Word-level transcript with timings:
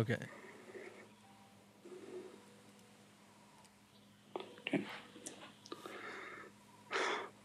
Okay. 0.00 0.16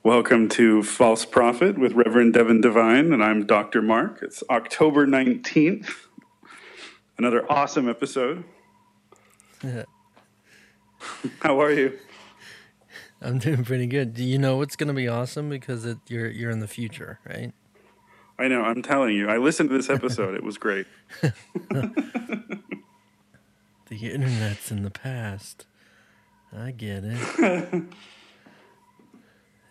Welcome 0.04 0.48
to 0.50 0.82
False 0.82 1.26
Prophet 1.26 1.78
with 1.78 1.92
Reverend 1.92 2.34
Devin 2.34 2.62
Devine, 2.62 3.12
and 3.12 3.22
I'm 3.22 3.46
Dr. 3.46 3.82
Mark. 3.82 4.20
It's 4.22 4.42
October 4.50 5.06
19th. 5.06 5.90
Another 7.18 7.46
awesome 7.52 7.90
episode. 7.90 8.46
How 11.42 11.60
are 11.60 11.74
you? 11.74 12.00
I'm 13.22 13.38
doing 13.38 13.66
pretty 13.66 13.88
good. 13.88 14.14
Do 14.14 14.24
you 14.24 14.38
know 14.38 14.56
what's 14.56 14.78
going 14.78 14.88
to 14.88 14.94
be 14.94 15.10
awesome 15.10 15.50
because 15.50 15.84
it, 15.84 15.98
you're 16.08 16.30
you're 16.30 16.52
in 16.52 16.60
the 16.62 16.70
future, 16.70 17.20
right? 17.28 17.52
I 18.38 18.48
know, 18.48 18.64
I'm 18.64 18.82
telling 18.82 19.16
you. 19.16 19.30
I 19.30 19.38
listened 19.38 19.70
to 19.70 19.78
this 19.78 19.90
episode. 19.90 20.36
it 20.36 20.44
was 20.44 20.58
great. 20.58 20.86
The 23.88 24.12
internet's 24.12 24.72
in 24.72 24.82
the 24.82 24.90
past. 24.90 25.68
I 26.52 26.72
get 26.72 27.04
it. 27.04 27.20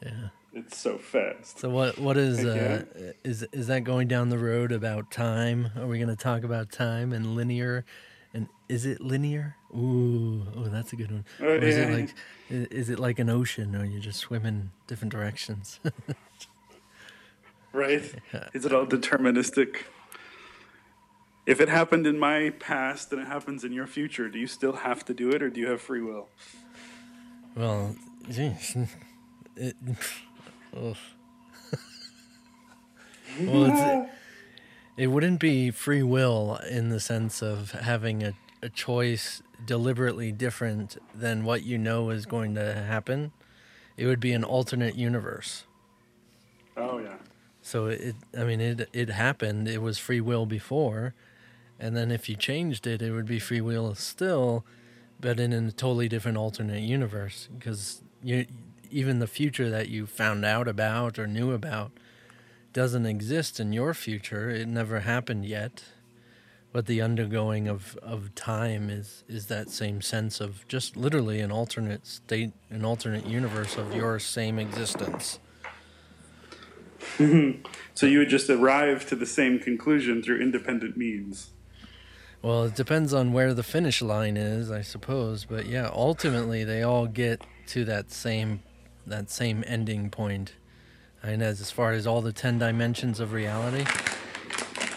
yeah. 0.03 0.29
It's 0.53 0.79
so 0.79 0.99
fast. 0.99 1.59
So 1.59 1.69
what 1.69 1.99
what 1.99 2.17
is 2.17 2.45
uh 2.45 2.85
is 3.25 3.43
is 3.53 3.67
that 3.67 3.83
going 3.83 4.07
down 4.07 4.29
the 4.29 4.39
road 4.39 4.71
about 4.71 5.11
time? 5.11 5.71
Are 5.77 5.89
we 5.89 5.99
going 5.99 6.09
to 6.09 6.17
talk 6.17 6.45
about 6.45 6.71
time 6.71 7.13
and 7.13 7.35
linear 7.35 7.85
and 8.33 8.47
is 8.69 8.87
it 8.87 9.01
linear? 9.01 9.57
Ooh, 9.75 10.47
oh 10.57 10.69
that's 10.69 10.93
a 10.93 10.97
good 10.97 11.11
one. 11.11 11.25
Uh, 11.41 11.47
Or 11.47 11.57
is 11.57 11.77
it 11.77 11.91
like 11.91 12.15
is 12.51 12.91
it 12.91 13.01
like 13.01 13.19
an 13.19 13.29
ocean 13.29 13.75
or 13.75 13.85
you're 13.85 14.01
just 14.01 14.21
swim 14.21 14.47
in 14.47 14.71
different 14.87 15.11
directions? 15.11 15.81
Right? 17.75 18.15
Is 18.55 18.65
it 18.65 18.73
all 18.73 18.87
deterministic? 18.87 19.79
If 21.45 21.61
it 21.61 21.69
happened 21.69 22.07
in 22.07 22.19
my 22.19 22.51
past 22.61 23.13
and 23.13 23.21
it 23.21 23.27
happens 23.27 23.65
in 23.65 23.73
your 23.73 23.89
future, 23.89 24.29
do 24.29 24.39
you 24.39 24.47
still 24.47 24.73
have 24.73 25.05
to 25.07 25.13
do 25.13 25.31
it 25.31 25.43
or 25.43 25.51
do 25.51 25.61
you 25.61 25.67
have 25.69 25.81
free 25.81 26.01
will? 26.01 26.29
well, 27.57 27.97
geez. 28.31 28.77
It, 29.57 29.77
ugh. 30.77 30.97
well, 33.41 33.65
it's, 33.67 34.11
it 34.97 35.07
wouldn't 35.09 35.41
be 35.41 35.71
free 35.71 36.03
will 36.03 36.57
in 36.71 36.89
the 36.89 37.01
sense 37.01 37.43
of 37.43 37.73
having 37.73 38.23
a, 38.23 38.35
a 38.63 38.69
choice 38.69 39.43
deliberately 39.65 40.33
different 40.33 40.97
than 41.15 41.45
what 41.45 41.65
you 41.65 41.79
know 41.79 42.11
is 42.11 42.25
going 42.25 42.55
to 42.55 42.75
happen. 42.75 43.33
It 43.97 44.07
would 44.07 44.21
be 44.21 44.33
an 44.33 44.45
alternate 44.45 44.97
universe. 44.97 45.65
Oh, 46.77 46.99
yeah. 46.99 47.17
So 47.65 47.87
it, 47.87 48.15
I 48.37 48.45
mean, 48.45 48.61
it 48.61 48.91
it 48.93 49.09
happened. 49.09 49.69
It 49.69 49.81
was 49.81 49.99
free 49.99 50.21
will 50.21 50.45
before, 50.45 51.15
and 51.81 51.97
then 51.97 52.11
if 52.11 52.29
you 52.29 52.37
changed 52.37 52.87
it, 52.87 53.01
it 53.01 53.11
would 53.11 53.25
be 53.25 53.39
free 53.39 53.63
will 53.63 53.95
still, 53.95 54.67
but 55.19 55.41
in 55.41 55.55
a 55.55 55.73
totally 55.73 56.07
different 56.07 56.37
alternate 56.37 56.83
universe. 56.83 57.49
Because 57.59 58.03
you, 58.23 58.47
even 58.91 59.19
the 59.19 59.27
future 59.27 59.71
that 59.71 59.89
you 59.89 60.05
found 60.05 60.45
out 60.45 60.69
about 60.69 61.19
or 61.19 61.27
knew 61.27 61.53
about, 61.53 61.91
doesn't 62.75 63.07
exist 63.07 63.59
in 63.59 63.73
your 63.73 63.95
future. 63.95 64.51
It 64.51 64.69
never 64.69 65.01
happened 65.01 65.47
yet. 65.47 65.85
But 66.71 66.85
the 66.85 67.01
undergoing 67.01 67.67
of, 67.67 67.97
of 68.03 68.35
time 68.35 68.91
is 68.91 69.25
is 69.27 69.47
that 69.47 69.71
same 69.71 70.03
sense 70.03 70.39
of 70.39 70.69
just 70.69 70.99
literally 70.99 71.41
an 71.41 71.51
alternate 71.51 72.07
state, 72.07 72.53
an 72.69 72.85
alternate 72.85 73.27
universe 73.27 73.79
of 73.79 73.95
your 73.95 74.19
same 74.19 74.59
existence. 74.59 75.39
So 77.95 78.07
you 78.07 78.19
would 78.19 78.29
just 78.29 78.51
arrive 78.51 79.07
to 79.07 79.15
the 79.17 79.27
same 79.27 79.61
conclusion 79.61 80.23
through 80.23 80.41
independent 80.41 80.97
means. 80.97 81.51
Well, 82.43 82.65
it 82.65 82.75
depends 82.75 83.15
on 83.15 83.33
where 83.33 83.55
the 83.55 83.63
finish 83.63 84.03
line 84.03 84.37
is, 84.37 84.71
I 84.71 84.83
suppose. 84.83 85.45
But 85.45 85.67
yeah, 85.67 85.89
ultimately 85.93 86.65
they 86.65 86.83
all 86.83 87.07
get 87.07 87.43
to 87.69 87.85
that 87.87 88.11
same 88.11 88.63
that 89.07 89.31
same 89.31 89.63
ending 89.67 90.11
point. 90.11 90.55
And 91.23 91.43
as 91.43 91.61
as 91.61 91.71
far 91.71 91.93
as 91.93 92.07
all 92.07 92.21
the 92.21 92.33
ten 92.33 92.59
dimensions 92.59 93.21
of 93.21 93.33
reality. 93.33 93.85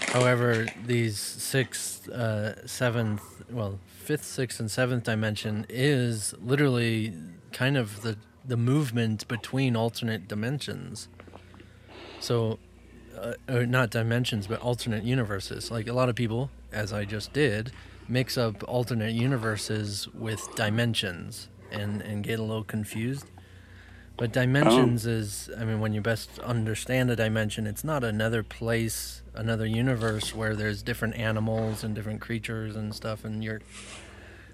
However, 0.07 0.67
these 0.85 1.19
sixth, 1.19 2.09
uh, 2.09 2.65
seventh, 2.65 3.43
well, 3.51 3.79
fifth, 3.85 4.23
sixth, 4.23 4.59
and 4.59 4.71
seventh 4.71 5.03
dimension 5.03 5.65
is 5.69 6.33
literally 6.41 7.13
kind 7.53 7.77
of 7.77 8.01
the 8.01 8.17
the 8.43 8.57
movement 8.57 9.27
between 9.27 9.75
alternate 9.75 10.27
dimensions. 10.27 11.09
So, 12.19 12.59
uh, 13.17 13.33
or 13.49 13.65
not 13.65 13.89
dimensions, 13.89 14.47
but 14.47 14.59
alternate 14.59 15.03
universes. 15.03 15.71
Like 15.71 15.87
a 15.87 15.93
lot 15.93 16.09
of 16.09 16.15
people, 16.15 16.49
as 16.71 16.93
I 16.93 17.05
just 17.05 17.33
did, 17.33 17.71
mix 18.07 18.37
up 18.37 18.63
alternate 18.67 19.13
universes 19.13 20.07
with 20.13 20.55
dimensions 20.55 21.49
and, 21.71 22.01
and 22.01 22.23
get 22.23 22.39
a 22.39 22.43
little 22.43 22.63
confused. 22.63 23.25
But 24.17 24.31
dimensions 24.31 25.05
is, 25.05 25.49
I 25.59 25.63
mean, 25.63 25.79
when 25.79 25.93
you 25.93 26.01
best 26.01 26.39
understand 26.39 27.11
a 27.11 27.15
dimension, 27.15 27.67
it's 27.67 27.83
not 27.83 28.03
another 28.03 28.41
place, 28.41 29.21
another 29.35 29.67
universe 29.67 30.33
where 30.33 30.55
there's 30.55 30.81
different 30.81 31.15
animals 31.15 31.83
and 31.83 31.93
different 31.93 32.19
creatures 32.19 32.75
and 32.75 32.95
stuff, 32.95 33.23
and 33.23 33.43
you're. 33.43 33.61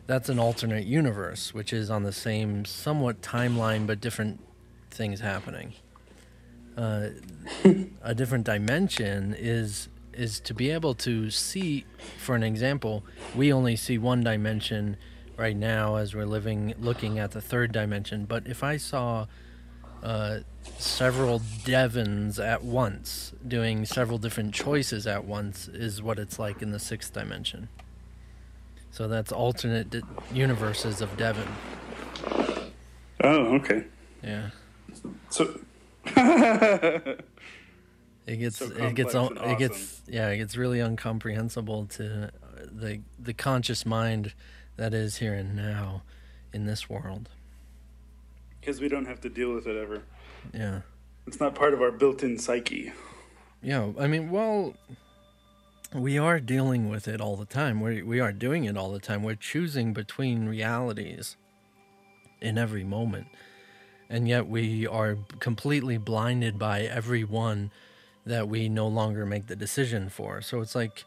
That's 0.06 0.28
an 0.28 0.38
alternate 0.38 0.86
universe, 0.86 1.54
which 1.54 1.72
is 1.72 1.90
on 1.90 2.04
the 2.04 2.12
same, 2.12 2.66
somewhat 2.66 3.22
timeline, 3.22 3.88
but 3.88 4.02
different 4.02 4.42
things 4.92 5.22
happening 5.22 5.76
uh, 6.78 7.10
a 8.02 8.16
different 8.16 8.46
dimension 8.46 9.36
is 9.38 9.90
is 10.14 10.40
to 10.40 10.54
be 10.54 10.70
able 10.70 10.94
to 10.94 11.32
see 11.32 11.86
for 12.20 12.36
an 12.36 12.44
example 12.44 13.04
we 13.36 13.52
only 13.52 13.76
see 13.76 13.98
one 13.98 14.24
dimension 14.24 14.96
right 15.38 15.56
now 15.58 15.96
as 15.96 16.14
we're 16.14 16.26
living 16.26 16.74
looking 16.80 17.18
at 17.20 17.32
the 17.32 17.42
third 17.42 17.72
dimension. 17.72 18.26
But 18.26 18.46
if 18.48 18.64
i 18.64 18.78
saw 18.78 19.26
uh, 20.04 20.40
several 20.78 21.42
Devins 21.64 22.38
at 22.38 22.64
once 22.64 23.34
doing 23.48 23.86
several 23.86 24.18
different 24.18 24.54
choices 24.54 25.08
at 25.08 25.24
once 25.26 25.68
is 25.70 26.02
what 26.02 26.20
it's 26.20 26.38
like 26.38 26.62
in 26.62 26.72
the 26.72 26.80
sixth 26.80 27.14
dimension. 27.14 27.70
So 28.92 29.08
that's 29.08 29.32
alternate 29.32 29.90
di- 29.90 30.02
universes 30.34 31.02
of 31.02 31.16
Devin. 31.18 31.48
Oh, 33.24 33.56
okay. 33.56 33.86
yeah. 34.22 34.50
So 35.30 35.60
It 38.26 38.38
gets 38.38 38.58
So 38.58 38.68
it 38.68 38.96
gets 38.96 39.14
and 39.16 39.38
it 39.38 39.58
gets 39.60 40.02
yeah 40.08 40.30
it 40.30 40.38
gets 40.38 40.56
really 40.56 40.80
incomprehensible 40.80 41.86
to 41.88 42.32
the 42.72 43.02
the 43.20 43.34
conscious 43.34 43.86
mind 43.86 44.34
that 44.78 44.94
is 44.94 45.18
here 45.18 45.34
and 45.34 45.56
now 45.56 46.04
in 46.54 46.66
this 46.66 46.90
world. 46.90 47.30
because 48.62 48.80
we 48.80 48.88
don't 48.88 49.06
have 49.08 49.20
to 49.22 49.30
deal 49.30 49.54
with 49.54 49.68
it 49.68 49.76
ever. 49.76 50.04
Yeah. 50.54 50.82
It's 51.28 51.40
not 51.40 51.54
part 51.56 51.74
of 51.74 51.82
our 51.82 51.92
built-in 51.92 52.38
psyche. 52.38 52.94
Yeah, 53.62 53.92
I 54.00 54.08
mean, 54.08 54.30
well, 54.32 54.76
we 55.94 56.18
are 56.18 56.40
dealing 56.40 56.90
with 56.90 57.08
it 57.08 57.22
all 57.22 57.36
the 57.38 57.46
time. 57.46 57.82
We 57.82 58.02
we 58.04 58.20
are 58.22 58.32
doing 58.32 58.64
it 58.66 58.78
all 58.78 58.92
the 58.92 59.00
time. 59.00 59.22
We're 59.24 59.36
choosing 59.36 59.94
between 59.94 60.48
realities 60.48 61.36
in 62.42 62.58
every 62.58 62.84
moment, 62.84 63.28
and 64.10 64.28
yet 64.28 64.48
we 64.48 64.88
are 64.88 65.18
completely 65.40 65.98
blinded 65.98 66.60
by 66.60 66.82
every 66.82 67.24
one 67.24 67.72
that 68.26 68.48
we 68.48 68.70
no 68.70 68.88
longer 68.88 69.26
make 69.26 69.48
the 69.48 69.56
decision 69.56 70.10
for. 70.10 70.42
So 70.42 70.62
it's 70.62 70.76
like 70.76 71.04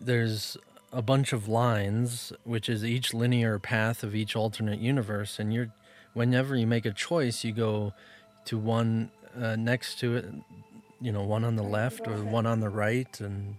there's 0.00 0.56
a 0.92 1.02
bunch 1.02 1.32
of 1.32 1.48
lines, 1.48 2.32
which 2.44 2.68
is 2.68 2.84
each 2.84 3.14
linear 3.14 3.58
path 3.58 4.02
of 4.02 4.14
each 4.14 4.36
alternate 4.36 4.80
universe, 4.80 5.38
and 5.38 5.52
you're 5.52 5.72
whenever 6.12 6.56
you 6.56 6.66
make 6.66 6.86
a 6.86 6.92
choice, 6.92 7.44
you 7.44 7.52
go 7.52 7.92
to 8.46 8.58
one 8.58 9.10
uh, 9.40 9.56
next 9.56 9.98
to 10.00 10.16
it 10.16 10.24
you 11.00 11.10
know 11.12 11.22
one 11.22 11.44
on 11.44 11.56
the 11.56 11.62
left 11.62 12.06
or 12.06 12.16
one 12.24 12.46
on 12.46 12.60
the 12.60 12.68
right 12.68 13.20
and 13.20 13.56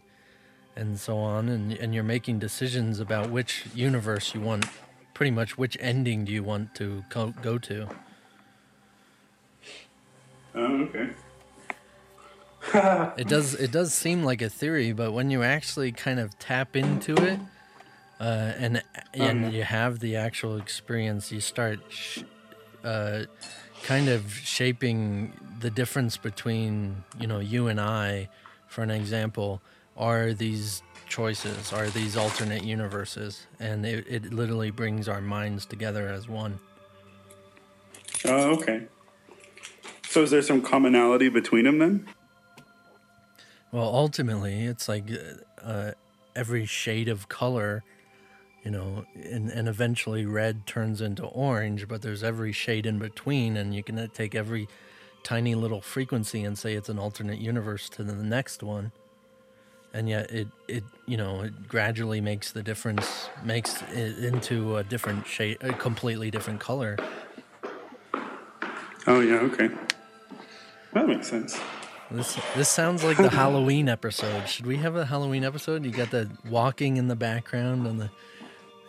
and 0.75 0.99
so 0.99 1.17
on 1.17 1.49
and 1.49 1.73
and 1.73 1.93
you're 1.93 2.03
making 2.03 2.39
decisions 2.39 2.99
about 2.99 3.29
which 3.29 3.65
universe 3.73 4.33
you 4.33 4.41
want 4.41 4.65
pretty 5.13 5.31
much 5.31 5.57
which 5.57 5.75
ending 5.79 6.23
do 6.23 6.31
you 6.31 6.43
want 6.43 6.73
to 6.75 7.03
go, 7.09 7.33
go 7.41 7.57
to 7.57 7.87
Oh, 10.55 10.81
okay. 10.83 11.09
it 13.17 13.27
does 13.27 13.53
it 13.55 13.71
does 13.71 13.93
seem 13.93 14.23
like 14.23 14.41
a 14.41 14.49
theory 14.49 14.93
but 14.93 15.11
when 15.11 15.29
you 15.31 15.43
actually 15.43 15.91
kind 15.91 16.19
of 16.19 16.37
tap 16.39 16.75
into 16.75 17.13
it 17.23 17.39
uh, 18.19 18.23
and 18.57 18.83
and 19.13 19.45
Okay. 19.45 19.57
you 19.57 19.63
have 19.63 19.99
the 19.99 20.15
actual 20.15 20.57
experience 20.57 21.31
you 21.31 21.41
start 21.41 21.79
sh- 21.89 22.21
uh, 22.83 23.23
kind 23.83 24.09
of 24.09 24.33
shaping 24.33 25.33
the 25.59 25.69
difference 25.69 26.17
between 26.17 27.03
you 27.19 27.27
know 27.27 27.39
you 27.39 27.67
and 27.67 27.79
I 27.81 28.29
for 28.67 28.83
an 28.83 28.91
example 28.91 29.61
are 29.97 30.33
these 30.33 30.81
choices 31.09 31.73
are 31.73 31.89
these 31.89 32.15
alternate 32.15 32.63
universes 32.63 33.47
and 33.59 33.85
it, 33.85 34.05
it 34.07 34.31
literally 34.33 34.71
brings 34.71 35.09
our 35.09 35.21
minds 35.21 35.65
together 35.65 36.07
as 36.07 36.29
one 36.29 36.59
Oh, 38.25 38.51
okay. 38.57 38.87
So 40.11 40.23
is 40.23 40.31
there 40.31 40.41
some 40.41 40.61
commonality 40.61 41.29
between 41.29 41.63
them 41.63 41.79
then? 41.79 42.05
Well, 43.71 43.85
ultimately, 43.85 44.65
it's 44.65 44.89
like 44.89 45.05
uh, 45.63 45.91
every 46.35 46.65
shade 46.65 47.07
of 47.07 47.29
color, 47.29 47.85
you 48.61 48.71
know, 48.71 49.05
and, 49.15 49.49
and 49.49 49.69
eventually 49.69 50.25
red 50.25 50.67
turns 50.67 50.99
into 50.99 51.23
orange, 51.23 51.87
but 51.87 52.01
there's 52.01 52.25
every 52.25 52.51
shade 52.51 52.85
in 52.85 52.99
between, 52.99 53.55
and 53.55 53.73
you 53.73 53.83
can 53.83 53.97
uh, 53.97 54.07
take 54.13 54.35
every 54.35 54.67
tiny 55.23 55.55
little 55.55 55.79
frequency 55.79 56.43
and 56.43 56.57
say 56.57 56.73
it's 56.73 56.89
an 56.89 56.99
alternate 56.99 57.39
universe 57.39 57.87
to 57.91 58.03
the 58.03 58.13
next 58.13 58.61
one. 58.61 58.91
And 59.93 60.09
yet, 60.09 60.29
it, 60.29 60.49
it 60.67 60.83
you 61.05 61.15
know, 61.15 61.43
it 61.43 61.69
gradually 61.69 62.19
makes 62.19 62.51
the 62.51 62.63
difference, 62.63 63.29
makes 63.45 63.81
it 63.93 64.17
into 64.17 64.75
a 64.75 64.83
different 64.83 65.25
shade, 65.25 65.59
a 65.61 65.71
completely 65.71 66.29
different 66.29 66.59
color. 66.59 66.97
Oh, 69.07 69.21
yeah, 69.21 69.35
okay. 69.35 69.69
That 70.93 71.07
makes 71.07 71.27
sense. 71.27 71.57
This 72.09 72.37
this 72.55 72.69
sounds 72.69 73.03
like 73.03 73.17
the 73.17 73.29
Halloween 73.29 73.87
episode. 73.87 74.49
Should 74.49 74.65
we 74.65 74.77
have 74.77 74.95
a 74.95 75.05
Halloween 75.05 75.43
episode? 75.45 75.85
You 75.85 75.91
got 75.91 76.11
the 76.11 76.29
walking 76.49 76.97
in 76.97 77.07
the 77.07 77.15
background 77.15 77.87
and 77.87 78.01
the, 78.01 78.09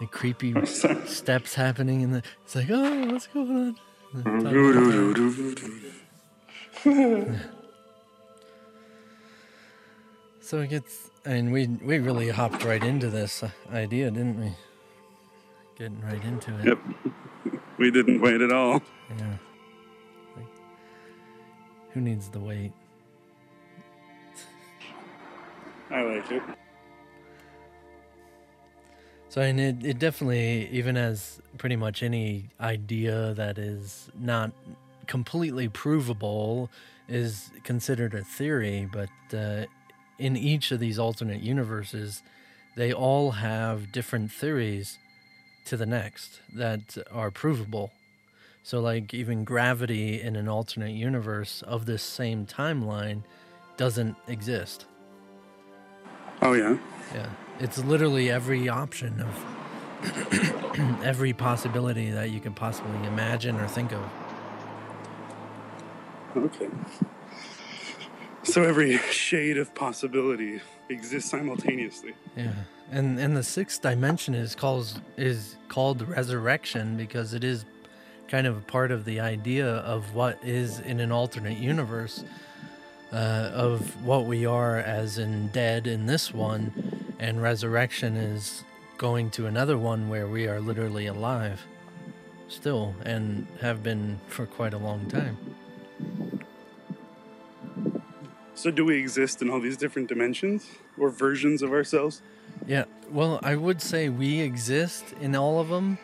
the 0.01 0.07
creepy 0.07 0.55
steps 0.67 1.55
happening 1.55 2.01
in 2.01 2.11
the. 2.11 2.23
It's 2.45 2.57
like, 2.57 2.69
oh, 2.71 3.07
what's 3.07 3.29
going 3.29 3.77
on? 4.15 4.23
So 10.45 10.61
it 10.61 10.71
gets. 10.71 11.11
I 11.25 11.41
mean, 11.41 11.51
we 11.51 11.67
we 11.67 11.99
really 11.99 12.29
hopped 12.29 12.65
right 12.65 12.83
into 12.83 13.09
this 13.09 13.43
idea, 13.73 14.11
didn't 14.11 14.41
we? 14.41 14.53
Getting 15.79 16.01
right 16.03 16.23
into 16.25 16.59
it. 16.59 16.67
Yep. 16.67 16.79
We 17.79 17.91
didn't 17.91 18.21
wait 18.21 18.41
at 18.41 18.53
all. 18.53 18.83
Yeah. 19.17 19.37
Who 21.95 22.01
needs 22.01 22.29
the 22.29 22.41
wait? 22.41 22.73
I 25.91 26.03
like 26.03 26.31
it. 26.31 26.43
So 29.29 29.41
and 29.41 29.59
it, 29.61 29.85
it 29.85 29.99
definitely 29.99 30.69
even 30.71 30.97
as 30.97 31.41
pretty 31.59 31.77
much 31.77 32.03
any 32.03 32.51
idea 32.61 33.35
that 33.35 33.59
is 33.59 34.11
not 34.19 34.53
completely 35.07 35.69
provable 35.69 36.71
is 37.09 37.51
considered 37.65 38.15
a 38.15 38.23
theory, 38.23 38.89
but 38.91 39.09
uh, 39.35 39.67
in 40.19 40.37
each 40.37 40.71
of 40.71 40.81
these 40.81 40.99
alternate 40.99 41.43
universes, 41.43 42.23
they 42.77 42.93
all 42.93 43.33
have 43.33 43.93
different 43.93 44.33
theories 44.33 44.99
to 45.67 45.77
the 45.77 45.87
next 45.87 46.41
that 46.55 46.97
are 47.11 47.31
provable. 47.31 47.91
So 48.63 48.81
like 48.81 49.13
even 49.13 49.45
gravity 49.45 50.21
in 50.21 50.37
an 50.37 50.49
alternate 50.49 50.93
universe 50.93 51.63
of 51.67 51.87
this 51.87 52.03
same 52.03 52.47
timeline 52.47 53.23
doesn't 53.77 54.17
exist. 54.29 54.87
Oh, 56.41 56.53
yeah. 56.55 56.77
Yeah, 57.15 57.29
it's 57.61 57.79
literally 57.79 58.31
every 58.31 58.69
option 58.69 59.21
of 59.21 59.45
every 61.05 61.33
possibility 61.33 62.11
that 62.11 62.31
you 62.31 62.41
can 62.41 62.55
possibly 62.55 63.07
imagine 63.07 63.57
or 63.57 63.69
think 63.69 63.93
of. 63.93 64.03
Okay. 66.37 66.69
So 68.45 68.63
every 68.63 68.99
shade 68.99 69.59
of 69.59 69.73
possibility 69.75 70.61
exists 70.89 71.31
simultaneously. 71.31 72.15
Yeah, 72.37 72.53
and 72.91 73.21
and 73.21 73.37
the 73.37 73.43
sixth 73.43 73.83
dimension 73.83 74.35
is 74.35 74.55
called 74.55 75.01
is 75.17 75.57
called 75.69 76.09
resurrection 76.09 76.97
because 76.97 77.35
it 77.35 77.45
is 77.45 77.65
kind 78.33 78.47
of 78.47 78.57
a 78.57 78.61
part 78.63 78.91
of 78.91 79.05
the 79.05 79.21
idea 79.21 79.67
of 79.67 80.15
what 80.15 80.39
is 80.43 80.81
in 80.81 81.01
an 81.01 81.13
alternate 81.13 81.59
universe 81.59 82.25
uh, 83.13 83.51
of 83.53 84.03
what 84.07 84.25
we 84.25 84.47
are 84.47 84.79
as 84.79 85.19
in 85.19 85.49
dead 85.49 85.87
in 85.87 86.07
this 86.07 86.33
one, 86.33 86.73
and 87.19 87.43
resurrection 87.43 88.17
is 88.17 88.65
going 88.97 89.29
to 89.29 89.45
another 89.45 89.77
one 89.77 90.09
where 90.09 90.27
we 90.27 90.49
are 90.49 90.63
literally 90.63 91.05
alive 91.05 91.67
still 92.49 92.95
and 93.05 93.47
have 93.61 93.83
been 93.83 94.19
for 94.29 94.47
quite 94.47 94.73
a 94.73 94.79
long 94.79 95.05
time. 95.11 95.37
So 98.55 98.71
do 98.71 98.87
we 98.87 98.97
exist 98.97 99.43
in 99.43 99.51
all 99.51 99.61
these 99.61 99.77
different 99.77 100.09
dimensions 100.09 100.71
or 100.97 101.11
versions 101.11 101.61
of 101.61 101.71
ourselves? 101.71 102.23
Yeah, 102.67 102.85
well, 103.11 103.41
I 103.43 103.57
would 103.57 103.83
say 103.83 104.09
we 104.09 104.41
exist 104.41 105.13
in 105.21 105.37
all 105.37 105.61
of 105.61 105.69
them 105.69 105.99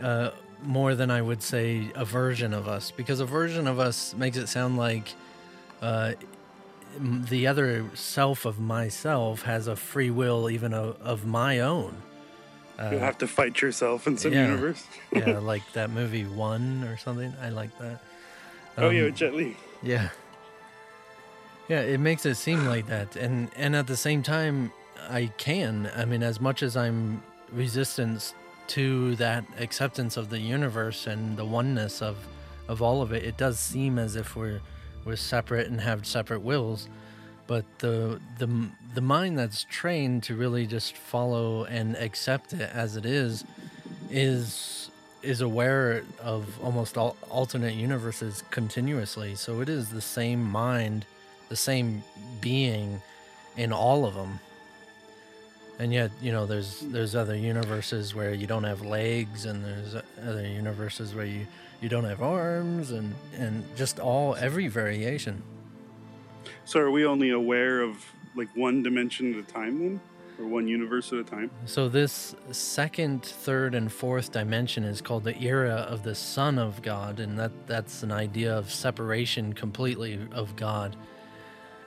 uh, 0.00 0.30
more 0.66 0.94
than 0.94 1.10
I 1.10 1.22
would 1.22 1.42
say 1.42 1.90
a 1.94 2.04
version 2.04 2.52
of 2.52 2.66
us, 2.68 2.90
because 2.90 3.20
a 3.20 3.26
version 3.26 3.66
of 3.66 3.78
us 3.78 4.14
makes 4.14 4.36
it 4.36 4.48
sound 4.48 4.76
like 4.76 5.14
uh, 5.80 6.12
the 6.98 7.46
other 7.46 7.84
self 7.94 8.44
of 8.44 8.58
myself 8.58 9.42
has 9.42 9.66
a 9.68 9.76
free 9.76 10.10
will, 10.10 10.50
even 10.50 10.74
o- 10.74 10.96
of 11.00 11.24
my 11.26 11.60
own. 11.60 11.94
you 12.78 12.98
have 12.98 13.16
to 13.18 13.26
fight 13.26 13.60
yourself 13.62 14.06
in 14.06 14.16
some 14.18 14.32
Uh, 14.32 14.36
yeah. 14.36 14.46
universe. 14.48 14.84
yeah, 15.12 15.38
like 15.52 15.62
that 15.72 15.90
movie 15.90 16.24
One 16.24 16.84
or 16.84 16.96
something. 16.96 17.32
I 17.42 17.48
like 17.50 17.76
that. 17.78 18.00
oh, 18.78 18.90
yeah, 18.90 19.04
Um, 19.06 19.14
Jet 19.14 19.34
Li. 19.34 19.56
Yeah. 19.82 20.08
Yeah, 21.68 21.80
it 21.80 21.98
makes 22.00 22.24
it 22.26 22.36
seem 22.36 22.64
like 22.66 22.86
that. 22.86 23.16
And 23.16 23.50
and 23.56 23.74
at 23.74 23.86
the 23.88 23.96
same 23.96 24.22
time 24.22 24.72
I 25.10 25.32
can. 25.36 25.90
I 25.96 26.04
mean 26.04 26.22
as 26.22 26.40
much 26.40 26.62
as 26.62 26.76
I'm 26.76 27.22
resistant 27.52 28.34
to 28.68 29.16
that 29.16 29.44
acceptance 29.58 30.16
of 30.16 30.30
the 30.30 30.38
universe 30.38 31.06
and 31.06 31.36
the 31.36 31.44
oneness 31.44 32.02
of 32.02 32.16
of 32.68 32.82
all 32.82 33.00
of 33.00 33.12
it, 33.12 33.22
it 33.22 33.36
does 33.36 33.60
seem 33.60 33.98
as 33.98 34.16
if 34.16 34.34
we're 34.34 34.60
we're 35.04 35.16
separate 35.16 35.68
and 35.68 35.80
have 35.80 36.06
separate 36.06 36.40
wills. 36.40 36.88
But 37.46 37.64
the 37.78 38.20
the 38.38 38.48
the 38.94 39.00
mind 39.00 39.38
that's 39.38 39.64
trained 39.64 40.24
to 40.24 40.34
really 40.34 40.66
just 40.66 40.96
follow 40.96 41.64
and 41.64 41.96
accept 41.96 42.52
it 42.52 42.70
as 42.72 42.96
it 42.96 43.06
is 43.06 43.44
is 44.10 44.90
is 45.22 45.40
aware 45.40 46.04
of 46.20 46.46
almost 46.62 46.96
all 46.96 47.16
alternate 47.30 47.74
universes 47.74 48.42
continuously. 48.50 49.34
So 49.34 49.60
it 49.60 49.68
is 49.68 49.90
the 49.90 50.00
same 50.00 50.42
mind, 50.42 51.04
the 51.48 51.56
same 51.56 52.02
being 52.40 53.02
in 53.56 53.72
all 53.72 54.04
of 54.04 54.14
them. 54.14 54.40
And 55.78 55.92
yet, 55.92 56.10
you 56.22 56.32
know, 56.32 56.46
there's 56.46 56.80
there's 56.80 57.14
other 57.14 57.36
universes 57.36 58.14
where 58.14 58.32
you 58.32 58.46
don't 58.46 58.64
have 58.64 58.82
legs, 58.82 59.44
and 59.44 59.64
there's 59.64 59.94
other 60.26 60.46
universes 60.46 61.14
where 61.14 61.26
you 61.26 61.46
you 61.80 61.88
don't 61.88 62.04
have 62.04 62.22
arms, 62.22 62.92
and 62.92 63.14
and 63.36 63.64
just 63.76 64.00
all 64.00 64.34
every 64.36 64.68
variation. 64.68 65.42
So 66.64 66.80
are 66.80 66.90
we 66.90 67.04
only 67.04 67.30
aware 67.30 67.82
of 67.82 68.04
like 68.34 68.48
one 68.54 68.82
dimension 68.82 69.34
at 69.34 69.40
a 69.40 69.52
time 69.52 69.78
then? 69.78 70.00
Or 70.38 70.46
one 70.46 70.68
universe 70.68 71.12
at 71.12 71.18
a 71.18 71.24
time? 71.24 71.50
So 71.64 71.88
this 71.88 72.34
second, 72.50 73.22
third, 73.22 73.74
and 73.74 73.90
fourth 73.90 74.32
dimension 74.32 74.84
is 74.84 75.00
called 75.00 75.24
the 75.24 75.38
era 75.42 75.86
of 75.88 76.02
the 76.02 76.14
Son 76.14 76.58
of 76.58 76.82
God, 76.82 77.20
and 77.20 77.38
that 77.38 77.52
that's 77.66 78.02
an 78.02 78.12
idea 78.12 78.56
of 78.56 78.70
separation 78.70 79.54
completely 79.54 80.18
of 80.32 80.54
God, 80.56 80.96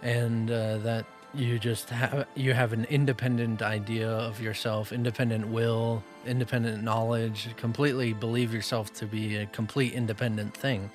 and 0.01 0.49
uh, 0.49 0.77
that 0.79 1.05
you 1.33 1.59
just 1.59 1.89
have 1.89 2.27
you 2.35 2.53
have 2.53 2.73
an 2.73 2.85
independent 2.85 3.61
idea 3.61 4.09
of 4.09 4.41
yourself, 4.41 4.91
independent 4.91 5.47
will, 5.47 6.03
independent 6.25 6.83
knowledge, 6.83 7.49
completely 7.55 8.13
believe 8.13 8.53
yourself 8.53 8.93
to 8.95 9.05
be 9.05 9.37
a 9.37 9.45
complete 9.47 9.93
independent 9.93 10.55
thing. 10.55 10.89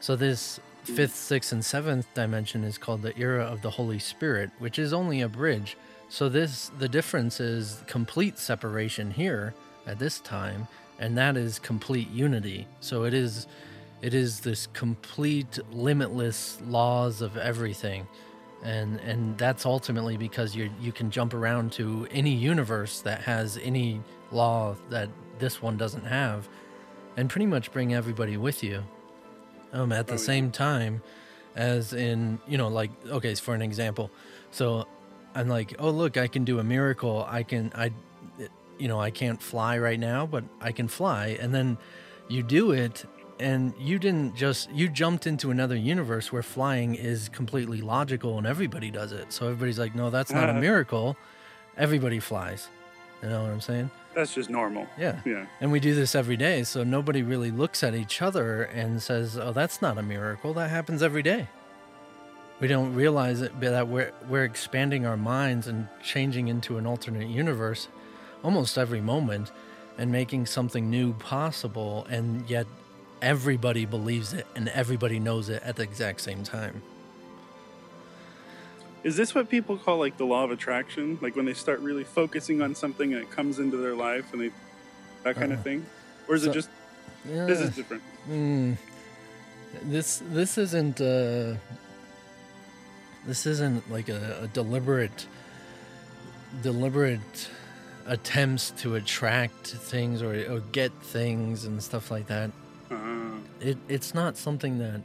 So 0.00 0.16
this 0.16 0.60
fifth, 0.82 1.14
sixth, 1.14 1.52
and 1.52 1.64
seventh 1.64 2.12
dimension 2.14 2.64
is 2.64 2.78
called 2.78 3.02
the 3.02 3.16
era 3.18 3.44
of 3.44 3.62
the 3.62 3.70
Holy 3.70 3.98
Spirit, 3.98 4.50
which 4.58 4.78
is 4.78 4.92
only 4.92 5.20
a 5.20 5.28
bridge. 5.28 5.76
So 6.08 6.28
this 6.28 6.70
the 6.78 6.88
difference 6.88 7.38
is 7.38 7.82
complete 7.86 8.38
separation 8.38 9.10
here 9.10 9.54
at 9.86 9.98
this 9.98 10.20
time, 10.20 10.66
and 10.98 11.16
that 11.16 11.36
is 11.36 11.58
complete 11.58 12.10
unity. 12.10 12.66
So 12.80 13.04
it 13.04 13.14
is 13.14 13.46
it 14.02 14.14
is 14.14 14.40
this 14.40 14.66
complete 14.68 15.58
limitless 15.72 16.60
laws 16.66 17.20
of 17.20 17.36
everything 17.36 18.06
and 18.62 18.98
and 19.00 19.38
that's 19.38 19.64
ultimately 19.64 20.16
because 20.16 20.54
you 20.56 20.70
you 20.80 20.90
can 20.92 21.10
jump 21.10 21.32
around 21.34 21.72
to 21.72 22.06
any 22.10 22.30
universe 22.34 23.00
that 23.02 23.20
has 23.22 23.56
any 23.62 24.00
law 24.32 24.74
that 24.90 25.08
this 25.38 25.62
one 25.62 25.76
doesn't 25.76 26.04
have 26.04 26.48
and 27.16 27.30
pretty 27.30 27.46
much 27.46 27.70
bring 27.72 27.94
everybody 27.94 28.36
with 28.36 28.62
you 28.64 28.82
um, 29.72 29.92
at 29.92 30.06
the 30.06 30.14
Oh, 30.14 30.16
yeah. 30.16 30.22
same 30.22 30.50
time 30.50 31.02
as 31.54 31.92
in 31.92 32.38
you 32.48 32.58
know 32.58 32.68
like 32.68 32.90
okay 33.06 33.34
for 33.36 33.54
an 33.54 33.62
example 33.62 34.10
so 34.50 34.86
i'm 35.34 35.48
like 35.48 35.74
oh 35.78 35.90
look 35.90 36.16
i 36.16 36.26
can 36.26 36.44
do 36.44 36.58
a 36.58 36.64
miracle 36.64 37.24
i 37.28 37.42
can 37.42 37.70
i 37.74 37.90
you 38.78 38.88
know 38.88 39.00
i 39.00 39.10
can't 39.10 39.40
fly 39.42 39.78
right 39.78 39.98
now 40.00 40.26
but 40.26 40.44
i 40.60 40.72
can 40.72 40.88
fly 40.88 41.36
and 41.40 41.54
then 41.54 41.76
you 42.28 42.42
do 42.42 42.72
it 42.72 43.04
and 43.40 43.72
you 43.78 43.98
didn't 43.98 44.34
just 44.34 44.70
you 44.72 44.88
jumped 44.88 45.26
into 45.26 45.50
another 45.50 45.76
universe 45.76 46.32
where 46.32 46.42
flying 46.42 46.94
is 46.94 47.28
completely 47.28 47.80
logical 47.80 48.36
and 48.38 48.46
everybody 48.46 48.90
does 48.90 49.12
it 49.12 49.32
so 49.32 49.46
everybody's 49.46 49.78
like 49.78 49.94
no 49.94 50.10
that's 50.10 50.32
not 50.32 50.48
a 50.50 50.54
miracle 50.66 51.16
everybody 51.76 52.18
flies 52.18 52.68
you 53.22 53.28
know 53.28 53.42
what 53.42 53.50
i'm 53.50 53.60
saying 53.60 53.90
That's 54.14 54.34
just 54.34 54.50
normal. 54.50 54.86
yeah 54.98 55.20
Yeah. 55.24 55.46
and 55.60 55.70
we 55.70 55.78
do 55.80 55.94
this 55.94 56.14
every 56.14 56.36
day, 56.36 56.64
so 56.64 56.82
nobody 56.84 57.22
really 57.22 57.50
looks 57.52 57.82
at 57.84 57.94
each 57.94 58.20
other 58.22 58.62
and 58.64 59.00
says, 59.02 59.36
"Oh, 59.38 59.52
that's 59.52 59.80
not 59.80 59.96
a 59.98 60.02
miracle. 60.02 60.52
That 60.54 60.70
happens 60.70 61.02
every 61.02 61.22
day." 61.22 61.46
We 62.60 62.66
don't 62.66 62.92
realize 62.94 63.40
it, 63.42 63.52
but 63.60 63.70
that 63.70 63.86
we're 63.86 64.10
we're 64.28 64.44
expanding 64.44 65.06
our 65.06 65.16
minds 65.16 65.68
and 65.68 65.86
changing 66.02 66.48
into 66.48 66.78
an 66.78 66.86
alternate 66.86 67.28
universe 67.28 67.86
almost 68.42 68.76
every 68.78 69.00
moment 69.00 69.52
and 69.98 70.10
making 70.10 70.46
something 70.46 70.90
new 70.90 71.12
possible, 71.14 72.04
and 72.10 72.48
yet 72.50 72.66
everybody 73.22 73.84
believes 73.84 74.32
it 74.32 74.46
and 74.54 74.68
everybody 74.68 75.18
knows 75.18 75.48
it 75.48 75.62
at 75.64 75.76
the 75.76 75.82
exact 75.82 76.20
same 76.20 76.42
time. 76.44 76.82
Is 79.04 79.16
this 79.16 79.34
what 79.34 79.48
people 79.48 79.76
call 79.76 79.98
like 79.98 80.16
the 80.16 80.24
law 80.24 80.44
of 80.44 80.50
attraction? 80.50 81.18
Like 81.22 81.36
when 81.36 81.44
they 81.44 81.54
start 81.54 81.80
really 81.80 82.04
focusing 82.04 82.60
on 82.62 82.74
something 82.74 83.12
and 83.14 83.22
it 83.22 83.30
comes 83.30 83.58
into 83.58 83.76
their 83.76 83.94
life 83.94 84.32
and 84.32 84.42
they 84.42 84.50
that 85.24 85.36
kind 85.36 85.52
of 85.52 85.60
Uh, 85.60 85.62
thing? 85.62 85.86
Or 86.28 86.34
is 86.34 86.42
so- 86.42 86.50
it 86.50 86.54
just 86.54 86.68
Yeah. 87.28 87.46
this 87.46 87.60
is 87.60 87.74
different? 87.74 88.02
Mm, 88.28 88.76
this 89.84 90.22
this 90.30 90.58
isn't 90.58 91.00
uh, 91.00 91.56
this 93.26 93.46
isn't 93.46 93.90
like 93.90 94.08
a, 94.08 94.40
a 94.42 94.46
deliberate 94.48 95.26
deliberate 96.62 97.48
attempts 98.06 98.70
to 98.70 98.94
attract 98.94 99.66
things 99.66 100.22
or, 100.22 100.32
or 100.50 100.60
get 100.72 100.92
things 101.02 101.64
and 101.64 101.82
stuff 101.82 102.10
like 102.10 102.26
that. 102.28 102.50
It 103.60 103.78
it's 103.88 104.14
not 104.14 104.36
something 104.36 104.78
that 104.78 105.02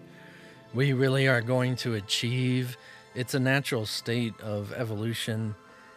we 0.74 0.94
really 0.94 1.28
are 1.28 1.42
going 1.42 1.76
to 1.78 1.96
achieve. 1.96 2.78
It's 3.16 3.34
a 3.34 3.40
natural 3.40 3.86
state 3.86 4.40
of 4.42 4.74
evolution 4.74 5.56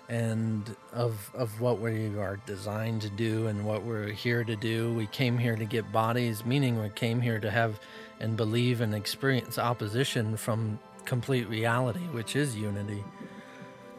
and 0.08 0.76
of 0.92 1.30
of 1.34 1.60
what 1.60 1.80
we 1.80 2.16
are 2.18 2.38
designed 2.46 3.02
to 3.02 3.10
do 3.10 3.46
and 3.48 3.64
what 3.66 3.82
we're 3.82 4.08
here 4.08 4.44
to 4.44 4.56
do. 4.56 4.92
We 4.94 5.06
came 5.08 5.38
here 5.38 5.56
to 5.56 5.64
get 5.64 5.90
bodies, 5.92 6.44
meaning 6.44 6.80
we 6.80 6.88
came 6.90 7.20
here 7.20 7.40
to 7.40 7.50
have 7.50 7.80
and 8.20 8.36
believe 8.36 8.80
and 8.80 8.94
experience 8.94 9.58
opposition 9.58 10.36
from 10.36 10.78
complete 11.04 11.48
reality, 11.48 12.00
which 12.12 12.36
is 12.36 12.56
unity. 12.56 13.04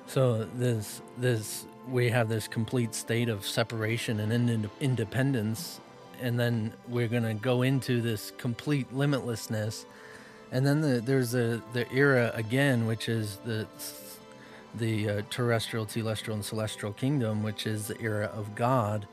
So 0.08 0.46
this 0.56 1.02
this 1.18 1.66
we 1.90 2.10
have 2.10 2.30
this 2.30 2.48
complete 2.48 2.96
state 2.96 3.30
of 3.30 3.46
separation 3.46 4.20
and 4.20 4.32
ind- 4.32 4.70
independence, 4.80 5.82
and 6.22 6.40
then 6.40 6.74
we're 6.88 7.08
gonna 7.08 7.34
go 7.34 7.62
into 7.62 8.02
this 8.02 8.32
complete 8.38 8.94
limitlessness, 8.94 9.86
and 10.52 10.66
then 10.66 10.82
the, 10.82 11.02
there's 11.02 11.34
a 11.36 11.62
the 11.74 11.92
era 11.92 12.32
again, 12.36 12.86
which 12.86 13.10
is 13.10 13.38
the 13.46 13.68
the 14.76 15.10
uh, 15.10 15.22
terrestrial, 15.30 15.86
telestial, 15.86 16.34
and 16.34 16.46
celestial 16.46 16.94
kingdom, 16.94 17.42
which 17.42 17.66
is 17.66 17.88
the 17.88 18.00
era 18.02 18.30
of 18.34 18.54
God, 18.56 19.08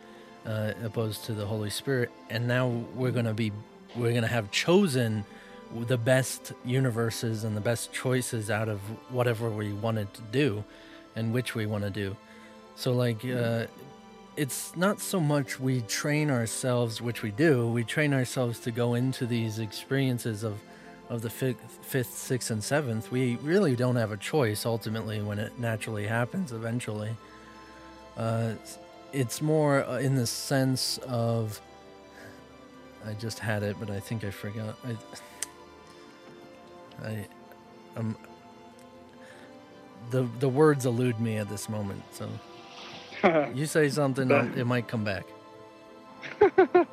uh, 0.47 0.73
opposed 0.83 1.25
to 1.25 1.33
the 1.33 1.47
Holy 1.47 1.71
Spirit, 1.71 2.11
and 2.31 2.47
now 2.47 2.69
we're 2.95 3.13
gonna 3.13 3.35
be 3.35 3.53
we're 3.97 4.13
gonna 4.13 4.27
have 4.27 4.51
chosen 4.51 5.25
the 5.89 5.99
best 5.99 6.53
universes 6.65 7.45
and 7.45 7.57
the 7.57 7.61
best 7.61 7.93
choices 7.93 8.51
out 8.51 8.69
of 8.69 8.79
whatever 9.11 9.51
we 9.51 9.73
wanted 9.73 10.13
to 10.15 10.23
do 10.31 10.65
and 11.17 11.33
which 11.33 11.55
we 11.55 11.67
want 11.67 11.85
to 11.85 11.91
do. 11.91 12.17
So, 12.77 12.93
like, 12.93 13.25
uh, 13.25 13.67
it's 14.37 14.75
not 14.77 15.01
so 15.01 15.21
much 15.21 15.61
we 15.61 15.83
train 15.83 16.31
ourselves, 16.31 17.01
which 17.01 17.23
we 17.23 17.31
do, 17.31 17.69
we 17.69 17.85
train 17.85 18.13
ourselves 18.13 18.59
to 18.61 18.71
go 18.71 18.95
into 18.95 19.27
these 19.27 19.59
experiences 19.59 20.43
of, 20.43 20.59
of 21.09 21.23
the 21.23 21.31
fifth, 21.31 21.79
fifth, 21.83 22.15
sixth, 22.17 22.51
and 22.51 22.63
seventh. 22.63 23.11
We 23.11 23.37
really 23.37 23.77
don't 23.77 23.97
have 23.97 24.11
a 24.13 24.17
choice 24.17 24.67
ultimately 24.67 25.23
when 25.23 25.39
it 25.39 25.59
naturally 25.59 26.07
happens 26.07 26.53
eventually. 26.53 27.17
Uh, 28.17 28.55
it's- 29.13 29.41
more 29.41 29.85
uh, 29.85 29.99
in 29.99 30.17
the 30.17 30.27
sense 30.27 30.99
of. 31.07 31.61
I 33.07 33.13
just 33.13 33.39
had 33.39 33.63
it, 33.63 33.77
but 33.79 33.91
I 33.91 34.01
think 34.01 34.25
I 34.25 34.31
forgot. 34.31 34.77
I, 34.85 34.97
I, 37.07 37.27
um, 37.97 38.17
the 40.11 40.29
the 40.41 40.49
words 40.49 40.85
elude 40.87 41.21
me 41.21 41.37
at 41.37 41.49
this 41.49 41.69
moment. 41.69 42.03
So 42.13 42.29
you 43.55 43.67
say 43.67 43.89
something, 43.89 44.31
I'll- 44.33 44.59
it 44.59 44.67
might 44.67 44.89
come 44.89 45.05
back. 45.05 45.27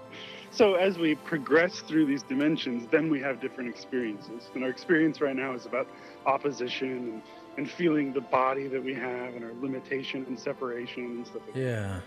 so 0.52 0.76
as 0.76 0.98
we 0.98 1.16
progress 1.16 1.80
through 1.82 2.06
these 2.06 2.24
dimensions, 2.24 2.88
then 2.92 3.10
we 3.10 3.20
have 3.22 3.40
different 3.40 3.70
experiences. 3.70 4.50
And 4.54 4.64
our 4.64 4.70
experience 4.70 5.22
right 5.22 5.36
now 5.36 5.54
is 5.54 5.66
about 5.66 5.88
opposition 6.26 6.90
and, 6.92 7.22
and 7.58 7.70
feeling 7.70 8.14
the 8.14 8.22
body 8.22 8.68
that 8.68 8.84
we 8.84 8.94
have 8.94 9.36
and 9.36 9.44
our 9.44 9.54
limitation 9.62 10.26
and 10.28 10.38
separation 10.40 11.06
and 11.06 11.28
stuff 11.28 11.42
like 11.48 11.56
Yeah, 11.56 12.00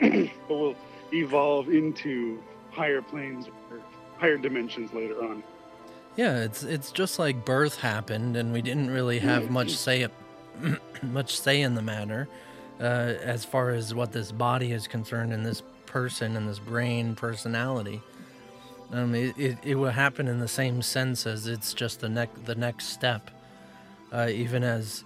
that. 0.00 0.30
But 0.48 0.56
we'll 0.56 0.76
evolve 1.12 1.68
into 1.68 2.42
higher 2.70 3.00
planes 3.02 3.46
or 3.70 3.80
higher 4.18 4.36
dimensions 4.36 4.92
later 4.92 5.22
on. 5.22 5.42
yeah. 6.16 6.42
It's 6.44 6.62
it's 6.64 6.90
just 6.92 7.18
like 7.18 7.44
birth 7.44 7.78
happened, 7.78 8.36
and 8.36 8.52
we 8.52 8.62
didn't 8.62 8.90
really 8.90 9.20
have 9.20 9.44
mm. 9.44 9.50
much 9.50 9.70
say 9.76 10.06
much 11.02 11.38
say 11.40 11.60
in 11.62 11.74
the 11.74 11.82
matter, 11.82 12.28
uh, 12.80 12.84
as 12.84 13.44
far 13.44 13.70
as 13.70 13.94
what 13.94 14.12
this 14.12 14.32
body 14.32 14.72
is 14.72 14.86
concerned, 14.86 15.32
and 15.32 15.44
this 15.44 15.62
person 15.86 16.36
and 16.36 16.48
this 16.48 16.58
brain 16.58 17.14
personality. 17.14 18.00
Um, 18.92 19.14
it, 19.14 19.38
it, 19.38 19.58
it 19.62 19.74
will 19.74 19.90
happen 19.90 20.28
in 20.28 20.38
the 20.38 20.48
same 20.48 20.80
sense 20.80 21.26
as 21.26 21.46
it's 21.46 21.74
just 21.74 22.00
the 22.00 22.08
next 22.08 22.46
the 22.46 22.54
next 22.54 22.86
step, 22.86 23.30
uh, 24.12 24.28
even 24.30 24.64
as 24.64 25.04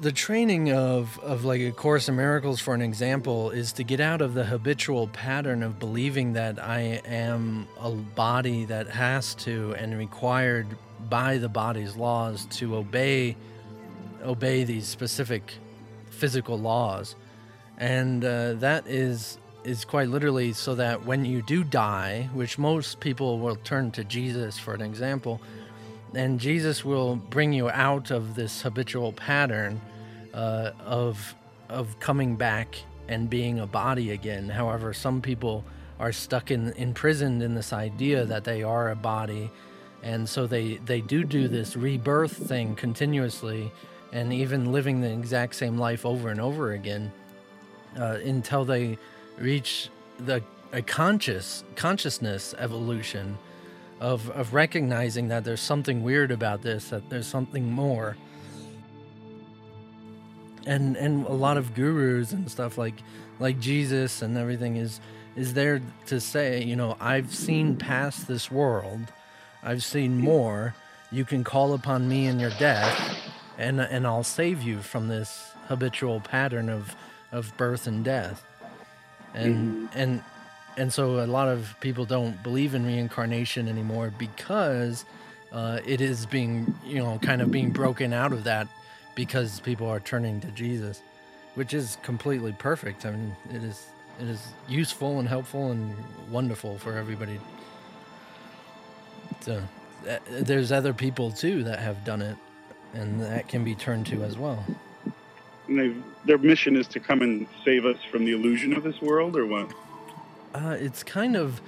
the 0.00 0.12
training 0.12 0.72
of, 0.72 1.18
of 1.20 1.44
like 1.44 1.60
a 1.60 1.70
course 1.70 2.08
in 2.08 2.16
miracles 2.16 2.60
for 2.60 2.74
an 2.74 2.82
example 2.82 3.50
is 3.50 3.72
to 3.72 3.84
get 3.84 4.00
out 4.00 4.20
of 4.20 4.34
the 4.34 4.44
habitual 4.44 5.06
pattern 5.08 5.62
of 5.62 5.78
believing 5.78 6.32
that 6.32 6.58
i 6.62 6.80
am 7.04 7.68
a 7.80 7.90
body 7.90 8.64
that 8.64 8.88
has 8.88 9.34
to 9.36 9.72
and 9.78 9.96
required 9.96 10.66
by 11.08 11.38
the 11.38 11.48
body's 11.48 11.94
laws 11.96 12.46
to 12.46 12.74
obey 12.74 13.36
obey 14.24 14.64
these 14.64 14.86
specific 14.88 15.54
physical 16.14 16.58
laws 16.58 17.16
and 17.78 18.24
uh, 18.24 18.54
that 18.54 18.86
is 18.86 19.38
is 19.64 19.84
quite 19.84 20.08
literally 20.08 20.52
so 20.52 20.74
that 20.74 21.04
when 21.04 21.24
you 21.24 21.42
do 21.42 21.64
die 21.64 22.28
which 22.32 22.58
most 22.58 23.00
people 23.00 23.38
will 23.38 23.56
turn 23.56 23.90
to 23.90 24.04
jesus 24.04 24.58
for 24.58 24.74
an 24.74 24.82
example 24.82 25.40
and 26.16 26.38
Jesus 26.38 26.84
will 26.84 27.16
bring 27.16 27.52
you 27.52 27.70
out 27.70 28.10
of 28.10 28.34
this 28.34 28.62
habitual 28.62 29.12
pattern 29.12 29.80
uh, 30.32 30.70
of 30.84 31.34
of 31.68 31.98
coming 31.98 32.36
back 32.36 32.78
and 33.08 33.28
being 33.28 33.58
a 33.58 33.66
body 33.66 34.10
again. 34.12 34.48
However, 34.48 34.92
some 34.92 35.20
people 35.20 35.64
are 35.98 36.12
stuck 36.12 36.50
in 36.50 36.72
imprisoned 36.72 37.42
in 37.42 37.54
this 37.54 37.72
idea 37.72 38.24
that 38.24 38.44
they 38.44 38.62
are 38.62 38.90
a 38.90 38.96
body, 38.96 39.50
and 40.02 40.28
so 40.28 40.46
they 40.46 40.76
they 40.84 41.00
do 41.00 41.24
do 41.24 41.48
this 41.48 41.76
rebirth 41.76 42.36
thing 42.36 42.74
continuously, 42.74 43.72
and 44.14 44.32
even 44.32 44.72
living 44.72 45.00
the 45.00 45.12
exact 45.12 45.56
same 45.56 45.76
life 45.76 46.06
over 46.06 46.30
and 46.30 46.40
over 46.40 46.72
again 46.72 47.12
uh, 47.98 48.18
until 48.24 48.64
they 48.64 48.96
reach 49.38 49.90
the 50.18 50.42
a 50.72 50.80
conscious 50.80 51.62
consciousness 51.76 52.54
evolution 52.58 53.36
of 54.00 54.30
of 54.30 54.54
recognizing 54.54 55.28
that 55.28 55.44
there's 55.44 55.60
something 55.60 56.02
weird 56.02 56.30
about 56.30 56.62
this, 56.62 56.88
that 56.90 57.10
there's 57.10 57.26
something 57.26 57.70
more. 57.70 58.16
And 60.66 60.96
and 60.96 61.26
a 61.26 61.32
lot 61.32 61.56
of 61.56 61.74
gurus 61.74 62.32
and 62.32 62.50
stuff 62.50 62.78
like 62.78 62.94
like 63.40 63.60
Jesus 63.60 64.22
and 64.22 64.38
everything 64.38 64.76
is 64.76 65.00
is 65.36 65.54
there 65.54 65.82
to 66.06 66.20
say, 66.20 66.62
you 66.62 66.76
know, 66.76 66.96
I've 67.00 67.34
seen 67.34 67.76
past 67.76 68.28
this 68.28 68.50
world. 68.50 69.12
I've 69.62 69.82
seen 69.82 70.18
more. 70.18 70.74
You 71.10 71.24
can 71.24 71.44
call 71.44 71.74
upon 71.74 72.08
me 72.08 72.26
in 72.26 72.38
your 72.38 72.50
death 72.50 73.13
and 73.58 73.80
and 73.80 74.06
I'll 74.06 74.24
save 74.24 74.62
you 74.62 74.80
from 74.82 75.08
this 75.08 75.52
habitual 75.68 76.20
pattern 76.20 76.68
of 76.68 76.94
of 77.32 77.56
birth 77.56 77.86
and 77.86 78.04
death. 78.04 78.44
And 79.34 79.88
and 79.94 80.22
and 80.76 80.92
so 80.92 81.24
a 81.24 81.26
lot 81.26 81.48
of 81.48 81.74
people 81.80 82.04
don't 82.04 82.42
believe 82.42 82.74
in 82.74 82.86
reincarnation 82.86 83.68
anymore 83.68 84.12
because 84.16 85.04
uh, 85.52 85.80
it 85.86 86.00
is 86.00 86.26
being 86.26 86.74
you 86.84 86.98
know 86.98 87.18
kind 87.20 87.42
of 87.42 87.50
being 87.50 87.70
broken 87.70 88.12
out 88.12 88.32
of 88.32 88.44
that 88.44 88.68
because 89.14 89.60
people 89.60 89.88
are 89.88 90.00
turning 90.00 90.40
to 90.40 90.48
Jesus, 90.48 91.00
which 91.54 91.74
is 91.74 91.98
completely 92.02 92.52
perfect. 92.52 93.06
I 93.06 93.12
mean, 93.12 93.36
it 93.50 93.62
is 93.62 93.86
it 94.20 94.28
is 94.28 94.46
useful 94.68 95.18
and 95.18 95.28
helpful 95.28 95.70
and 95.70 95.94
wonderful 96.30 96.78
for 96.78 96.96
everybody. 96.96 97.40
So 99.40 99.62
uh, 100.08 100.18
there's 100.30 100.72
other 100.72 100.92
people 100.92 101.30
too 101.30 101.64
that 101.64 101.78
have 101.80 102.04
done 102.04 102.22
it, 102.22 102.36
and 102.94 103.20
that 103.20 103.48
can 103.48 103.64
be 103.64 103.74
turned 103.74 104.06
to 104.06 104.22
as 104.22 104.38
well. 104.38 104.64
And 105.68 106.02
their 106.24 106.38
mission 106.38 106.76
is 106.76 106.86
to 106.88 107.00
come 107.00 107.22
and 107.22 107.46
save 107.64 107.86
us 107.86 107.98
from 108.10 108.24
the 108.24 108.32
illusion 108.32 108.74
of 108.74 108.82
this 108.82 109.00
world, 109.00 109.36
or 109.36 109.46
what? 109.46 109.72
Uh, 110.54 110.76
it's 110.78 111.02
kind 111.02 111.36
of 111.36 111.60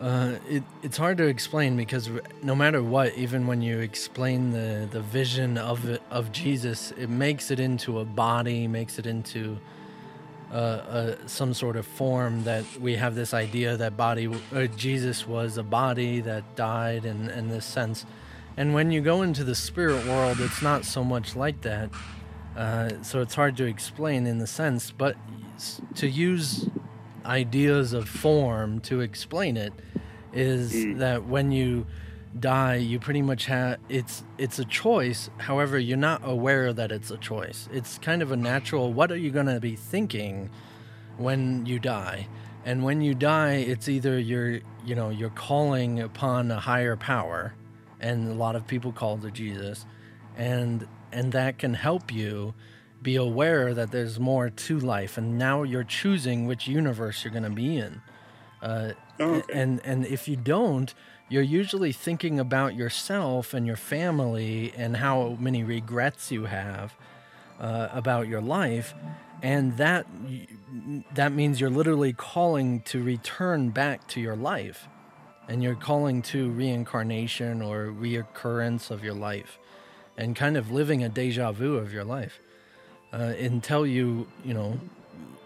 uh, 0.00 0.36
it, 0.48 0.64
it's 0.82 0.96
hard 0.96 1.16
to 1.16 1.26
explain 1.26 1.76
because 1.76 2.10
no 2.42 2.56
matter 2.56 2.82
what, 2.82 3.14
even 3.14 3.46
when 3.46 3.62
you 3.62 3.78
explain 3.78 4.50
the, 4.50 4.88
the 4.90 5.00
vision 5.00 5.56
of 5.56 5.88
it, 5.88 6.02
of 6.10 6.32
Jesus, 6.32 6.90
it 6.98 7.08
makes 7.08 7.52
it 7.52 7.60
into 7.60 8.00
a 8.00 8.04
body, 8.04 8.66
makes 8.66 8.98
it 8.98 9.06
into 9.06 9.58
uh, 10.52 11.14
some 11.26 11.54
sort 11.54 11.76
of 11.76 11.86
form 11.86 12.42
that 12.44 12.64
we 12.80 12.96
have 12.96 13.14
this 13.14 13.32
idea 13.32 13.76
that 13.76 13.96
body 13.96 14.28
uh, 14.52 14.66
Jesus 14.76 15.26
was 15.26 15.56
a 15.56 15.62
body 15.62 16.20
that 16.20 16.56
died 16.56 17.04
in, 17.04 17.30
in 17.30 17.48
this 17.48 17.64
sense. 17.64 18.04
And 18.56 18.74
when 18.74 18.90
you 18.90 19.00
go 19.00 19.22
into 19.22 19.44
the 19.44 19.54
spirit 19.54 20.06
world, 20.06 20.40
it's 20.40 20.62
not 20.62 20.84
so 20.84 21.02
much 21.02 21.36
like 21.36 21.62
that. 21.62 21.90
Uh, 22.56 22.90
so 23.02 23.20
it's 23.20 23.34
hard 23.34 23.56
to 23.56 23.64
explain 23.64 24.26
in 24.26 24.38
the 24.38 24.46
sense, 24.46 24.90
but 24.90 25.16
to 25.94 26.08
use 26.08 26.68
ideas 27.24 27.92
of 27.92 28.08
form 28.08 28.80
to 28.80 29.00
explain 29.00 29.56
it 29.56 29.72
is 30.32 30.72
mm. 30.72 30.98
that 30.98 31.24
when 31.24 31.52
you 31.52 31.86
die 32.38 32.76
you 32.76 32.98
pretty 32.98 33.20
much 33.20 33.44
have 33.44 33.78
it's 33.88 34.24
it's 34.38 34.58
a 34.58 34.64
choice 34.64 35.28
however 35.36 35.78
you're 35.78 35.96
not 35.96 36.20
aware 36.24 36.72
that 36.72 36.90
it's 36.90 37.10
a 37.10 37.16
choice 37.18 37.68
it's 37.70 37.98
kind 37.98 38.22
of 38.22 38.32
a 38.32 38.36
natural 38.36 38.92
what 38.92 39.12
are 39.12 39.16
you 39.16 39.30
going 39.30 39.46
to 39.46 39.60
be 39.60 39.76
thinking 39.76 40.48
when 41.18 41.64
you 41.66 41.78
die 41.78 42.26
and 42.64 42.82
when 42.82 43.02
you 43.02 43.14
die 43.14 43.54
it's 43.54 43.86
either 43.88 44.18
you're 44.18 44.60
you 44.84 44.94
know 44.94 45.10
you're 45.10 45.30
calling 45.30 46.00
upon 46.00 46.50
a 46.50 46.58
higher 46.58 46.96
power 46.96 47.54
and 48.02 48.28
a 48.28 48.34
lot 48.34 48.56
of 48.56 48.66
people 48.66 48.92
call 48.92 49.16
to 49.18 49.30
jesus. 49.30 49.86
And 50.36 50.86
and 51.12 51.32
that 51.32 51.58
can 51.58 51.74
help 51.74 52.12
you 52.12 52.54
be 53.02 53.16
aware 53.16 53.74
that 53.74 53.90
there's 53.90 54.20
more 54.20 54.48
to 54.48 54.78
life. 54.78 55.18
And 55.18 55.38
now 55.38 55.62
you're 55.62 55.84
choosing 55.84 56.46
which 56.46 56.68
universe 56.68 57.24
you're 57.24 57.32
going 57.32 57.42
to 57.42 57.50
be 57.50 57.76
in. 57.76 58.00
Uh, 58.62 58.92
oh, 59.18 59.34
okay. 59.34 59.52
and 59.52 59.80
and 59.84 60.06
if 60.06 60.28
you 60.28 60.36
don't 60.36 60.94
you're 61.32 61.40
usually 61.40 61.92
thinking 61.92 62.38
about 62.38 62.74
yourself 62.74 63.54
and 63.54 63.66
your 63.66 63.76
family 63.76 64.70
and 64.76 64.98
how 64.98 65.38
many 65.40 65.64
regrets 65.64 66.30
you 66.30 66.44
have 66.44 66.94
uh, 67.58 67.88
about 67.90 68.28
your 68.28 68.42
life. 68.42 68.94
And 69.40 69.78
that 69.78 70.06
that 71.14 71.32
means 71.32 71.58
you're 71.58 71.70
literally 71.70 72.12
calling 72.12 72.80
to 72.82 73.02
return 73.02 73.70
back 73.70 74.06
to 74.08 74.20
your 74.20 74.36
life 74.36 74.88
and 75.52 75.62
you're 75.62 75.74
calling 75.74 76.22
to 76.22 76.50
reincarnation 76.52 77.60
or 77.60 77.88
reoccurrence 77.88 78.90
of 78.90 79.04
your 79.04 79.12
life 79.12 79.58
and 80.16 80.34
kind 80.34 80.56
of 80.56 80.70
living 80.70 81.04
a 81.04 81.10
deja 81.10 81.52
vu 81.52 81.76
of 81.76 81.92
your 81.92 82.04
life 82.04 82.40
uh, 83.12 83.34
until 83.38 83.86
you, 83.86 84.26
you 84.42 84.54
know, 84.54 84.80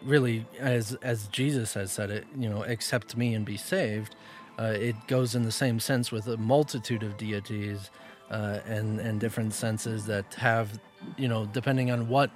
really, 0.04 0.46
as 0.60 0.94
as 1.02 1.26
Jesus 1.26 1.75
has 1.75 1.90
said 1.90 2.10
it, 2.10 2.25
you 2.38 2.48
know, 2.48 2.62
accept 2.62 3.16
me 3.16 3.34
and 3.34 3.44
be 3.44 3.56
saved. 3.56 4.14
Uh, 4.56 4.75
it 4.78 4.94
goes 5.08 5.34
in 5.34 5.42
the 5.42 5.50
same 5.50 5.80
sense 5.80 6.12
with 6.12 6.28
a 6.28 6.36
multitude 6.36 7.02
of 7.02 7.16
deities 7.16 7.90
uh, 8.30 8.60
and 8.64 9.00
and 9.00 9.18
different 9.18 9.54
senses 9.54 10.06
that 10.06 10.34
have, 10.34 10.78
you 11.16 11.26
know, 11.26 11.46
depending 11.46 11.90
on 11.90 12.08
what, 12.08 12.30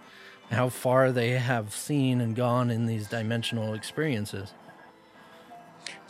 how 0.50 0.68
far 0.68 1.12
they 1.12 1.30
have 1.30 1.72
seen 1.72 2.20
and 2.20 2.34
gone 2.34 2.68
in 2.68 2.86
these 2.86 3.06
dimensional 3.06 3.74
experiences. 3.74 4.54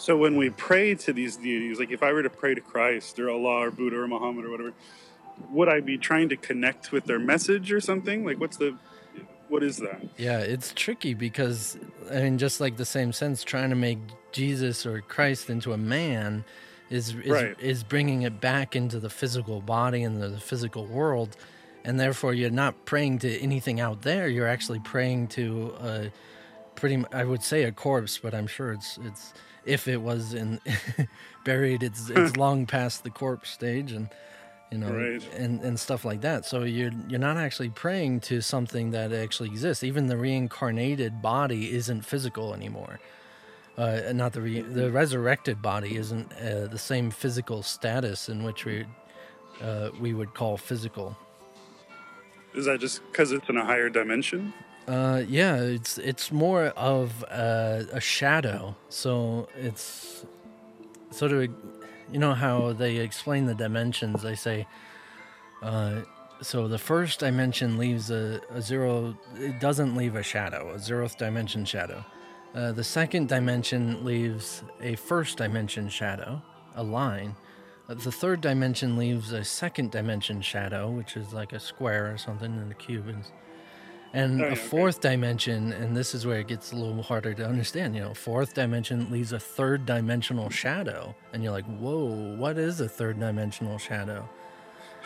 So 0.01 0.17
when 0.17 0.37
we 0.37 0.49
pray 0.49 0.95
to 0.95 1.13
these 1.13 1.37
deities, 1.37 1.79
like 1.79 1.91
if 1.91 2.03
I 2.03 2.11
were 2.15 2.23
to 2.23 2.31
pray 2.31 2.55
to 2.55 2.61
Christ 2.63 3.21
or 3.21 3.29
Allah 3.29 3.67
or 3.67 3.71
Buddha 3.71 3.99
or 3.99 4.09
Muhammad 4.09 4.47
or 4.47 4.51
whatever, 4.51 4.73
would 5.51 5.69
I 5.69 5.81
be 5.81 5.99
trying 5.99 6.31
to 6.31 6.37
connect 6.37 6.91
with 6.91 7.05
their 7.05 7.19
message 7.19 7.71
or 7.71 7.83
something? 7.83 8.25
Like 8.25 8.41
what's 8.41 8.57
the 8.57 8.79
what 9.49 9.63
is 9.63 9.77
that? 9.77 10.01
Yeah, 10.17 10.39
it's 10.39 10.73
tricky 10.75 11.13
because 11.13 11.77
I 12.11 12.23
mean, 12.23 12.39
just 12.39 12.63
like 12.63 12.79
the 12.79 12.87
same 12.87 13.13
sense, 13.13 13.45
trying 13.45 13.69
to 13.71 13.77
make 13.77 13.99
Jesus 14.33 14.87
or 14.87 15.03
Christ 15.03 15.51
into 15.51 15.75
a 15.75 15.79
man 15.79 16.47
is 16.89 17.15
is, 17.15 17.29
right. 17.29 17.61
is 17.61 17.85
bringing 17.85 18.23
it 18.23 18.41
back 18.41 18.75
into 18.75 19.01
the 19.01 19.11
physical 19.11 19.61
body 19.61 20.03
and 20.03 20.23
the 20.23 20.41
physical 20.41 20.87
world, 20.87 21.37
and 21.85 22.01
therefore 22.01 22.33
you're 22.33 22.49
not 22.49 22.87
praying 22.87 23.19
to 23.19 23.39
anything 23.39 23.81
out 23.81 24.01
there. 24.01 24.29
You're 24.29 24.49
actually 24.49 24.79
praying 24.79 25.29
to 25.29 25.75
a 25.79 26.11
pretty, 26.75 27.05
I 27.13 27.25
would 27.25 27.43
say, 27.43 27.65
a 27.65 27.73
corpse, 27.73 28.17
but 28.17 28.33
I'm 28.33 28.47
sure 28.47 28.73
it's 28.73 28.99
it's 29.05 29.35
if 29.65 29.89
it 29.89 30.01
was 30.01 30.35
in 30.35 30.61
buried, 31.45 31.83
it's 31.83 32.11
it's 32.11 32.37
long 32.45 32.67
past 32.67 33.05
the 33.05 33.11
corpse 33.11 33.51
stage 33.51 33.93
and 33.93 34.09
you 34.71 34.79
know, 34.79 34.93
right. 34.93 35.35
and, 35.35 35.61
and 35.63 35.81
stuff 35.81 36.05
like 36.05 36.21
that. 36.21 36.47
So 36.47 36.63
you're 36.63 36.93
you're 37.09 37.19
not 37.19 37.37
actually 37.37 37.71
praying 37.71 38.21
to 38.21 38.41
something 38.41 38.93
that 38.93 39.13
actually 39.13 39.49
exists. 39.49 39.83
Even 39.83 40.07
the 40.07 40.17
reincarnated 40.17 41.21
body 41.21 41.73
isn't 41.73 42.03
physical 42.03 42.55
anymore. 42.55 43.01
Uh, 43.77 44.13
not 44.13 44.33
the 44.33 44.41
re- 44.41 44.61
the 44.61 44.91
resurrected 44.91 45.61
body 45.63 45.97
isn't 45.97 46.33
uh, 46.35 46.67
the 46.67 46.79
same 46.79 47.11
physical 47.11 47.63
status 47.63 48.29
in 48.29 48.43
which 48.45 48.65
we 48.65 48.85
uh, 49.61 49.91
we 50.01 50.15
would 50.15 50.35
call 50.35 50.57
physical. 50.57 51.17
Is 52.55 52.67
that 52.67 52.81
just 52.81 53.01
because 53.11 53.33
it's 53.33 53.49
in 53.49 53.57
a 53.57 53.65
higher 53.65 53.89
dimension? 53.89 54.53
Uh, 54.89 55.23
yeah, 55.29 55.57
it's 55.57 55.99
it's 55.99 56.33
more 56.33 56.67
of 56.69 57.23
a, 57.25 57.87
a 57.93 58.01
shadow. 58.01 58.75
So 58.89 59.49
it's 59.57 60.25
sort 61.11 61.33
of 61.33 61.49
you 62.13 62.19
know 62.19 62.35
how 62.35 62.73
they 62.73 62.97
explain 62.97 63.47
the 63.47 63.55
dimensions? 63.55 64.23
They 64.23 64.35
say, 64.35 64.67
uh, 65.63 66.01
so 66.43 66.69
the 66.69 66.79
first 66.79 67.21
dimension 67.21 67.79
leaves 67.79 68.11
a, 68.11 68.41
a, 68.51 68.61
zero, 68.61 69.17
it 69.37 69.61
doesn't 69.61 69.95
leave 69.95 70.17
a 70.17 70.23
shadow, 70.23 70.71
a 70.71 70.79
zeroth 70.79 71.17
dimension 71.17 71.65
shadow. 71.65 72.05
Uh, 72.55 72.73
the 72.73 72.83
second 72.83 73.29
dimension 73.29 74.05
leaves 74.05 74.65
a 74.81 74.97
first 74.97 75.39
dimension 75.39 75.89
shadow, 75.89 76.43
a 76.75 76.83
line. 76.83 77.37
Uh, 77.89 77.95
the 77.95 78.11
third 78.11 78.41
dimension 78.41 78.97
leaves 78.97 79.33
a 79.33 79.45
second 79.45 79.91
dimension 79.91 80.41
shadow, 80.41 80.91
which 80.91 81.17
is 81.17 81.33
like 81.33 81.53
a 81.53 81.61
square 81.61 82.13
or 82.13 82.19
something 82.19 82.53
in 82.55 82.69
the 82.69 82.75
cube. 82.75 83.07
And, 83.09 83.25
and 84.13 84.43
oh, 84.43 84.49
a 84.49 84.57
fourth 84.57 84.99
okay. 84.99 85.11
dimension, 85.11 85.73
and 85.73 85.97
this 85.97 86.15
is 86.15 86.27
where 86.27 86.41
it 86.41 86.49
gets 86.49 86.73
a 86.73 86.77
little 86.77 87.03
harder 87.03 87.33
to 87.35 87.47
understand. 87.47 87.95
You 87.95 88.03
know, 88.03 88.15
fourth 88.15 88.55
dimension 88.55 89.11
leaves 89.11 89.33
a 89.33 89.39
third 89.39 89.87
dimensional 89.87 90.51
shadow, 90.51 91.15
and 91.33 91.43
you're 91.43 91.53
like, 91.53 91.67
"Whoa, 91.67 92.35
what 92.37 92.59
is 92.59 92.81
a 92.81 92.89
third 92.89 93.21
dimensional 93.21 93.79
shadow?" 93.79 94.29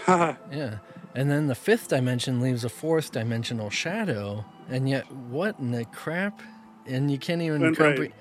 yeah, 0.09 0.79
and 1.14 1.31
then 1.31 1.47
the 1.47 1.55
fifth 1.55 1.88
dimension 1.88 2.40
leaves 2.40 2.64
a 2.64 2.69
fourth 2.69 3.12
dimensional 3.12 3.71
shadow, 3.71 4.45
and 4.69 4.88
yet, 4.88 5.11
what 5.12 5.59
in 5.59 5.73
the 5.73 5.85
crap? 5.85 6.40
And 6.87 7.11
you 7.11 7.19
can't 7.19 7.43
even 7.43 7.75
comprehend. 7.75 8.12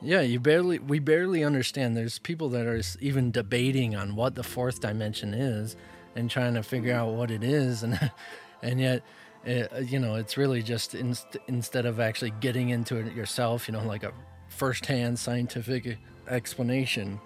Yeah, 0.00 0.20
you 0.22 0.40
barely 0.40 0.78
we 0.80 0.98
barely 0.98 1.44
understand. 1.44 1.96
There's 1.96 2.18
people 2.18 2.48
that 2.50 2.66
are 2.66 2.80
even 3.00 3.30
debating 3.30 3.94
on 3.94 4.16
what 4.16 4.34
the 4.34 4.42
fourth 4.42 4.80
dimension 4.80 5.32
is 5.32 5.76
and 6.16 6.28
trying 6.28 6.54
to 6.54 6.62
figure 6.62 6.92
mm-hmm. 6.92 7.10
out 7.10 7.14
what 7.14 7.30
it 7.30 7.44
is, 7.44 7.82
and 7.82 8.10
and 8.62 8.80
yet 8.80 9.02
it, 9.44 9.72
uh, 9.72 9.78
you 9.78 9.98
know, 9.98 10.14
it's 10.16 10.36
really 10.36 10.62
just 10.62 10.94
instead 10.94 11.86
of 11.86 12.00
actually 12.00 12.32
getting 12.40 12.70
into 12.70 12.96
it 12.96 13.12
yourself, 13.14 13.68
you 13.68 13.72
know, 13.72 13.84
like 13.84 14.04
a 14.04 14.12
firsthand 14.48 15.18
scientific 15.18 15.98
explanation, 16.28 17.20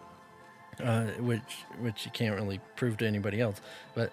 uh, 0.83 1.07
which 1.19 1.65
which 1.81 2.05
you 2.05 2.11
can't 2.13 2.35
really 2.35 2.61
prove 2.77 2.97
to 2.99 3.07
anybody 3.07 3.41
else. 3.41 3.61
But 3.95 4.13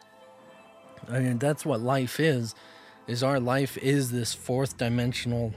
I 1.09 1.19
mean, 1.19 1.39
that's 1.39 1.65
what 1.65 1.81
life 1.81 2.19
is. 2.19 2.55
Is 3.07 3.23
our 3.23 3.39
life 3.39 3.77
is 3.77 4.11
this 4.11 4.33
fourth 4.33 4.77
dimensional 4.77 5.53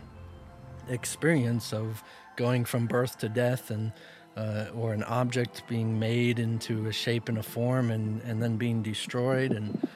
experience 0.89 1.73
of 1.73 2.03
going 2.37 2.65
from 2.65 2.87
birth 2.87 3.19
to 3.19 3.29
death 3.29 3.71
and 3.71 3.93
uh, 4.37 4.67
or 4.75 4.93
an 4.93 5.03
object 5.05 5.63
being 5.67 5.99
made 5.99 6.39
into 6.39 6.87
a 6.87 6.93
shape 6.93 7.29
and 7.29 7.39
a 7.39 7.43
form 7.43 7.91
and, 7.91 8.21
and 8.23 8.43
then 8.43 8.57
being 8.57 8.83
destroyed 8.83 9.51
and 9.51 9.89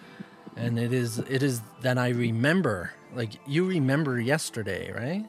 and 0.57 0.79
it 0.79 0.93
is 0.93 1.19
it 1.19 1.43
is 1.43 1.61
that 1.83 1.99
I 1.99 2.09
remember. 2.09 2.93
Like 3.15 3.33
you 3.47 3.65
remember 3.65 4.21
yesterday, 4.21 4.93
right? 4.93 5.29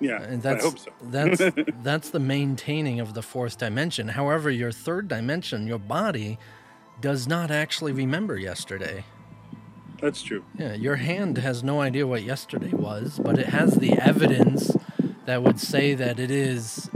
Yeah, 0.00 0.22
and 0.22 0.42
that's 0.42 0.64
I 0.64 0.68
hope 0.68 0.78
so. 0.78 0.90
that's 1.02 1.42
that's 1.82 2.10
the 2.10 2.20
maintaining 2.20 3.00
of 3.00 3.14
the 3.14 3.22
fourth 3.22 3.58
dimension. 3.58 4.08
However, 4.08 4.50
your 4.50 4.72
third 4.72 5.08
dimension, 5.08 5.66
your 5.66 5.78
body, 5.78 6.38
does 7.00 7.26
not 7.26 7.50
actually 7.50 7.92
remember 7.92 8.36
yesterday. 8.38 9.04
That's 10.00 10.22
true. 10.22 10.44
Yeah, 10.58 10.74
your 10.74 10.96
hand 10.96 11.36
has 11.38 11.62
no 11.62 11.82
idea 11.82 12.06
what 12.06 12.22
yesterday 12.22 12.72
was, 12.72 13.18
but 13.22 13.38
it 13.38 13.46
has 13.46 13.74
the 13.74 13.92
evidence 13.92 14.74
that 15.26 15.42
would 15.42 15.60
say 15.60 15.94
that 15.94 16.18
it 16.18 16.30
is 16.30 16.88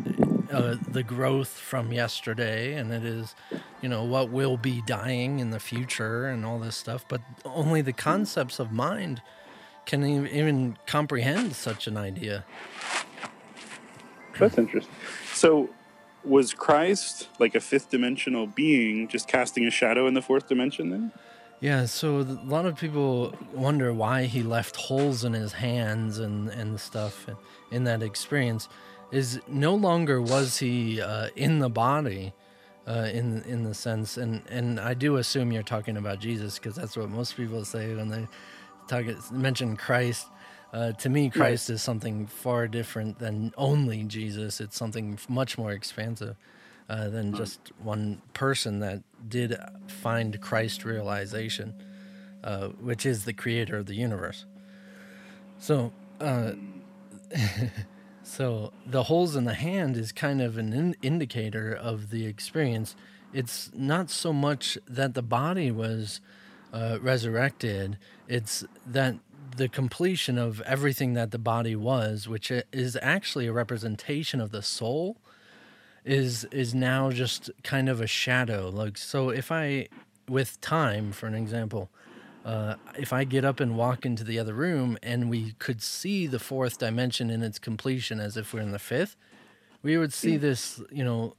uh, 0.55 0.77
the 0.89 1.03
growth 1.03 1.49
from 1.49 1.93
yesterday, 1.93 2.75
and 2.75 2.93
it 2.93 3.05
is, 3.05 3.35
you 3.83 3.89
know, 3.89 4.05
what 4.05 4.31
will 4.31 4.57
be 4.57 4.83
dying 4.87 5.41
in 5.41 5.51
the 5.51 5.61
future, 5.61 6.27
and 6.27 6.45
all 6.45 6.59
this 6.59 6.77
stuff. 6.77 7.05
But 7.09 7.21
only 7.45 7.81
the 7.83 7.93
concepts 7.93 8.59
of 8.59 8.73
mind 8.73 9.23
can 9.87 10.05
even 10.05 10.79
comprehend 10.87 11.55
such 11.55 11.87
an 11.87 11.97
idea. 11.97 12.45
That's 14.39 14.59
interesting. 14.59 14.95
So, 15.33 15.71
was 16.25 16.55
Christ 16.55 17.29
like 17.39 17.55
a 17.55 17.61
fifth 17.61 17.91
dimensional 17.91 18.47
being 18.47 19.09
just 19.09 19.29
casting 19.29 19.67
a 19.67 19.71
shadow 19.71 20.07
in 20.07 20.15
the 20.15 20.23
fourth 20.23 20.49
dimension 20.49 20.91
then? 20.91 21.13
Yeah, 21.61 21.87
so 21.87 22.19
a 22.19 22.39
lot 22.45 22.67
of 22.67 22.77
people 22.77 23.35
wonder 23.55 23.93
why 23.95 24.25
he 24.25 24.43
left 24.43 24.77
holes 24.77 25.25
in 25.25 25.33
his 25.33 25.53
hands 25.53 26.19
and, 26.19 26.49
and 26.49 26.79
stuff 26.79 27.27
in 27.71 27.85
that 27.85 28.03
experience. 28.03 28.69
Is 29.15 29.41
no 29.47 29.77
longer 29.77 30.21
was 30.21 30.59
he 30.59 31.01
uh, 31.01 31.29
in 31.37 31.61
the 31.61 31.69
body, 31.69 32.33
uh, 32.87 33.09
in 33.13 33.43
in 33.43 33.63
the 33.63 33.75
sense, 33.75 34.17
and 34.17 34.43
and 34.49 34.81
I 34.81 34.95
do 34.95 35.17
assume 35.19 35.53
you're 35.53 35.63
talking 35.63 35.97
about 35.97 36.19
Jesus 36.19 36.59
because 36.59 36.75
that's 36.75 36.97
what 36.97 37.09
most 37.09 37.37
people 37.37 37.65
say 37.65 37.95
when 37.95 38.09
they 38.09 38.27
talk 38.89 39.07
mention 39.31 39.77
Christ. 39.77 40.27
Uh, 40.73 40.91
to 40.91 41.09
me, 41.09 41.31
Christ 41.31 41.69
right. 41.69 41.75
is 41.75 41.83
something 41.83 42.27
far 42.27 42.67
different 42.67 43.21
than 43.21 43.55
only 43.57 44.03
Jesus. 44.03 44.61
It's 44.61 44.77
something 44.77 45.17
much 45.29 45.57
more 45.57 45.71
expansive 45.71 46.35
uh, 46.89 47.09
than 47.09 47.31
hmm. 47.31 47.37
just 47.37 47.71
one 47.83 48.21
person 48.33 48.81
that 48.81 49.03
did 49.29 49.57
find 49.87 50.41
Christ 50.41 50.85
realization, 50.85 51.75
uh, 52.43 52.69
which 52.69 53.07
is 53.07 53.25
the 53.25 53.33
creator 53.33 53.77
of 53.77 53.87
the 53.87 53.95
universe. 53.95 54.45
So, 55.59 55.93
uh, 56.21 56.53
so 58.25 58.73
the 58.87 59.05
holes 59.05 59.37
in 59.37 59.45
the 59.45 59.55
hand 59.55 59.97
is 59.97 60.11
kind 60.11 60.41
of 60.41 60.57
an 60.57 60.73
in- 60.73 60.97
indicator 61.03 61.73
of 61.73 62.11
the 62.11 62.27
experience. 62.27 62.97
It's 63.33 63.71
not 63.75 64.11
so 64.11 64.33
much 64.33 64.79
that 64.89 65.15
the 65.15 65.23
body 65.23 65.71
was 65.71 66.21
uh, 66.73 66.99
resurrected; 67.01 67.99
it's 68.27 68.65
that 68.87 69.17
the 69.57 69.69
completion 69.69 70.39
of 70.39 70.61
everything 70.63 71.13
that 71.15 71.31
the 71.31 71.39
body 71.39 71.77
was, 71.77 72.27
which 72.27 72.51
is 72.51 72.99
actually 73.03 73.47
a 73.47 73.53
representation 73.53 74.41
of 74.41 74.51
the 74.51 74.63
soul, 74.63 75.19
is 76.05 76.45
is 76.47 76.75
now 76.75 77.11
just 77.11 77.51
kind 77.63 77.89
of 77.89 78.01
a 78.01 78.07
shadow. 78.07 78.71
Like 78.71 78.97
so, 78.97 79.29
if 79.29 79.53
I, 79.53 79.89
with 80.29 80.61
time, 80.61 81.13
for 81.13 81.27
an 81.27 81.35
example, 81.35 81.91
uh, 82.45 82.75
if 82.99 83.13
I 83.13 83.25
get 83.25 83.45
up 83.45 83.61
and 83.61 83.77
walk 83.77 84.05
into 84.05 84.23
the 84.25 84.39
other 84.39 84.53
room 84.53 84.99
and 85.03 85.31
we 85.31 85.53
could 85.59 85.83
see 85.83 86.27
the 86.27 86.39
fourth 86.39 86.79
dimension 86.79 87.31
in 87.31 87.43
its 87.43 87.59
completion 87.59 88.21
as 88.21 88.37
if 88.37 88.53
we're 88.53 88.61
in 88.61 88.73
the 88.73 88.79
fifth, 88.79 89.17
we 89.83 89.97
would 89.97 90.13
see 90.13 90.37
this, 90.37 90.81
you 90.91 91.05
know, 91.05 91.35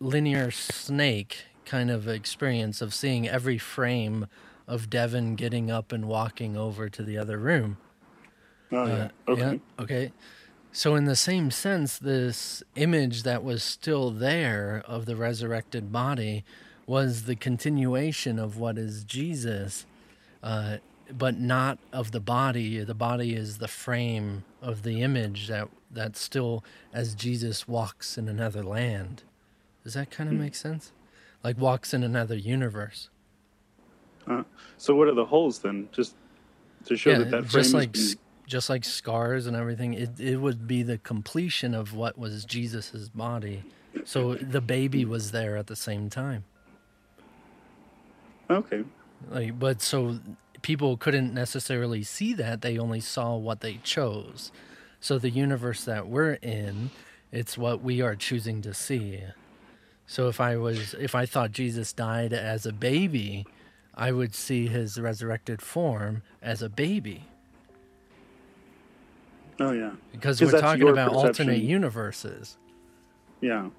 linear 0.00 0.50
snake 0.50 1.44
kind 1.64 1.90
of 1.90 2.08
experience 2.08 2.80
of 2.80 2.94
seeing 2.94 3.28
every 3.28 3.58
frame 3.58 4.26
of 4.66 4.88
Devin 4.88 5.34
getting 5.34 5.70
up 5.70 5.92
and 5.92 6.06
walking 6.06 6.56
over 6.56 6.88
to 6.88 7.02
the 7.02 7.18
other 7.18 7.38
room. 7.38 7.78
Oh, 8.72 8.86
yeah. 8.86 9.08
Uh, 9.26 9.30
okay. 9.30 9.40
Yeah, 9.40 9.82
okay. 9.82 10.12
So, 10.70 10.94
in 10.94 11.06
the 11.06 11.16
same 11.16 11.50
sense, 11.50 11.98
this 11.98 12.62
image 12.76 13.22
that 13.22 13.42
was 13.42 13.62
still 13.62 14.10
there 14.10 14.82
of 14.86 15.06
the 15.06 15.16
resurrected 15.16 15.90
body 15.90 16.44
was 16.86 17.24
the 17.24 17.36
continuation 17.36 18.38
of 18.38 18.58
what 18.58 18.78
is 18.78 19.04
Jesus, 19.04 19.86
uh, 20.42 20.78
but 21.16 21.38
not 21.38 21.78
of 21.92 22.12
the 22.12 22.20
body. 22.20 22.82
The 22.84 22.94
body 22.94 23.34
is 23.34 23.58
the 23.58 23.68
frame 23.68 24.44
of 24.60 24.82
the 24.82 25.02
image 25.02 25.48
that, 25.48 25.68
that 25.90 26.16
still, 26.16 26.64
as 26.92 27.14
Jesus 27.14 27.66
walks 27.66 28.18
in 28.18 28.28
another 28.28 28.62
land. 28.62 29.22
Does 29.84 29.94
that 29.94 30.10
kind 30.10 30.28
of 30.28 30.36
hmm. 30.36 30.42
make 30.42 30.54
sense? 30.54 30.92
Like 31.42 31.58
walks 31.58 31.94
in 31.94 32.02
another 32.02 32.36
universe. 32.36 33.08
Uh, 34.26 34.42
so 34.76 34.94
what 34.94 35.08
are 35.08 35.14
the 35.14 35.24
holes 35.24 35.60
then? 35.60 35.88
Just 35.92 36.14
to 36.84 36.96
show 36.96 37.10
yeah, 37.10 37.18
that 37.18 37.30
that 37.30 37.46
frame 37.46 37.62
just 37.62 37.74
like 37.74 37.92
been... 37.92 38.14
just 38.46 38.68
like 38.68 38.84
scars 38.84 39.46
and 39.46 39.56
everything. 39.56 39.94
It 39.94 40.20
it 40.20 40.36
would 40.36 40.66
be 40.66 40.82
the 40.82 40.98
completion 40.98 41.74
of 41.74 41.94
what 41.94 42.18
was 42.18 42.44
Jesus's 42.44 43.08
body. 43.08 43.62
So 44.04 44.34
the 44.34 44.60
baby 44.60 45.04
was 45.04 45.30
there 45.30 45.56
at 45.56 45.66
the 45.66 45.76
same 45.76 46.10
time. 46.10 46.44
Okay. 48.50 48.84
Like, 49.30 49.58
but 49.58 49.82
so 49.82 50.20
people 50.62 50.96
couldn't 50.96 51.34
necessarily 51.34 52.02
see 52.02 52.34
that; 52.34 52.62
they 52.62 52.78
only 52.78 53.00
saw 53.00 53.36
what 53.36 53.60
they 53.60 53.80
chose. 53.82 54.52
So 55.00 55.18
the 55.18 55.30
universe 55.30 55.84
that 55.84 56.08
we're 56.08 56.34
in, 56.34 56.90
it's 57.30 57.56
what 57.56 57.82
we 57.82 58.00
are 58.00 58.16
choosing 58.16 58.62
to 58.62 58.74
see. 58.74 59.22
So 60.06 60.28
if 60.28 60.40
I 60.40 60.56
was, 60.56 60.94
if 60.94 61.14
I 61.14 61.26
thought 61.26 61.52
Jesus 61.52 61.92
died 61.92 62.32
as 62.32 62.64
a 62.66 62.72
baby, 62.72 63.46
I 63.94 64.12
would 64.12 64.34
see 64.34 64.66
his 64.68 64.98
resurrected 64.98 65.60
form 65.60 66.22
as 66.40 66.62
a 66.62 66.68
baby. 66.68 67.24
Oh 69.60 69.72
yeah. 69.72 69.92
Because 70.12 70.40
we're 70.40 70.60
talking 70.60 70.88
about 70.88 71.12
perception. 71.12 71.48
alternate 71.48 71.62
universes. 71.62 72.56
Yeah. 73.40 73.70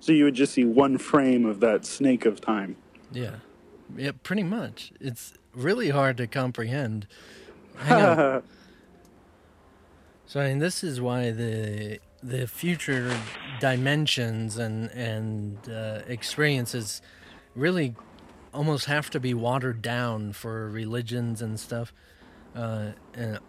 So 0.00 0.12
you 0.12 0.24
would 0.24 0.34
just 0.34 0.54
see 0.54 0.64
one 0.64 0.98
frame 0.98 1.44
of 1.46 1.60
that 1.60 1.84
snake 1.84 2.26
of 2.26 2.40
time. 2.40 2.76
Yeah. 3.12 3.36
Yeah, 3.96 4.12
pretty 4.22 4.42
much. 4.42 4.92
It's 5.00 5.34
really 5.54 5.90
hard 5.90 6.16
to 6.18 6.26
comprehend. 6.26 7.06
So 10.30 10.38
I 10.38 10.50
mean 10.50 10.58
this 10.60 10.84
is 10.84 11.00
why 11.00 11.32
the 11.32 11.98
the 12.22 12.46
future 12.46 13.18
dimensions 13.58 14.58
and 14.58 14.88
and 14.92 15.58
uh, 15.68 16.02
experiences 16.06 17.02
really 17.56 17.96
almost 18.54 18.84
have 18.84 19.10
to 19.10 19.18
be 19.18 19.34
watered 19.34 19.82
down 19.82 20.32
for 20.32 20.70
religions 20.70 21.42
and 21.42 21.58
stuff. 21.58 21.92
Uh, 22.54 22.92
and 23.12 23.40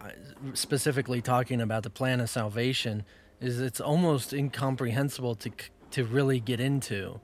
specifically 0.54 1.22
talking 1.22 1.60
about 1.60 1.84
the 1.84 1.90
plan 1.90 2.20
of 2.20 2.28
salvation, 2.28 3.04
is 3.40 3.60
it's 3.60 3.80
almost 3.80 4.32
incomprehensible 4.32 5.36
to 5.36 5.52
to 5.92 6.04
really 6.04 6.40
get 6.40 6.58
into. 6.58 7.20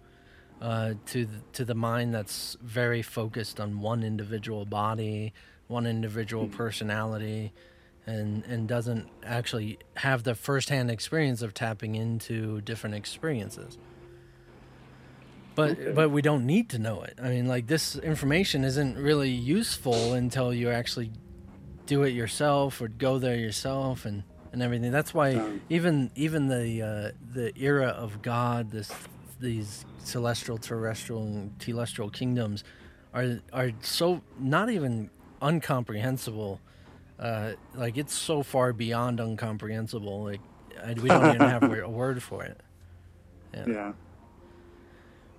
Uh, 0.61 0.95
to 1.07 1.25
the, 1.25 1.39
to 1.53 1.65
the 1.65 1.75
mind 1.75 2.13
that's 2.13 2.57
very 2.61 3.01
focused 3.01 3.61
on 3.61 3.81
one 3.81 4.03
individual 4.03 4.65
body, 4.65 5.33
one 5.69 5.87
individual 5.87 6.47
hmm. 6.47 6.57
personality, 6.57 7.53
and 8.07 8.45
and 8.45 8.67
doesn't 8.67 9.09
actually 9.23 9.79
have 9.95 10.25
the 10.25 10.35
firsthand 10.35 10.91
experience 10.91 11.43
of 11.43 11.55
tapping 11.55 11.95
into 11.95 12.61
different 12.63 12.97
experiences 12.97 13.79
but 15.59 15.73
okay. 15.73 15.91
but 15.91 16.11
we 16.11 16.23
don't 16.23 16.47
need 16.47 16.69
to 16.69 16.79
know 16.79 17.03
it. 17.03 17.19
I 17.21 17.31
mean, 17.31 17.49
like 17.49 17.67
this 17.67 17.97
information 17.97 18.63
isn't 18.63 18.97
really 18.97 19.31
useful 19.31 20.13
until 20.13 20.55
you 20.55 20.71
actually 20.71 21.11
do 21.85 22.05
it 22.05 22.11
yourself 22.11 22.81
or 22.81 22.87
go 22.87 23.19
there 23.19 23.35
yourself 23.35 24.05
and 24.05 24.23
and 24.53 24.63
everything. 24.63 24.93
That's 24.93 25.13
why 25.13 25.59
even 25.69 26.13
even 26.15 26.47
the 26.47 26.83
uh, 26.83 27.11
the 27.35 27.53
era 27.61 27.89
of 27.89 28.23
God, 28.23 28.71
this 28.71 28.93
these 29.41 29.85
celestial, 30.03 30.59
terrestrial, 30.59 31.23
and 31.23 31.59
telestial 31.59 32.13
kingdoms 32.13 32.65
are 33.15 33.41
are 33.53 33.73
so 33.81 34.23
not 34.39 34.71
even 34.71 35.11
uncomprehensible. 35.43 36.61
Uh, 37.19 37.53
like 37.75 37.97
it's 37.97 38.15
so 38.15 38.43
far 38.43 38.73
beyond 38.73 39.21
uncomprehensible. 39.21 40.25
Like 40.25 40.41
we 41.03 41.09
don't 41.09 41.35
even 41.35 41.49
have 41.49 41.63
a 41.63 41.89
word 41.89 42.23
for 42.23 42.45
it. 42.45 42.61
Yeah. 43.55 43.65
yeah. 43.67 43.93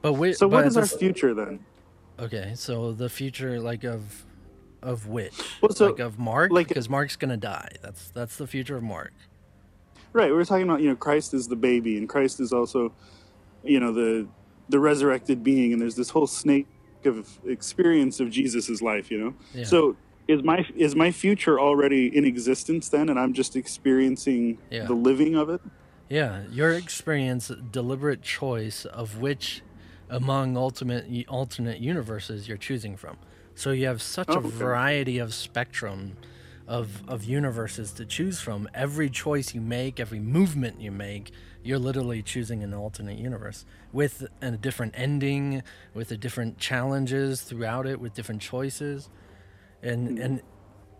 But 0.02 0.14
we, 0.14 0.34
so 0.34 0.48
what 0.48 0.66
is 0.66 0.78
our 0.78 0.86
future 0.86 1.34
then? 1.34 1.60
Okay, 2.20 2.54
so 2.56 2.92
the 2.92 3.10
future 3.10 3.60
like 3.60 3.84
of 3.84 4.26
of 4.82 5.08
which? 5.08 5.34
Well, 5.62 5.72
so, 5.72 5.88
like 5.88 6.00
of 6.00 6.20
Mark, 6.20 6.52
like, 6.52 6.68
because 6.68 6.90
Mark's 6.90 7.16
gonna 7.16 7.38
die. 7.38 7.70
That's 7.82 8.10
that's 8.12 8.38
the 8.38 8.48
future 8.48 8.78
of 8.78 8.84
Mark. 8.84 9.14
Right. 10.12 10.32
We 10.32 10.38
are 10.38 10.46
talking 10.46 10.64
about 10.64 10.82
you 10.82 10.90
know 10.90 10.96
Christ 10.96 11.34
is 11.34 11.48
the 11.48 11.56
baby, 11.56 11.98
and 11.98 12.08
Christ 12.10 12.40
is 12.40 12.52
also, 12.52 12.92
you 13.64 13.80
know, 13.80 13.92
the 13.92 14.28
the 14.70 14.80
resurrected 14.80 15.44
being, 15.44 15.74
and 15.74 15.82
there's 15.82 15.96
this 15.96 16.10
whole 16.10 16.28
snake 16.28 16.68
of 17.06 17.40
experience 17.46 18.20
of 18.20 18.30
Jesus's 18.30 18.82
life. 18.82 19.12
You 19.12 19.20
know, 19.20 19.34
yeah. 19.54 19.66
so 19.66 19.96
is 20.28 20.44
my 20.44 20.66
is 20.76 20.96
my 20.96 21.12
future 21.12 21.60
already 21.60 22.16
in 22.16 22.24
existence 22.24 22.90
then, 22.90 23.10
and 23.10 23.20
I'm 23.20 23.34
just 23.34 23.56
experiencing 23.56 24.60
yeah. 24.70 24.86
the 24.86 24.94
living 24.94 25.36
of 25.36 25.50
it? 25.50 25.62
Yeah, 26.08 26.44
your 26.52 26.72
experience, 26.72 27.52
deliberate 27.72 28.22
choice 28.22 28.86
of 28.86 29.20
which 29.20 29.62
among 30.10 30.58
ultimate 30.58 31.06
alternate 31.28 31.80
universes 31.80 32.48
you're 32.48 32.58
choosing 32.58 32.96
from. 32.98 33.18
So 33.54 33.72
you 33.72 33.88
have 33.88 34.02
such 34.02 34.30
oh, 34.30 34.38
a 34.38 34.42
variety 34.42 35.20
of 35.20 35.34
spectrum 35.34 36.18
of 36.68 37.04
of 37.08 37.24
universes 37.24 37.92
to 37.94 38.06
choose 38.06 38.40
from. 38.40 38.70
Every 38.74 39.10
choice 39.10 39.56
you 39.56 39.62
make, 39.62 40.00
every 40.00 40.20
movement 40.20 40.80
you 40.80 40.92
make, 40.92 41.32
you're 41.64 41.80
literally 41.80 42.22
choosing 42.22 42.64
an 42.64 42.74
alternate 42.74 43.18
universe 43.18 43.66
with 43.92 44.28
a 44.42 44.52
different 44.52 44.94
ending, 44.98 45.64
with 45.94 46.12
a 46.12 46.18
different 46.18 46.58
challenges 46.58 47.42
throughout 47.42 47.86
it, 47.86 48.00
with 48.00 48.14
different 48.14 48.42
choices, 48.42 49.10
and 49.82 50.10
mm-hmm. 50.10 50.22
and 50.22 50.42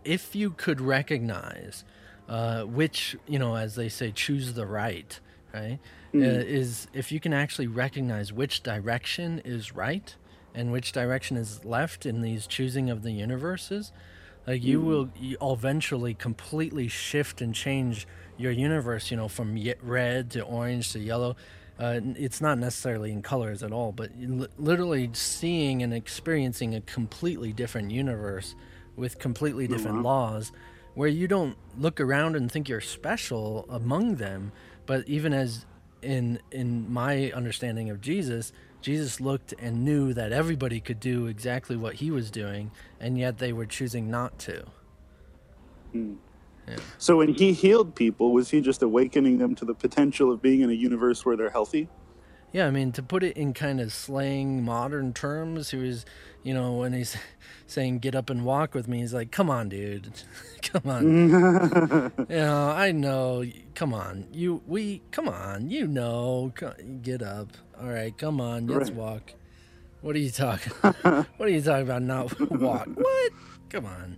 if 0.04 0.34
you 0.34 0.50
could 0.50 0.80
recognize 0.80 1.84
uh, 2.28 2.62
which 2.62 3.16
you 3.26 3.38
know, 3.38 3.56
as 3.56 3.74
they 3.74 3.88
say, 3.88 4.12
choose 4.12 4.54
the 4.54 4.66
right 4.66 5.20
right? 5.52 5.78
Uh, 6.14 6.18
is 6.18 6.88
if 6.92 7.12
you 7.12 7.20
can 7.20 7.32
actually 7.32 7.66
recognize 7.66 8.32
which 8.32 8.62
direction 8.62 9.40
is 9.44 9.74
right 9.74 10.16
and 10.54 10.72
which 10.72 10.90
direction 10.90 11.36
is 11.36 11.64
left 11.64 12.04
in 12.04 12.20
these 12.20 12.46
choosing 12.48 12.90
of 12.90 13.02
the 13.02 13.12
universes, 13.12 13.92
like 14.46 14.62
you 14.62 14.80
will 14.80 15.08
you 15.16 15.36
eventually 15.40 16.14
completely 16.14 16.88
shift 16.88 17.40
and 17.40 17.54
change 17.54 18.08
your 18.40 18.52
universe. 18.52 19.10
You 19.10 19.16
know, 19.16 19.28
from 19.28 19.56
ye- 19.56 19.74
red 19.82 20.30
to 20.32 20.42
orange 20.42 20.92
to 20.92 20.98
yellow. 20.98 21.36
Uh, 21.78 22.00
it's 22.16 22.42
not 22.42 22.58
necessarily 22.58 23.10
in 23.10 23.22
colors 23.22 23.62
at 23.62 23.72
all, 23.72 23.90
but 23.90 24.10
li- 24.18 24.48
literally 24.58 25.08
seeing 25.14 25.82
and 25.82 25.94
experiencing 25.94 26.74
a 26.74 26.80
completely 26.82 27.54
different 27.54 27.90
universe 27.90 28.54
with 28.96 29.18
completely 29.18 29.66
different 29.66 30.02
laws 30.02 30.52
where 30.94 31.08
you 31.08 31.26
don't 31.26 31.56
look 31.78 32.00
around 32.00 32.36
and 32.36 32.50
think 32.52 32.68
you're 32.68 32.80
special 32.80 33.64
among 33.70 34.16
them 34.16 34.52
but 34.86 35.08
even 35.08 35.32
as 35.32 35.64
in 36.02 36.38
in 36.50 36.92
my 36.92 37.30
understanding 37.32 37.88
of 37.90 38.00
Jesus 38.00 38.52
Jesus 38.82 39.20
looked 39.20 39.54
and 39.58 39.84
knew 39.84 40.12
that 40.14 40.32
everybody 40.32 40.80
could 40.80 41.00
do 41.00 41.26
exactly 41.26 41.76
what 41.76 41.94
he 41.96 42.10
was 42.10 42.30
doing 42.30 42.70
and 42.98 43.16
yet 43.18 43.38
they 43.38 43.52
were 43.52 43.66
choosing 43.66 44.10
not 44.10 44.38
to 44.40 44.64
So 46.98 47.16
when 47.16 47.34
he 47.34 47.52
healed 47.52 47.94
people, 47.94 48.32
was 48.32 48.50
he 48.50 48.60
just 48.60 48.82
awakening 48.82 49.38
them 49.38 49.54
to 49.56 49.64
the 49.64 49.74
potential 49.74 50.30
of 50.32 50.40
being 50.42 50.60
in 50.60 50.70
a 50.70 50.74
universe 50.74 51.24
where 51.24 51.36
they're 51.36 51.50
healthy? 51.50 51.88
Yeah, 52.52 52.66
I 52.66 52.70
mean, 52.72 52.90
to 52.92 53.02
put 53.02 53.22
it 53.22 53.36
in 53.36 53.54
kind 53.54 53.80
of 53.80 53.92
slang 53.92 54.64
modern 54.64 55.12
terms, 55.12 55.70
he 55.70 55.76
was, 55.76 56.04
you 56.42 56.52
know, 56.52 56.72
when 56.72 56.92
he's 56.92 57.16
saying 57.68 58.00
"get 58.00 58.16
up 58.16 58.28
and 58.28 58.44
walk 58.44 58.74
with 58.74 58.88
me," 58.88 58.98
he's 59.00 59.14
like, 59.14 59.30
"Come 59.30 59.48
on, 59.48 59.68
dude, 59.68 60.10
come 60.62 60.82
on." 60.90 61.04
you 62.28 62.36
know, 62.36 62.70
I 62.70 62.90
know. 62.90 63.44
Come 63.76 63.94
on, 63.94 64.26
you, 64.32 64.62
we, 64.66 65.00
come 65.12 65.28
on, 65.28 65.70
you 65.70 65.86
know, 65.86 66.52
get 67.02 67.22
up. 67.22 67.52
All 67.80 67.88
right, 67.88 68.16
come 68.18 68.40
on, 68.40 68.66
let's 68.66 68.90
Right. 68.90 68.98
walk. 68.98 69.34
What 70.00 70.16
are 70.16 70.18
you 70.18 70.30
talking? 70.30 70.72
what 70.82 71.26
are 71.40 71.48
you 71.48 71.60
talking 71.62 71.82
about? 71.82 72.02
Not 72.02 72.40
walk? 72.50 72.88
What? 72.94 73.32
Come 73.68 73.86
on. 73.86 74.16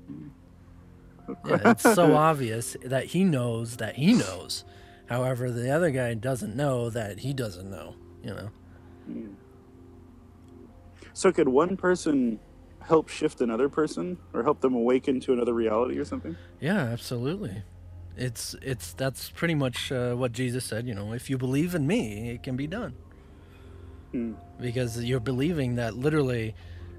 Yeah, 1.47 1.59
it's 1.71 1.83
so 1.83 2.15
obvious 2.15 2.77
that 2.85 3.07
he 3.07 3.25
knows 3.25 3.77
that 3.77 3.97
he 3.97 4.15
knows. 4.15 4.65
However, 5.07 5.51
the 5.51 5.71
other 5.71 5.91
guy 5.91 6.15
doesn't 6.15 6.57
know 6.57 6.91
that 6.91 7.21
he 7.21 7.33
doesn't 7.33 7.71
know. 7.71 7.97
You 8.23 8.35
know. 8.35 8.51
So 11.13 11.33
could 11.33 11.49
one 11.49 11.77
person 11.77 12.39
help 12.81 13.09
shift 13.09 13.41
another 13.41 13.69
person 13.69 14.19
or 14.33 14.43
help 14.43 14.61
them 14.61 14.75
awaken 14.75 15.21
to 15.21 15.33
another 15.33 15.55
reality 15.55 15.99
or 15.99 16.05
something? 16.05 16.37
Yeah, 16.61 16.79
absolutely. 16.79 17.63
It's 18.17 18.55
it's 18.63 18.93
that's 18.93 19.31
pretty 19.31 19.55
much 19.55 19.91
uh, 19.91 20.15
what 20.15 20.33
Jesus 20.33 20.65
said. 20.65 20.87
You 20.87 20.95
know, 20.95 21.13
if 21.13 21.31
you 21.31 21.39
believe 21.39 21.75
in 21.75 21.87
me, 21.87 22.31
it 22.31 22.43
can 22.43 22.57
be 22.57 22.67
done. 22.67 22.95
Hmm. 24.13 24.35
Because 24.61 25.03
you're 25.03 25.21
believing 25.21 25.77
that 25.77 25.97
literally 25.97 26.55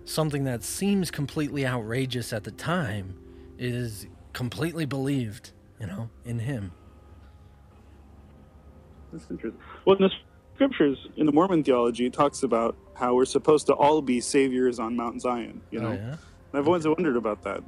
something 0.05 0.43
that 0.43 0.63
seems 0.63 1.11
completely 1.11 1.65
outrageous 1.65 2.33
at 2.33 2.43
the 2.43 2.51
time 2.51 3.15
is 3.57 4.07
completely 4.33 4.85
believed. 4.85 5.51
You 5.79 5.87
know, 5.87 6.09
in 6.23 6.39
Him. 6.39 6.71
That's 9.11 9.29
interesting. 9.29 9.59
Well, 9.85 9.97
in 9.97 10.03
the 10.03 10.11
scriptures, 10.55 10.97
in 11.17 11.25
the 11.25 11.31
Mormon 11.31 11.63
theology, 11.63 12.05
it 12.05 12.13
talks 12.13 12.43
about 12.43 12.75
how 12.95 13.15
we're 13.15 13.25
supposed 13.25 13.67
to 13.67 13.73
all 13.73 14.01
be 14.01 14.21
saviors 14.21 14.79
on 14.79 14.95
Mount 14.95 15.21
Zion. 15.21 15.61
You 15.71 15.79
oh, 15.79 15.83
know, 15.83 15.89
Oh, 15.89 15.93
yeah. 15.93 16.11
and 16.11 16.19
I've 16.53 16.67
always 16.67 16.87
wondered 16.87 17.17
about 17.17 17.43
that. 17.43 17.63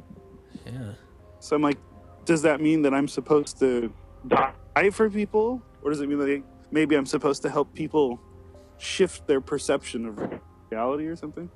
Yeah. 0.65 0.93
So 1.39 1.55
I'm 1.55 1.61
like, 1.61 1.77
does 2.25 2.41
that 2.43 2.61
mean 2.61 2.81
that 2.83 2.93
I'm 2.93 3.07
supposed 3.07 3.59
to 3.59 3.93
die 4.27 4.89
for 4.91 5.09
people, 5.09 5.61
or 5.83 5.91
does 5.91 6.01
it 6.01 6.07
mean 6.07 6.19
that 6.19 6.43
maybe 6.71 6.95
I'm 6.95 7.05
supposed 7.05 7.41
to 7.43 7.49
help 7.49 7.73
people 7.73 8.19
shift 8.77 9.27
their 9.27 9.41
perception 9.41 10.05
of 10.05 10.39
reality 10.71 11.05
or 11.05 11.15
something? 11.15 11.49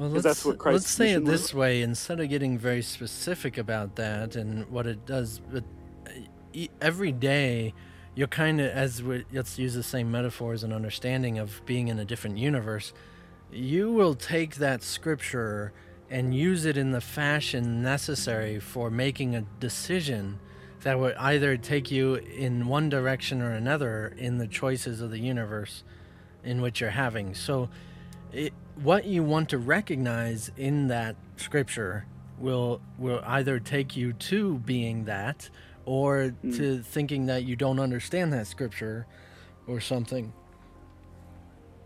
Well, 0.00 0.08
let's, 0.08 0.24
that's 0.24 0.46
what 0.46 0.56
Christ's 0.56 0.86
let's 0.86 0.90
say 0.90 1.12
it 1.12 1.18
mission 1.18 1.30
was. 1.30 1.42
this 1.42 1.54
way 1.54 1.82
instead 1.82 2.20
of 2.20 2.30
getting 2.30 2.56
very 2.56 2.80
specific 2.80 3.58
about 3.58 3.96
that 3.96 4.34
and 4.34 4.66
what 4.70 4.86
it 4.86 5.04
does, 5.04 5.42
but 5.52 5.62
uh, 6.06 6.66
every 6.80 7.12
day 7.12 7.74
you're 8.14 8.26
kind 8.26 8.62
of, 8.62 8.70
as 8.70 9.02
we, 9.02 9.26
let's 9.30 9.58
use 9.58 9.74
the 9.74 9.82
same 9.82 10.10
metaphors 10.10 10.64
and 10.64 10.72
understanding 10.72 11.38
of 11.38 11.60
being 11.66 11.88
in 11.88 11.98
a 11.98 12.06
different 12.06 12.38
universe, 12.38 12.94
you 13.52 13.92
will 13.92 14.14
take 14.14 14.54
that 14.54 14.82
scripture 14.82 15.70
and 16.08 16.34
use 16.34 16.64
it 16.64 16.78
in 16.78 16.92
the 16.92 17.02
fashion 17.02 17.82
necessary 17.82 18.58
for 18.58 18.90
making 18.90 19.36
a 19.36 19.42
decision 19.60 20.38
that 20.80 20.98
would 20.98 21.14
either 21.16 21.58
take 21.58 21.90
you 21.90 22.14
in 22.14 22.66
one 22.66 22.88
direction 22.88 23.42
or 23.42 23.52
another 23.52 24.14
in 24.16 24.38
the 24.38 24.46
choices 24.46 25.02
of 25.02 25.10
the 25.10 25.20
universe 25.20 25.84
in 26.42 26.62
which 26.62 26.80
you're 26.80 26.88
having. 26.88 27.34
So, 27.34 27.68
it, 28.32 28.54
what 28.82 29.04
you 29.04 29.22
want 29.22 29.48
to 29.50 29.58
recognize 29.58 30.50
in 30.56 30.88
that 30.88 31.16
scripture 31.36 32.06
will 32.38 32.80
will 32.98 33.20
either 33.26 33.60
take 33.60 33.96
you 33.96 34.12
to 34.14 34.58
being 34.58 35.04
that 35.04 35.50
or 35.84 36.28
hmm. 36.28 36.52
to 36.52 36.82
thinking 36.82 37.26
that 37.26 37.44
you 37.44 37.56
don't 37.56 37.78
understand 37.78 38.32
that 38.32 38.46
scripture 38.46 39.06
or 39.66 39.80
something. 39.80 40.32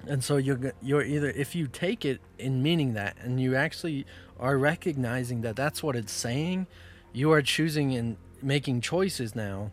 And 0.07 0.23
so 0.23 0.37
you're 0.37 0.73
you're 0.83 1.03
either 1.03 1.31
if 1.31 1.55
you 1.55 1.67
take 1.67 2.05
it 2.05 2.21
in 2.39 2.63
meaning 2.63 2.95
that 2.95 3.17
and 3.21 3.41
you 3.41 3.57
actually 3.57 4.07
are 4.39 4.59
recognizing 4.59 5.41
that 5.43 5.57
that's 5.57 5.83
what 5.83 5.97
it's 5.97 6.13
saying 6.13 6.67
you 7.13 7.31
are 7.31 7.41
choosing 7.41 7.95
and 7.95 8.17
making 8.43 8.81
choices 8.81 9.35
now 9.35 9.71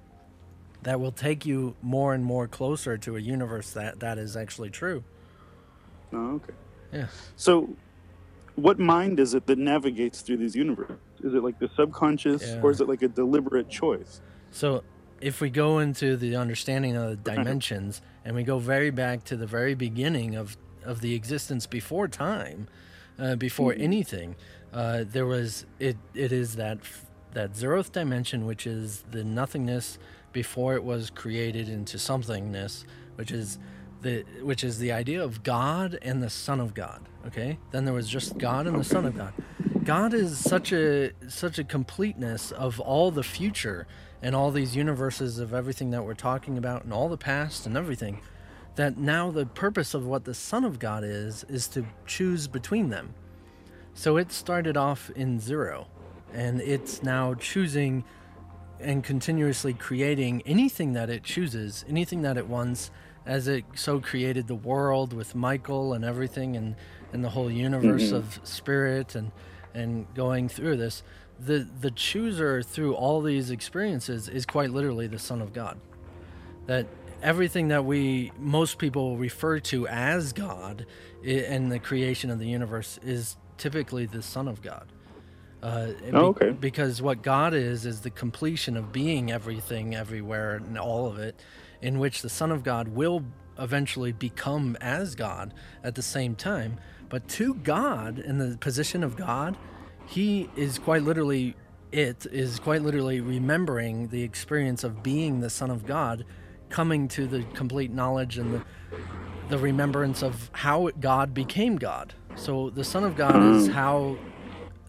that 0.83 0.99
will 0.99 1.11
take 1.11 1.45
you 1.45 1.75
more 1.81 2.13
and 2.13 2.23
more 2.23 2.47
closer 2.47 2.97
to 2.97 3.17
a 3.17 3.19
universe 3.19 3.71
that 3.71 3.99
that 3.99 4.17
is 4.17 4.37
actually 4.37 4.69
true. 4.69 5.03
Oh, 6.13 6.35
okay. 6.35 6.53
Yeah 6.93 7.07
So, 7.35 7.75
what 8.55 8.79
mind 8.79 9.19
is 9.19 9.33
it 9.33 9.47
that 9.47 9.57
navigates 9.57 10.21
through 10.21 10.37
these 10.37 10.55
universes? 10.55 10.97
Is 11.23 11.33
it 11.33 11.43
like 11.43 11.59
the 11.59 11.69
subconscious, 11.75 12.41
Yeah. 12.43 12.61
or 12.61 12.71
is 12.71 12.81
it 12.81 12.87
like 12.87 13.01
a 13.01 13.07
deliberate 13.07 13.69
choice? 13.69 14.21
So, 14.51 14.83
if 15.21 15.39
we 15.39 15.49
go 15.49 15.79
into 15.79 16.17
the 16.17 16.35
understanding 16.35 16.95
of 16.97 17.09
the 17.11 17.15
dimensions 17.31 18.01
and 18.25 18.35
we 18.35 18.43
go 18.43 18.57
very 18.59 18.89
back 18.91 19.23
to 19.25 19.37
the 19.37 19.45
very 19.45 19.75
beginning 19.75 20.35
of, 20.35 20.57
of 20.83 21.01
the 21.01 21.13
existence 21.13 21.67
before 21.67 22.07
time, 22.07 22.67
uh, 23.19 23.35
before 23.35 23.73
anything, 23.77 24.35
uh, 24.73 25.03
there 25.07 25.25
was 25.27 25.65
it. 25.79 25.97
It 26.15 26.31
is 26.31 26.55
that 26.55 26.79
that 27.33 27.53
zeroth 27.53 27.91
dimension, 27.91 28.45
which 28.45 28.65
is 28.65 29.03
the 29.11 29.23
nothingness 29.23 29.99
before 30.33 30.75
it 30.75 30.83
was 30.83 31.09
created 31.09 31.69
into 31.69 31.97
somethingness, 31.97 32.83
which 33.15 33.31
is 33.31 33.59
the 34.01 34.25
which 34.41 34.63
is 34.63 34.79
the 34.79 34.91
idea 34.91 35.23
of 35.23 35.43
God 35.43 35.97
and 36.01 36.21
the 36.21 36.29
Son 36.29 36.59
of 36.59 36.73
God. 36.73 37.01
Okay, 37.27 37.57
then 37.71 37.85
there 37.85 37.93
was 37.93 38.09
just 38.09 38.37
God 38.37 38.67
and 38.67 38.79
the 38.79 38.83
Son 38.83 39.05
of 39.05 39.15
God. 39.15 39.33
God 39.83 40.13
is 40.13 40.37
such 40.37 40.71
a 40.71 41.11
such 41.27 41.59
a 41.59 41.63
completeness 41.63 42.51
of 42.51 42.79
all 42.79 43.11
the 43.11 43.23
future 43.23 43.87
and 44.21 44.35
all 44.35 44.51
these 44.51 44.75
universes 44.75 45.39
of 45.39 45.53
everything 45.53 45.91
that 45.91 46.03
we're 46.03 46.13
talking 46.13 46.57
about 46.57 46.83
and 46.83 46.93
all 46.93 47.09
the 47.09 47.17
past 47.17 47.65
and 47.65 47.75
everything 47.75 48.21
that 48.75 48.97
now 48.97 49.31
the 49.31 49.45
purpose 49.45 49.93
of 49.93 50.05
what 50.05 50.25
the 50.25 50.33
Son 50.33 50.63
of 50.63 50.79
God 50.79 51.03
is 51.03 51.43
is 51.45 51.67
to 51.69 51.85
choose 52.05 52.47
between 52.47 52.89
them. 52.89 53.13
So 53.93 54.17
it 54.17 54.31
started 54.31 54.77
off 54.77 55.09
in 55.15 55.39
zero 55.39 55.87
and 56.33 56.61
it's 56.61 57.03
now 57.03 57.33
choosing 57.33 58.03
and 58.79 59.03
continuously 59.03 59.73
creating 59.73 60.41
anything 60.45 60.93
that 60.93 61.09
it 61.09 61.23
chooses, 61.23 61.85
anything 61.87 62.21
that 62.21 62.37
it 62.37 62.47
wants, 62.47 62.89
as 63.25 63.47
it 63.47 63.65
so 63.75 63.99
created 63.99 64.47
the 64.47 64.55
world 64.55 65.13
with 65.13 65.35
Michael 65.35 65.93
and 65.93 66.03
everything, 66.03 66.55
and 66.55 66.75
and 67.13 67.23
the 67.23 67.29
whole 67.29 67.51
universe 67.51 68.11
of 68.11 68.39
spirit 68.43 69.15
and 69.15 69.31
and 69.73 70.05
going 70.15 70.49
through 70.49 70.77
this. 70.77 71.03
The 71.39 71.67
the 71.79 71.91
chooser 71.91 72.61
through 72.61 72.95
all 72.95 73.21
these 73.21 73.49
experiences 73.51 74.27
is 74.29 74.45
quite 74.45 74.71
literally 74.71 75.07
the 75.07 75.19
Son 75.19 75.41
of 75.41 75.53
God. 75.53 75.79
That 76.67 76.87
everything 77.21 77.67
that 77.69 77.85
we 77.85 78.31
most 78.39 78.77
people 78.77 79.17
refer 79.17 79.59
to 79.59 79.87
as 79.87 80.33
God 80.33 80.85
and 81.25 81.71
the 81.71 81.79
creation 81.79 82.29
of 82.31 82.39
the 82.39 82.47
universe 82.47 82.99
is 83.03 83.37
typically 83.57 84.05
the 84.05 84.21
Son 84.21 84.47
of 84.47 84.61
God. 84.61 84.87
Uh, 85.61 85.89
Oh, 86.07 86.11
be- 86.11 86.17
okay. 86.45 86.49
Because 86.51 87.01
what 87.01 87.21
God 87.21 87.53
is 87.53 87.85
is 87.85 88.01
the 88.01 88.09
completion 88.09 88.75
of 88.75 88.91
being 88.91 89.31
everything, 89.31 89.93
everywhere, 89.95 90.55
and 90.55 90.77
all 90.77 91.05
of 91.05 91.19
it, 91.19 91.39
in 91.81 91.99
which 91.99 92.21
the 92.21 92.29
Son 92.29 92.51
of 92.51 92.63
God 92.63 92.89
will 92.89 93.23
eventually 93.57 94.11
become 94.11 94.77
as 94.81 95.15
God 95.15 95.53
at 95.83 95.95
the 95.95 96.01
same 96.01 96.35
time. 96.35 96.79
But 97.09 97.27
to 97.29 97.55
God, 97.55 98.19
in 98.19 98.37
the 98.37 98.57
position 98.57 99.03
of 99.03 99.15
God, 99.15 99.57
He 100.05 100.49
is 100.55 100.79
quite 100.79 101.03
literally, 101.03 101.55
it 101.91 102.25
is 102.31 102.59
quite 102.59 102.81
literally 102.81 103.19
remembering 103.19 104.07
the 104.07 104.23
experience 104.23 104.83
of 104.83 105.03
being 105.03 105.41
the 105.41 105.49
Son 105.49 105.69
of 105.69 105.85
God, 105.85 106.25
coming 106.69 107.07
to 107.09 107.27
the 107.27 107.43
complete 107.53 107.91
knowledge 107.91 108.37
and 108.37 108.53
the 108.53 108.63
the 109.51 109.57
remembrance 109.57 110.23
of 110.23 110.49
how 110.53 110.89
God 111.01 111.33
became 111.33 111.75
God. 111.75 112.13
So 112.35 112.69
the 112.69 112.85
Son 112.85 113.03
of 113.03 113.17
God 113.17 113.35
is 113.55 113.67
hmm. 113.67 113.73
how 113.73 114.17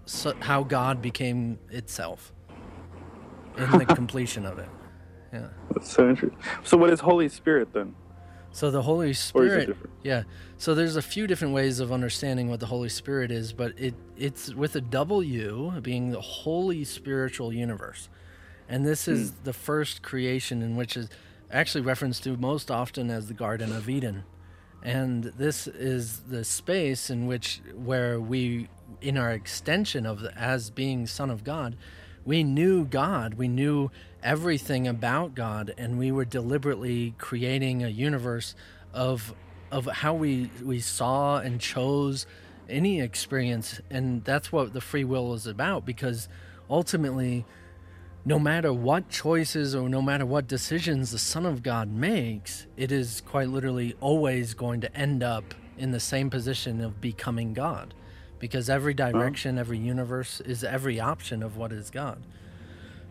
so, 0.06 0.34
how 0.40 0.62
God 0.62 1.02
became 1.02 1.58
itself 1.70 2.32
in 3.58 3.70
the 3.78 3.84
completion 3.94 4.46
of 4.46 4.58
it. 4.58 4.68
Yeah. 5.32 5.48
That's 5.72 5.90
so 5.92 6.08
interesting. 6.10 6.38
So, 6.64 6.76
what 6.76 6.90
is 6.90 7.00
Holy 7.00 7.28
Spirit 7.28 7.72
then? 7.72 7.94
So 8.54 8.70
the 8.70 8.82
Holy 8.82 9.06
Or 9.06 9.10
is 9.10 9.18
it 9.18 9.22
Spirit, 9.28 9.66
different? 9.66 9.90
yeah. 10.02 10.24
So 10.58 10.74
there's 10.74 10.96
a 10.96 11.00
few 11.02 11.26
different 11.26 11.54
ways 11.54 11.80
of 11.80 11.90
understanding 11.90 12.50
what 12.50 12.60
the 12.60 12.66
Holy 12.66 12.90
Spirit 12.90 13.30
is, 13.30 13.54
but 13.54 13.72
it 13.78 13.94
it's 14.16 14.52
with 14.54 14.76
a 14.76 14.82
W 14.82 15.80
being 15.80 16.10
the 16.10 16.20
holy 16.20 16.84
spiritual 16.84 17.50
universe, 17.50 18.10
and 18.68 18.84
this 18.86 19.08
is 19.08 19.30
Hmm. 19.30 19.36
the 19.44 19.52
first 19.54 20.02
creation 20.02 20.60
in 20.60 20.76
which 20.76 20.98
is 20.98 21.08
actually 21.50 21.80
referenced 21.80 22.24
to 22.24 22.36
most 22.36 22.70
often 22.70 23.08
as 23.10 23.28
the 23.28 23.34
Garden 23.34 23.72
of 23.72 23.88
Eden, 23.88 24.24
and 24.82 25.24
this 25.38 25.66
is 25.66 26.20
the 26.28 26.44
space 26.44 27.08
in 27.08 27.26
which 27.26 27.62
where 27.74 28.20
we 28.20 28.68
in 29.00 29.16
our 29.16 29.30
extension 29.32 30.04
of 30.04 30.20
the, 30.20 30.36
as 30.38 30.68
being 30.68 31.06
Son 31.06 31.30
of 31.30 31.42
God, 31.42 31.74
we 32.24 32.44
knew 32.44 32.84
God, 32.84 33.34
we 33.34 33.48
knew 33.48 33.90
everything 34.22 34.86
about 34.86 35.34
God, 35.34 35.74
and 35.76 35.98
we 35.98 36.12
were 36.12 36.24
deliberately 36.24 37.14
creating 37.18 37.82
a 37.82 37.88
universe 37.88 38.54
of 38.92 39.34
of 39.70 39.86
how 39.86 40.14
we 40.14 40.50
we 40.62 40.80
saw 40.80 41.38
and 41.38 41.60
chose 41.60 42.26
any 42.68 43.00
experience, 43.00 43.80
and 43.90 44.24
that's 44.24 44.52
what 44.52 44.72
the 44.72 44.80
free 44.80 45.04
will 45.04 45.34
is 45.34 45.46
about. 45.46 45.84
Because 45.84 46.28
ultimately, 46.70 47.44
no 48.24 48.38
matter 48.38 48.72
what 48.72 49.08
choices 49.08 49.74
or 49.74 49.88
no 49.88 50.00
matter 50.00 50.24
what 50.24 50.46
decisions 50.46 51.10
the 51.10 51.18
Son 51.18 51.44
of 51.44 51.62
God 51.62 51.90
makes, 51.90 52.66
it 52.76 52.92
is 52.92 53.20
quite 53.22 53.48
literally 53.48 53.96
always 54.00 54.54
going 54.54 54.80
to 54.82 54.96
end 54.96 55.22
up 55.22 55.54
in 55.76 55.90
the 55.90 56.00
same 56.00 56.30
position 56.30 56.80
of 56.80 57.00
becoming 57.00 57.52
God. 57.52 57.94
Because 58.42 58.68
every 58.68 58.92
direction, 58.92 59.56
every 59.56 59.78
universe 59.78 60.40
is 60.40 60.64
every 60.64 60.98
option 60.98 61.44
of 61.44 61.56
what 61.56 61.70
is 61.70 61.90
God. 61.90 62.20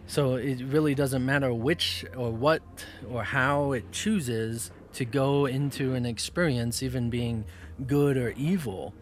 So 0.05 0.35
it 0.35 0.61
really 0.61 0.93
doesn't 0.93 1.25
matter 1.25 1.53
which 1.53 2.03
or 2.17 2.31
what 2.31 2.61
or 3.09 3.23
how 3.23 3.71
it 3.71 3.93
chooses 3.93 4.71
to 4.95 5.05
go 5.05 5.45
into 5.45 5.93
an 5.93 6.05
experience, 6.05 6.83
even 6.83 7.09
being 7.09 7.45
good 7.87 8.17
or 8.17 8.31
evil. 8.31 8.93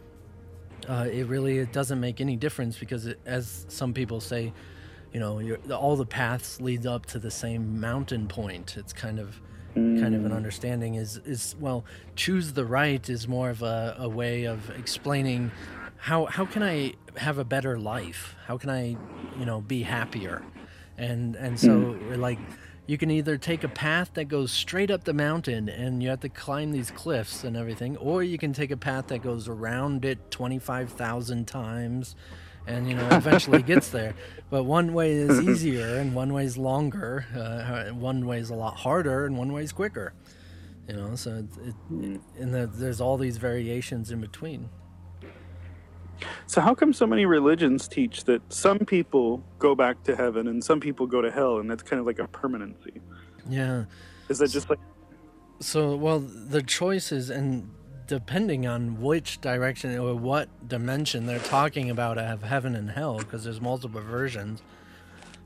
Uh, 0.88 1.08
it 1.12 1.26
really 1.26 1.58
it 1.58 1.74
doesn't 1.74 2.00
make 2.00 2.22
any 2.22 2.36
difference 2.36 2.78
because, 2.78 3.08
it, 3.08 3.20
as 3.26 3.66
some 3.68 3.92
people 3.92 4.22
say, 4.22 4.54
you 5.12 5.20
know, 5.20 5.40
you're, 5.40 5.58
all 5.74 5.96
the 5.96 6.06
paths 6.06 6.62
lead 6.62 6.86
up 6.86 7.08
to 7.08 7.18
the 7.18 7.32
same 7.32 7.80
mountain 7.80 8.28
point. 8.28 8.78
It's 8.78 8.94
kind 8.94 9.20
of 9.20 9.42
kind 9.74 10.16
of 10.16 10.26
an 10.26 10.32
understanding 10.32 10.94
is 10.94 11.18
is 11.26 11.56
well, 11.60 11.86
choose 12.16 12.54
the 12.54 12.66
right 12.66 13.10
is 13.10 13.28
more 13.28 13.50
of 13.50 13.64
a, 13.64 13.96
a 13.98 14.08
way 14.08 14.44
of 14.44 14.70
explaining 14.78 15.52
how 16.00 16.26
how 16.26 16.46
can 16.46 16.64
I 16.64 16.94
have 17.18 17.38
a 17.38 17.44
better 17.44 17.78
life? 17.78 18.36
How 18.48 18.58
can 18.58 18.70
I, 18.70 18.98
you 19.38 19.46
know, 19.46 19.62
be 19.62 19.84
happier? 19.84 20.44
And 20.98 21.36
and 21.36 21.60
so 21.60 21.98
like 22.16 22.40
you 22.88 22.98
can 22.98 23.12
either 23.12 23.38
take 23.38 23.64
a 23.64 23.70
path 23.70 24.12
that 24.16 24.26
goes 24.26 24.52
straight 24.52 24.90
up 24.90 25.04
the 25.04 25.14
mountain 25.14 25.70
and 25.70 26.02
you 26.02 26.10
have 26.10 26.22
to 26.22 26.30
climb 26.30 26.72
these 26.72 26.90
cliffs 26.90 27.44
and 27.44 27.56
everything, 27.56 27.96
or 27.98 28.24
you 28.24 28.38
can 28.38 28.52
take 28.52 28.72
a 28.72 28.78
path 28.78 29.08
that 29.08 29.20
goes 29.20 29.48
around 29.48 30.04
it 30.06 30.32
25,000 30.32 31.48
times 31.48 32.16
and 32.66 32.90
you 32.90 32.96
know 32.96 33.08
eventually 33.12 33.62
gets 33.62 33.90
there. 33.90 34.16
But 34.50 34.64
one 34.64 34.94
way 34.94 35.14
is 35.14 35.42
easier 35.42 35.98
and 35.98 36.16
one 36.16 36.34
way 36.34 36.46
is 36.46 36.58
longer. 36.58 37.26
Uh, 37.36 37.94
one 37.94 38.26
way 38.26 38.40
is 38.40 38.50
a 38.50 38.56
lot 38.56 38.78
harder 38.78 39.26
and 39.26 39.38
one 39.38 39.52
way 39.52 39.64
is 39.64 39.72
quicker. 39.72 40.14
You 40.88 40.96
know, 40.96 41.16
so 41.16 41.46
it, 41.62 41.76
it, 41.92 42.22
and 42.40 42.54
the, 42.54 42.66
there's 42.66 43.00
all 43.00 43.18
these 43.18 43.38
variations 43.38 44.10
in 44.10 44.22
between. 44.22 44.70
So, 46.48 46.62
how 46.62 46.74
come 46.74 46.94
so 46.94 47.08
many 47.08 47.26
religions 47.26 47.88
teach 47.88 48.24
that 48.26 48.42
some 48.52 48.80
people 48.80 49.44
go 49.58 49.76
back 49.76 50.04
to 50.04 50.16
heaven 50.16 50.48
and 50.48 50.64
some 50.64 50.80
people 50.80 51.08
go 51.08 51.22
to 51.22 51.32
hell, 51.32 51.60
and 51.60 51.70
that's 51.70 51.84
kind 51.84 52.00
of 52.00 52.06
like 52.06 52.20
a 52.20 52.28
permanency? 52.28 53.02
Yeah. 53.50 53.86
Is 54.30 54.40
that 54.40 54.50
just 54.50 54.70
like 54.70 54.80
So, 55.60 55.96
well, 55.96 56.20
the 56.20 56.62
choices 56.62 57.30
and 57.30 57.70
depending 58.10 58.66
on 58.66 59.00
which 59.00 59.40
direction 59.40 59.96
or 60.00 60.16
what 60.16 60.50
dimension 60.68 61.28
they're 61.28 61.38
talking 61.38 61.92
about 61.92 62.18
of 62.18 62.42
heaven 62.42 62.76
and 62.76 62.90
hell, 62.90 63.20
because 63.20 63.44
there's 63.44 63.62
multiple 63.62 64.02
versions. 64.02 64.64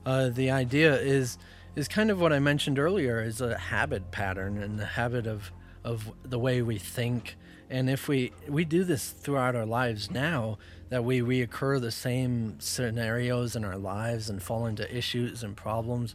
Uh, 0.06 0.30
the 0.30 0.50
idea 0.50 0.96
is 0.96 1.36
is 1.76 1.88
kind 1.88 2.10
of 2.10 2.20
what 2.20 2.32
I 2.32 2.38
mentioned 2.38 2.78
earlier 2.78 3.20
is 3.20 3.40
a 3.40 3.58
habit 3.58 4.10
pattern 4.10 4.62
and 4.62 4.78
the 4.78 4.86
habit 4.86 5.26
of 5.26 5.52
of 5.84 6.10
the 6.22 6.38
way 6.38 6.62
we 6.62 6.78
think. 6.78 7.36
And 7.74 7.90
if 7.90 8.06
we 8.06 8.30
we 8.46 8.64
do 8.64 8.84
this 8.84 9.10
throughout 9.10 9.56
our 9.56 9.66
lives 9.66 10.08
now, 10.08 10.58
that 10.90 11.02
we 11.02 11.20
reoccur 11.20 11.80
the 11.80 11.90
same 11.90 12.54
scenarios 12.60 13.56
in 13.56 13.64
our 13.64 13.76
lives 13.76 14.30
and 14.30 14.40
fall 14.40 14.66
into 14.66 14.96
issues 14.96 15.42
and 15.42 15.56
problems, 15.56 16.14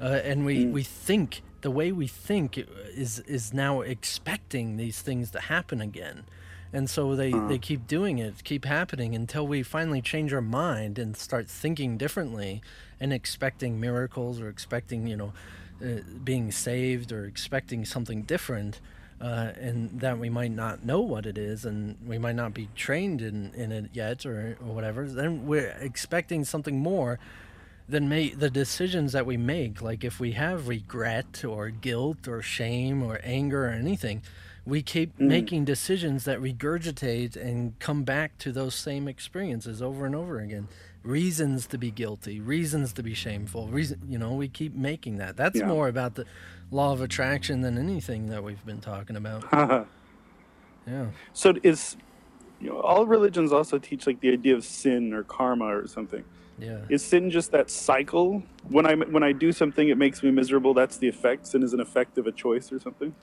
uh, 0.00 0.18
and 0.24 0.44
we, 0.44 0.66
we 0.66 0.82
think 0.82 1.42
the 1.60 1.70
way 1.70 1.92
we 1.92 2.08
think 2.08 2.58
is 2.58 3.20
is 3.20 3.54
now 3.54 3.82
expecting 3.82 4.78
these 4.78 5.00
things 5.00 5.30
to 5.30 5.38
happen 5.42 5.80
again. 5.80 6.24
And 6.72 6.90
so 6.90 7.14
they, 7.14 7.30
they 7.30 7.58
keep 7.58 7.86
doing 7.86 8.18
it 8.18 8.42
keep 8.42 8.64
happening 8.64 9.14
until 9.14 9.46
we 9.46 9.62
finally 9.62 10.02
change 10.02 10.34
our 10.34 10.40
mind 10.40 10.98
and 10.98 11.16
start 11.16 11.48
thinking 11.48 11.96
differently 11.96 12.62
and 12.98 13.12
expecting 13.12 13.78
miracles 13.78 14.40
or 14.40 14.48
expecting 14.48 15.06
you 15.06 15.16
know 15.16 15.32
uh, 15.80 16.00
being 16.24 16.50
saved 16.50 17.12
or 17.12 17.26
expecting 17.26 17.84
something 17.84 18.22
different 18.22 18.80
uh, 19.20 19.52
and 19.58 20.00
that 20.00 20.18
we 20.18 20.28
might 20.28 20.50
not 20.50 20.84
know 20.84 21.00
what 21.00 21.24
it 21.26 21.38
is 21.38 21.64
and 21.64 21.96
we 22.06 22.18
might 22.18 22.36
not 22.36 22.52
be 22.52 22.68
trained 22.76 23.22
in, 23.22 23.52
in 23.54 23.72
it 23.72 23.86
yet 23.92 24.26
or, 24.26 24.56
or 24.60 24.74
whatever 24.74 25.06
then 25.06 25.46
we're 25.46 25.74
expecting 25.80 26.44
something 26.44 26.78
more 26.78 27.18
than 27.88 28.08
may 28.08 28.30
the 28.30 28.50
decisions 28.50 29.12
that 29.12 29.24
we 29.24 29.36
make. 29.36 29.80
Like 29.80 30.02
if 30.02 30.18
we 30.18 30.32
have 30.32 30.66
regret 30.66 31.44
or 31.44 31.70
guilt 31.70 32.26
or 32.26 32.42
shame 32.42 33.02
or 33.02 33.20
anger 33.22 33.66
or 33.66 33.70
anything 33.70 34.22
we 34.66 34.82
keep 34.82 35.16
making 35.20 35.64
decisions 35.64 36.24
that 36.24 36.40
regurgitate 36.40 37.36
and 37.36 37.78
come 37.78 38.02
back 38.02 38.36
to 38.38 38.50
those 38.50 38.74
same 38.74 39.06
experiences 39.06 39.80
over 39.80 40.04
and 40.04 40.16
over 40.16 40.40
again. 40.40 40.66
Reasons 41.04 41.68
to 41.68 41.78
be 41.78 41.92
guilty 41.92 42.40
reasons 42.40 42.92
to 42.94 43.02
be 43.04 43.14
shameful 43.14 43.68
reason 43.68 44.00
you 44.08 44.18
know 44.18 44.34
we 44.34 44.48
keep 44.48 44.74
making 44.74 45.18
that. 45.18 45.36
That's 45.36 45.60
Yeah. 45.60 45.68
more 45.68 45.86
about 45.86 46.16
the 46.16 46.24
law 46.70 46.92
of 46.92 47.00
attraction 47.00 47.60
than 47.60 47.78
anything 47.78 48.26
that 48.28 48.42
we've 48.42 48.64
been 48.66 48.80
talking 48.80 49.16
about 49.16 49.44
yeah 50.86 51.06
so? 51.32 51.54
Is 51.62 51.96
you 52.60 52.70
know, 52.70 52.80
all 52.80 53.06
religions 53.06 53.52
also 53.52 53.78
teach 53.78 54.06
like 54.06 54.20
the 54.20 54.32
idea 54.32 54.54
of 54.54 54.64
sin 54.64 55.12
or 55.12 55.22
karma 55.22 55.66
or 55.66 55.86
something? 55.86 56.24
yeah 56.58 56.78
Is 56.88 57.04
sin 57.04 57.30
just 57.30 57.52
that 57.52 57.70
cycle? 57.70 58.42
When 58.68 58.86
I 58.86 58.94
when 58.94 59.22
I 59.22 59.32
do 59.32 59.52
something, 59.52 59.88
it 59.88 59.98
makes 59.98 60.22
me 60.22 60.30
miserable. 60.30 60.74
That's 60.74 60.96
the 60.96 61.08
effect. 61.08 61.46
Sin 61.46 61.62
is 61.62 61.72
an 61.74 61.80
effect 61.80 62.18
of 62.18 62.26
a 62.26 62.32
choice 62.32 62.72
or 62.72 62.80
something. 62.80 63.14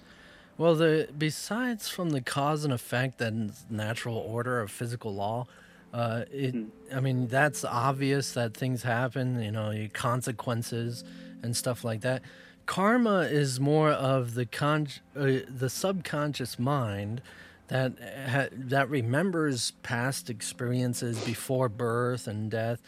Well, 0.58 0.76
the 0.76 1.10
besides 1.18 1.90
from 1.90 2.12
the 2.12 2.22
cause 2.22 2.64
and 2.64 2.72
effect 2.74 3.20
and 3.22 3.54
natural 3.70 4.18
order 4.18 4.60
of 4.62 4.70
physical 4.70 5.14
law, 5.16 5.48
uh, 5.94 6.26
it 6.32 6.56
I 6.94 7.00
mean 7.00 7.28
that's 7.28 7.66
obvious 7.66 8.34
that 8.34 8.56
things 8.56 8.84
happen. 8.84 9.42
You 9.42 9.52
know, 9.52 9.88
consequences 9.94 11.04
and 11.42 11.56
stuff 11.56 11.84
like 11.84 12.02
that. 12.02 12.22
Karma 12.66 13.22
is 13.22 13.60
more 13.60 13.92
of 13.92 14.36
the 14.36 14.46
con 14.46 14.88
uh, 15.16 15.40
the 15.48 15.70
subconscious 15.70 16.58
mind 16.58 17.22
that 17.68 17.94
ha- 18.30 18.50
that 18.52 18.90
remembers 18.90 19.72
past 19.84 20.30
experiences 20.30 21.24
before 21.26 21.70
birth 21.70 22.28
and 22.28 22.50
death, 22.50 22.82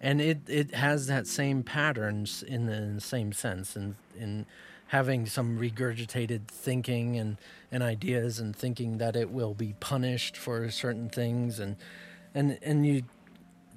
and 0.00 0.20
it, 0.20 0.38
it 0.48 0.74
has 0.74 1.06
that 1.06 1.26
same 1.26 1.62
patterns 1.62 2.42
in 2.42 2.66
the, 2.66 2.74
in 2.74 2.94
the 2.96 3.00
same 3.00 3.32
sense 3.32 3.76
in 3.76 3.96
in 4.18 4.46
having 4.92 5.24
some 5.24 5.58
regurgitated 5.58 6.46
thinking 6.48 7.16
and, 7.16 7.38
and 7.70 7.82
ideas 7.82 8.38
and 8.38 8.54
thinking 8.54 8.98
that 8.98 9.16
it 9.16 9.30
will 9.30 9.54
be 9.54 9.74
punished 9.80 10.36
for 10.36 10.70
certain 10.70 11.08
things 11.08 11.58
and 11.58 11.76
and 12.34 12.58
and 12.62 12.86
you 12.86 13.02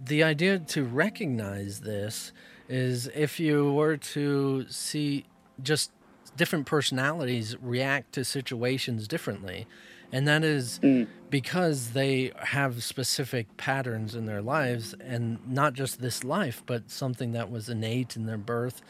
the 0.03 0.21
idea 0.21 0.59
to 0.59 0.83
recognize 0.83 1.79
this 1.79 2.33
is 2.67 3.07
if 3.15 3.39
you 3.39 3.71
were 3.71 3.95
to 3.95 4.65
see 4.69 5.23
just 5.61 5.91
different 6.35 6.65
personalities 6.65 7.55
react 7.61 8.13
to 8.13 8.25
situations 8.25 9.07
differently. 9.07 9.67
And 10.11 10.27
that 10.27 10.43
is 10.43 10.79
because 11.29 11.91
they 11.91 12.31
have 12.37 12.83
specific 12.83 13.57
patterns 13.57 14.15
in 14.15 14.25
their 14.25 14.41
lives 14.41 14.93
and 14.99 15.39
not 15.47 15.73
just 15.73 15.99
this 15.99 16.23
life 16.23 16.63
but 16.65 16.89
something 16.89 17.31
that 17.33 17.51
was 17.51 17.67
innate 17.69 18.15
in 18.15 18.25
their 18.25 18.37
birth 18.37 18.81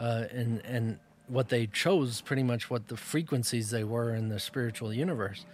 uh, 0.00 0.24
and 0.32 0.64
and 0.64 0.98
what 1.28 1.48
they 1.48 1.66
chose 1.66 2.20
pretty 2.20 2.42
much 2.42 2.68
what 2.68 2.88
the 2.88 2.96
frequencies 2.96 3.70
they 3.70 3.84
were 3.84 4.14
in 4.14 4.28
the 4.28 4.40
spiritual 4.40 4.92
universe. 4.92 5.46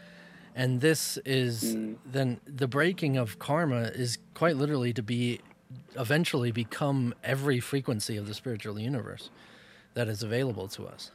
And 0.55 0.81
this 0.81 1.19
is 1.25 1.77
then 2.05 2.41
the 2.47 2.67
breaking 2.67 3.17
of 3.17 3.39
karma 3.39 3.83
is 3.95 4.19
quite 4.35 4.57
literally 4.57 4.93
to 4.95 5.03
be 5.03 5.41
eventually 5.97 6.51
become 6.51 7.15
every 7.23 7.61
frequency 7.61 8.17
of 8.17 8.27
the 8.27 8.35
spiritual 8.35 8.79
universe 8.79 9.31
that 10.01 10.09
is 10.09 10.23
available 10.23 10.69
to 10.69 10.87
us 10.87 11.11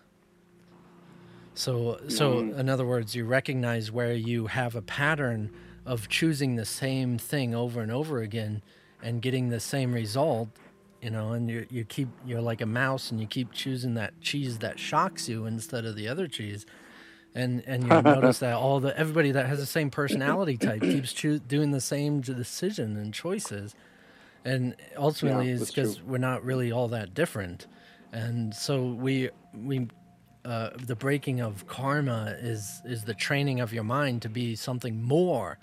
so 1.53 1.99
so 2.07 2.35
mm. 2.35 2.59
in 2.59 2.69
other 2.69 2.85
words 2.85 3.15
you 3.15 3.25
recognize 3.25 3.91
where 3.91 4.13
you 4.13 4.47
have 4.47 4.75
a 4.75 4.81
pattern 4.81 5.51
of 5.85 6.07
choosing 6.09 6.55
the 6.55 6.65
same 6.65 7.17
thing 7.17 7.53
over 7.53 7.81
and 7.81 7.91
over 7.91 8.21
again 8.21 8.61
and 9.01 9.21
getting 9.21 9.49
the 9.49 9.59
same 9.59 9.93
result 9.93 10.49
you 11.05 11.11
know, 11.11 11.33
and 11.33 11.47
you 11.51 11.67
you 11.69 11.85
keep 11.85 12.07
you're 12.25 12.41
like 12.41 12.61
a 12.61 12.65
mouse 12.65 13.11
and 13.11 13.21
you 13.21 13.27
keep 13.27 13.51
choosing 13.51 13.93
that 13.93 14.19
cheese 14.21 14.57
that 14.57 14.79
shocks 14.79 15.29
you 15.29 15.45
instead 15.45 15.85
of 15.85 15.95
the 15.95 16.07
other 16.07 16.27
cheese. 16.27 16.65
And 17.35 17.63
and 17.67 17.83
you 17.83 17.89
notice 18.01 18.39
that 18.39 18.55
all 18.55 18.79
the 18.79 18.97
everybody 18.97 19.31
that 19.31 19.45
has 19.45 19.59
the 19.59 19.67
same 19.67 19.91
personality 19.91 20.57
type 20.57 20.81
keeps 20.81 21.13
choo- 21.13 21.37
doing 21.37 21.69
the 21.69 21.79
same 21.79 22.21
decision 22.21 22.97
and 22.97 23.13
choices. 23.13 23.75
And 24.43 24.75
ultimately 24.97 25.49
Yeah, 25.49 25.57
it's 25.57 25.69
because 25.69 26.01
we're 26.01 26.17
not 26.17 26.43
really 26.43 26.71
all 26.71 26.87
that 26.87 27.13
different. 27.13 27.67
And 28.15 28.55
so 28.55 28.85
we 28.85 29.29
we 29.53 29.89
uh, 30.45 30.69
the 30.87 30.95
breaking 30.95 31.41
of 31.41 31.67
karma 31.67 32.37
is 32.39 32.81
is 32.85 33.03
the 33.03 33.13
training 33.13 33.59
of 33.59 33.73
your 33.73 33.83
mind 33.83 34.21
to 34.21 34.29
be 34.29 34.55
something 34.55 35.03
more 35.03 35.59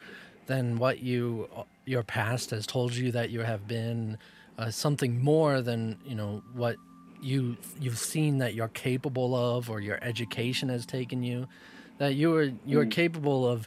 than 0.47 0.77
what 0.77 1.03
you 1.03 1.49
your 1.87 2.03
past 2.03 2.51
has 2.51 2.67
told 2.67 2.95
you 2.95 3.11
that 3.13 3.31
you 3.31 3.41
have 3.41 3.67
been 3.67 4.19
uh, 4.59 4.71
something 4.71 5.23
more 5.25 5.63
than 5.63 5.99
you 6.05 6.15
know 6.15 6.43
what 6.53 6.77
you 7.23 7.57
you've 7.81 7.99
seen 7.99 8.37
that 8.39 8.53
you're 8.53 8.69
capable 8.69 9.35
of 9.35 9.71
or 9.71 9.81
your 9.81 9.99
education 10.03 10.69
has 10.69 10.85
taken 10.85 11.23
you 11.23 11.49
that 11.97 12.17
you 12.17 12.35
are 12.37 12.53
you're 12.67 12.85
capable 12.85 13.49
of 13.49 13.67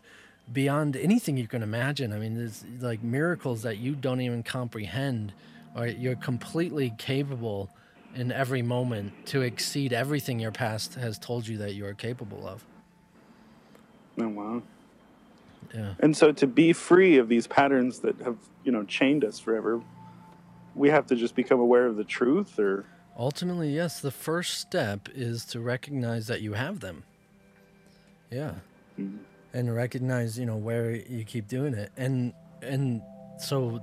beyond 0.53 0.95
anything 0.95 1.37
you 1.37 1.47
can 1.47 1.63
imagine. 1.63 2.13
I 2.13 2.19
mean 2.19 2.35
there's 2.35 2.63
like 2.81 3.01
miracles 3.01 3.63
that 3.63 3.79
you 3.79 3.95
don't 3.95 4.21
even 4.21 4.43
comprehend 4.43 5.33
or 5.75 5.87
you're 5.87 6.15
completely 6.17 6.93
capable 6.99 7.71
in 8.15 8.31
every 8.31 8.61
moment 8.61 9.25
to 9.27 9.41
exceed 9.41 9.93
everything 9.93 10.39
your 10.39 10.51
past 10.51 10.95
has 10.95 11.19
told 11.19 11.47
you 11.47 11.57
that 11.57 11.73
you 11.75 11.85
are 11.85 11.93
capable 11.93 12.47
of 12.47 12.65
Oh, 14.19 14.29
wow. 14.29 14.63
yeah 15.73 15.93
And 15.99 16.15
so 16.15 16.31
to 16.31 16.47
be 16.47 16.71
free 16.73 17.17
of 17.17 17.27
these 17.27 17.47
patterns 17.47 17.99
that 17.99 18.19
have, 18.21 18.37
you 18.63 18.71
know, 18.71 18.83
chained 18.85 19.25
us 19.25 19.39
forever, 19.39 19.81
we 20.73 20.89
have 20.89 21.05
to 21.07 21.15
just 21.15 21.35
become 21.35 21.59
aware 21.59 21.85
of 21.85 21.95
the 21.97 22.03
truth 22.05 22.57
or 22.59 22.85
Ultimately, 23.17 23.73
yes, 23.73 24.01
the 24.01 24.11
first 24.11 24.59
step 24.59 25.07
is 25.15 25.45
to 25.45 25.61
recognize 25.61 26.27
that 26.27 26.41
you 26.41 26.51
have 26.51 26.81
them. 26.81 27.05
Yeah. 28.29 28.55
Mm-hmm. 28.99 29.19
And 29.53 29.73
recognize, 29.73 30.37
you 30.37 30.45
know, 30.45 30.57
where 30.57 30.91
you 30.91 31.23
keep 31.23 31.47
doing 31.47 31.73
it. 31.73 31.93
And 31.95 32.33
and 32.61 33.01
so 33.39 33.81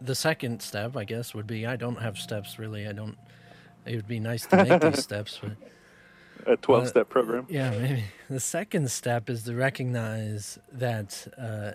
the 0.00 0.14
second 0.14 0.62
step, 0.62 0.96
I 0.96 1.04
guess, 1.04 1.34
would 1.34 1.46
be 1.46 1.66
I 1.66 1.76
don't 1.76 2.00
have 2.00 2.18
steps 2.18 2.58
really. 2.58 2.86
I 2.86 2.92
don't 2.92 3.16
it 3.86 3.96
would 3.96 4.08
be 4.08 4.20
nice 4.20 4.46
to 4.46 4.64
make 4.64 4.80
these 4.80 5.02
steps, 5.02 5.40
but 5.42 5.56
a 6.46 6.56
12 6.56 6.88
step 6.88 7.08
program. 7.08 7.46
yeah, 7.48 7.70
maybe. 7.70 8.04
The 8.28 8.40
second 8.40 8.90
step 8.90 9.28
is 9.28 9.44
to 9.44 9.54
recognize 9.54 10.58
that 10.72 11.26
uh, 11.38 11.72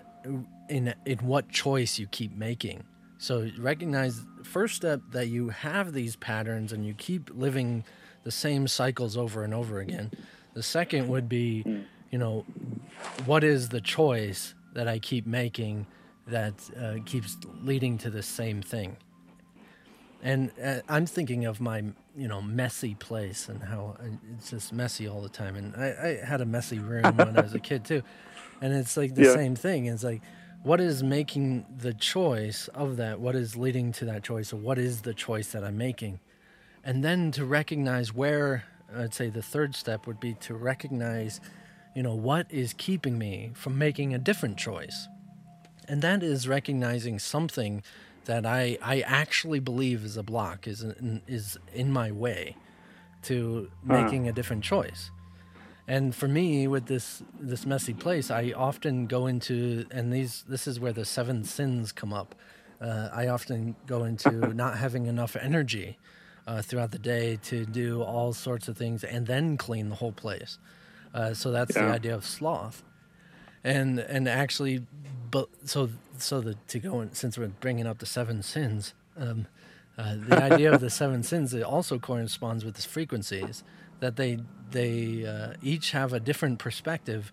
in 0.68 0.94
in 1.04 1.18
what 1.18 1.48
choice 1.50 1.98
you 1.98 2.06
keep 2.06 2.36
making. 2.36 2.84
So 3.18 3.48
recognize 3.58 4.20
first 4.42 4.76
step 4.76 5.00
that 5.12 5.28
you 5.28 5.48
have 5.48 5.92
these 5.92 6.16
patterns 6.16 6.72
and 6.72 6.86
you 6.86 6.94
keep 6.94 7.30
living 7.34 7.84
the 8.24 8.30
same 8.30 8.68
cycles 8.68 9.16
over 9.16 9.42
and 9.42 9.54
over 9.54 9.80
again. 9.80 10.10
The 10.54 10.62
second 10.62 11.08
would 11.08 11.28
be, 11.28 11.64
you 12.10 12.18
know, 12.18 12.44
what 13.24 13.42
is 13.42 13.70
the 13.70 13.80
choice 13.80 14.54
that 14.74 14.86
I 14.86 14.98
keep 14.98 15.26
making 15.26 15.86
that 16.26 16.54
uh, 16.80 16.94
keeps 17.04 17.36
leading 17.62 17.98
to 17.98 18.10
the 18.10 18.22
same 18.22 18.62
thing? 18.62 18.96
And 20.22 20.50
uh, 20.62 20.80
I'm 20.88 21.06
thinking 21.06 21.44
of 21.44 21.60
my, 21.60 21.84
you 22.16 22.26
know, 22.28 22.42
messy 22.42 22.94
place 22.94 23.48
and 23.48 23.62
how 23.62 23.96
it's 24.36 24.50
just 24.50 24.72
messy 24.72 25.06
all 25.06 25.20
the 25.20 25.28
time. 25.28 25.56
And 25.56 25.76
I, 25.76 26.18
I 26.22 26.26
had 26.26 26.40
a 26.40 26.46
messy 26.46 26.78
room 26.78 27.16
when 27.18 27.36
I 27.36 27.42
was 27.42 27.54
a 27.54 27.60
kid 27.60 27.84
too. 27.84 28.02
And 28.62 28.72
it's 28.72 28.96
like 28.96 29.14
the 29.14 29.22
Yeah. 29.22 29.34
same 29.34 29.54
thing. 29.54 29.84
It's 29.84 30.02
like, 30.02 30.22
what 30.62 30.80
is 30.80 31.02
making 31.02 31.66
the 31.76 31.92
choice 31.92 32.68
of 32.68 32.96
that? 32.96 33.20
What 33.20 33.36
is 33.36 33.54
leading 33.54 33.92
to 33.92 34.06
that 34.06 34.22
choice? 34.24 34.50
Or 34.50 34.56
what 34.56 34.78
is 34.78 35.02
the 35.02 35.12
choice 35.12 35.52
that 35.52 35.62
I'm 35.62 35.76
making? 35.76 36.20
And 36.82 37.04
then 37.04 37.32
to 37.32 37.44
recognize 37.44 38.14
where, 38.14 38.64
I'd 38.96 39.12
say 39.12 39.28
the 39.28 39.42
third 39.42 39.76
step 39.76 40.06
would 40.06 40.18
be 40.18 40.32
to 40.40 40.54
recognize, 40.54 41.38
you 41.94 42.02
know, 42.02 42.14
what 42.14 42.46
is 42.50 42.72
keeping 42.72 43.18
me 43.18 43.50
from 43.54 43.76
making 43.76 44.14
a 44.14 44.18
different 44.18 44.56
choice 44.56 45.06
and 45.88 46.02
that 46.02 46.22
is 46.22 46.48
recognizing 46.48 47.18
something 47.18 47.82
that 48.24 48.44
I 48.44 48.78
I 48.82 49.00
actually 49.00 49.60
believe 49.60 50.04
is 50.04 50.16
a 50.16 50.22
block 50.22 50.66
is 50.66 50.82
in, 50.82 51.22
is 51.26 51.58
in 51.72 51.92
my 51.92 52.10
way 52.10 52.56
to 53.22 53.70
making 53.82 54.28
a 54.28 54.32
different 54.32 54.62
choice. 54.62 55.10
And 55.88 56.14
for 56.14 56.28
me, 56.28 56.66
with 56.66 56.86
this 56.86 57.22
this 57.38 57.64
messy 57.64 57.94
place, 57.94 58.30
I 58.30 58.52
often 58.56 59.06
go 59.06 59.26
into 59.26 59.86
and 59.90 60.12
these 60.12 60.44
this 60.48 60.66
is 60.66 60.78
where 60.80 60.92
the 60.92 61.04
seven 61.04 61.44
sins 61.44 61.92
come 61.92 62.12
up. 62.12 62.34
Uh, 62.80 63.08
I 63.12 63.28
often 63.28 63.76
go 63.86 64.04
into 64.04 64.30
not 64.54 64.76
having 64.78 65.06
enough 65.06 65.36
energy 65.36 65.98
uh, 66.46 66.62
throughout 66.62 66.90
the 66.90 66.98
day 66.98 67.38
to 67.44 67.64
do 67.64 68.02
all 68.02 68.32
sorts 68.32 68.68
of 68.68 68.76
things 68.76 69.02
and 69.04 69.26
then 69.26 69.56
clean 69.56 69.88
the 69.88 69.96
whole 69.96 70.12
place. 70.12 70.58
Uh, 71.14 71.32
so 71.32 71.50
that's 71.50 71.74
the 71.74 71.80
idea 71.80 72.14
of 72.14 72.24
sloth 72.24 72.82
and 73.66 74.00
and 74.00 74.28
actually 74.28 74.86
but 75.30 75.48
so 75.64 75.90
so 76.18 76.40
the 76.40 76.56
to 76.68 76.80
go 76.80 77.02
in 77.02 77.14
since 77.14 77.38
we're 77.38 77.48
bringing 77.48 77.86
up 77.86 77.98
the 78.00 78.06
seven 78.06 78.42
sins 78.42 78.94
um 79.18 79.48
uh, 79.98 80.16
the 80.16 80.38
idea 80.40 80.72
of 80.72 80.80
the 80.80 80.90
seven 80.90 81.22
sins 81.24 81.54
it 81.54 81.62
also 81.64 81.98
corresponds 81.98 82.64
with 82.64 82.76
the 82.76 82.82
frequencies 82.82 83.64
that 84.00 84.16
they 84.16 84.38
they 84.72 85.26
uh, 85.26 85.54
each 85.62 85.92
have 85.92 86.12
a 86.14 86.20
different 86.20 86.58
perspective 86.60 87.32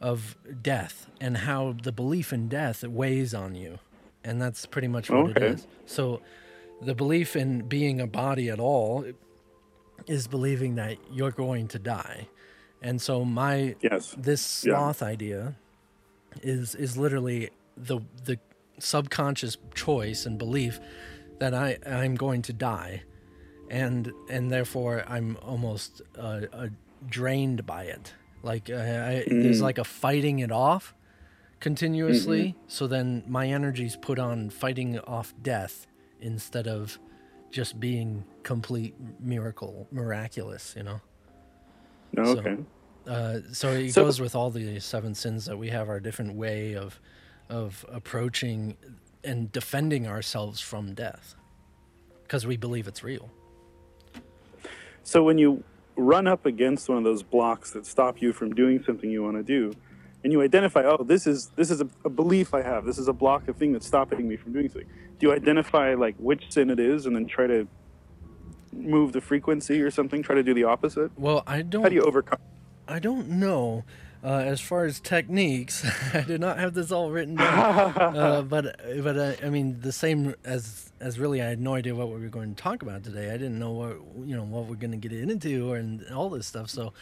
of 0.00 0.36
death 0.62 1.08
and 1.20 1.38
how 1.38 1.74
the 1.82 1.92
belief 1.92 2.32
in 2.32 2.48
death 2.48 2.84
weighs 2.84 3.34
on 3.34 3.54
you 3.56 3.80
and 4.24 4.42
that's 4.42 4.66
pretty 4.66 4.88
much 4.88 5.12
what 5.12 5.26
it 5.28 5.38
Okay. 5.38 5.54
is 5.54 5.68
so 5.86 6.22
the 6.82 6.94
belief 6.96 7.36
in 7.36 7.62
being 7.68 8.00
a 8.00 8.08
body 8.08 8.50
at 8.50 8.60
all 8.60 9.04
is 10.06 10.28
believing 10.28 10.76
that 10.76 10.98
you're 11.12 11.32
going 11.32 11.68
to 11.68 11.78
die 11.78 12.28
and 12.82 13.02
so 13.02 13.24
my 13.24 13.76
Yes. 13.82 14.16
this 14.16 14.66
Yeah. 14.66 14.92
idea 15.02 15.56
is 16.42 16.74
is 16.74 16.96
literally 16.96 17.50
the 17.76 18.00
the 18.24 18.38
subconscious 18.78 19.56
choice 19.74 20.26
and 20.26 20.38
belief 20.38 20.80
that 21.38 21.54
I 21.54 21.78
I'm 21.86 22.14
going 22.14 22.42
to 22.42 22.52
die, 22.52 23.02
and 23.70 24.12
and 24.28 24.50
therefore 24.50 25.04
I'm 25.06 25.36
almost 25.42 26.02
uh, 26.18 26.40
uh, 26.52 26.68
drained 27.08 27.66
by 27.66 27.84
it. 27.84 28.14
Like 28.42 28.70
uh, 28.70 28.74
I, 28.74 29.24
there's 29.26 29.60
like 29.60 29.78
a 29.78 29.84
fighting 29.84 30.38
it 30.40 30.50
off 30.52 30.94
continuously. 31.60 32.56
So 32.68 32.86
then 32.86 33.22
my 33.26 33.48
energy's 33.48 33.96
put 33.96 34.18
on 34.18 34.50
fighting 34.50 34.98
off 35.00 35.34
death 35.42 35.86
instead 36.20 36.66
of 36.66 36.98
just 37.50 37.78
being 37.80 38.24
complete 38.42 38.94
miracle 39.20 39.86
miraculous. 39.90 40.74
You 40.76 40.84
know. 40.84 41.00
No, 42.12 42.24
So- 42.24 42.38
okay. 42.40 42.56
Uh, 43.06 43.40
so 43.52 43.70
it 43.72 43.92
So- 43.92 44.04
goes 44.04 44.20
with 44.20 44.34
all 44.34 44.50
the 44.50 44.78
seven 44.80 45.14
sins 45.14 45.46
that 45.46 45.56
we 45.56 45.68
have 45.68 45.88
our 45.88 46.00
different 46.00 46.34
way 46.34 46.74
of 46.74 47.00
of 47.48 47.84
approaching 47.90 48.76
and 49.24 49.50
defending 49.50 50.06
ourselves 50.06 50.60
from 50.60 50.94
death 50.94 51.34
because 52.22 52.46
we 52.46 52.56
believe 52.56 52.86
it's 52.86 53.02
real. 53.02 53.28
So 55.02 55.24
when 55.24 55.36
you 55.36 55.64
run 55.96 56.28
up 56.28 56.46
against 56.46 56.88
one 56.88 56.96
of 56.98 57.02
those 57.04 57.24
blocks 57.24 57.72
that 57.72 57.84
stop 57.86 58.22
you 58.22 58.32
from 58.32 58.54
doing 58.54 58.82
something 58.84 59.10
you 59.10 59.24
want 59.24 59.36
to 59.36 59.42
do, 59.42 59.72
and 60.22 60.32
you 60.32 60.40
identify, 60.42 60.84
oh, 60.84 61.02
this 61.02 61.26
is 61.26 61.48
this 61.56 61.70
is 61.72 61.80
a, 61.80 61.88
a 62.04 62.08
belief 62.08 62.54
I 62.54 62.62
have. 62.62 62.84
This 62.84 62.98
is 62.98 63.08
a 63.08 63.12
block, 63.12 63.48
a 63.48 63.52
thing 63.52 63.72
that's 63.72 63.86
stopping 63.86 64.28
me 64.28 64.36
from 64.36 64.52
doing 64.52 64.68
something. 64.68 64.88
Do 65.18 65.26
you 65.26 65.32
identify 65.32 65.94
like 65.94 66.14
which 66.18 66.52
sin 66.52 66.70
it 66.70 66.78
is, 66.78 67.06
and 67.06 67.16
then 67.16 67.26
try 67.26 67.46
to 67.48 67.66
move 68.72 69.12
the 69.12 69.20
frequency 69.20 69.80
or 69.80 69.90
something? 69.90 70.22
Try 70.22 70.36
to 70.36 70.42
do 70.42 70.54
the 70.54 70.64
opposite. 70.64 71.10
Well, 71.18 71.42
I 71.46 71.62
don't 71.62 71.82
How 71.82 71.88
do 71.88 71.94
you 71.96 72.02
overcome? 72.02 72.38
I 72.90 72.98
don't 72.98 73.28
know. 73.28 73.84
Uh, 74.22 74.42
as 74.44 74.60
far 74.60 74.84
as 74.84 75.00
techniques, 75.00 75.86
I 76.14 76.20
did 76.20 76.40
not 76.40 76.58
have 76.58 76.74
this 76.74 76.92
all 76.92 77.10
written 77.10 77.36
down. 77.36 77.96
uh, 77.96 78.42
but 78.42 78.78
but 79.02 79.16
uh, 79.16 79.32
I 79.42 79.48
mean, 79.48 79.80
the 79.80 79.92
same 79.92 80.34
as 80.44 80.92
as 81.00 81.18
really, 81.18 81.40
I 81.40 81.46
had 81.46 81.60
no 81.60 81.74
idea 81.74 81.94
what 81.94 82.08
we 82.08 82.20
were 82.20 82.28
going 82.28 82.54
to 82.54 82.62
talk 82.62 82.82
about 82.82 83.02
today. 83.02 83.30
I 83.30 83.38
didn't 83.38 83.58
know 83.58 83.70
what 83.70 83.96
you 84.26 84.36
know 84.36 84.44
what 84.44 84.66
we're 84.66 84.74
going 84.74 84.90
to 84.90 85.08
get 85.08 85.12
into 85.12 85.70
or 85.70 85.76
and 85.76 86.04
all 86.10 86.28
this 86.28 86.46
stuff. 86.46 86.68
So 86.68 86.92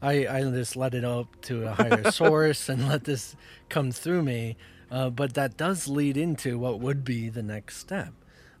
I 0.00 0.26
I 0.28 0.42
just 0.42 0.76
let 0.76 0.94
it 0.94 1.04
up 1.04 1.40
to 1.42 1.66
a 1.66 1.72
higher 1.72 2.10
source 2.12 2.68
and 2.68 2.88
let 2.88 3.04
this 3.04 3.34
come 3.68 3.90
through 3.90 4.22
me. 4.22 4.56
Uh, 4.88 5.08
but 5.10 5.34
that 5.34 5.56
does 5.56 5.88
lead 5.88 6.16
into 6.16 6.58
what 6.58 6.78
would 6.78 7.02
be 7.02 7.28
the 7.30 7.42
next 7.42 7.78
step. 7.78 8.12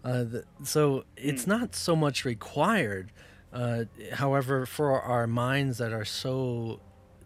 Uh, 0.02 0.24
the, 0.24 0.44
so 0.64 1.04
it's 1.16 1.46
not 1.46 1.76
so 1.76 1.94
much 1.94 2.24
required. 2.24 3.12
Uh, 3.52 3.84
however, 4.14 4.66
for 4.66 5.00
our 5.00 5.26
minds 5.26 5.78
that 5.78 5.92
are 5.92 6.04
so 6.04 6.80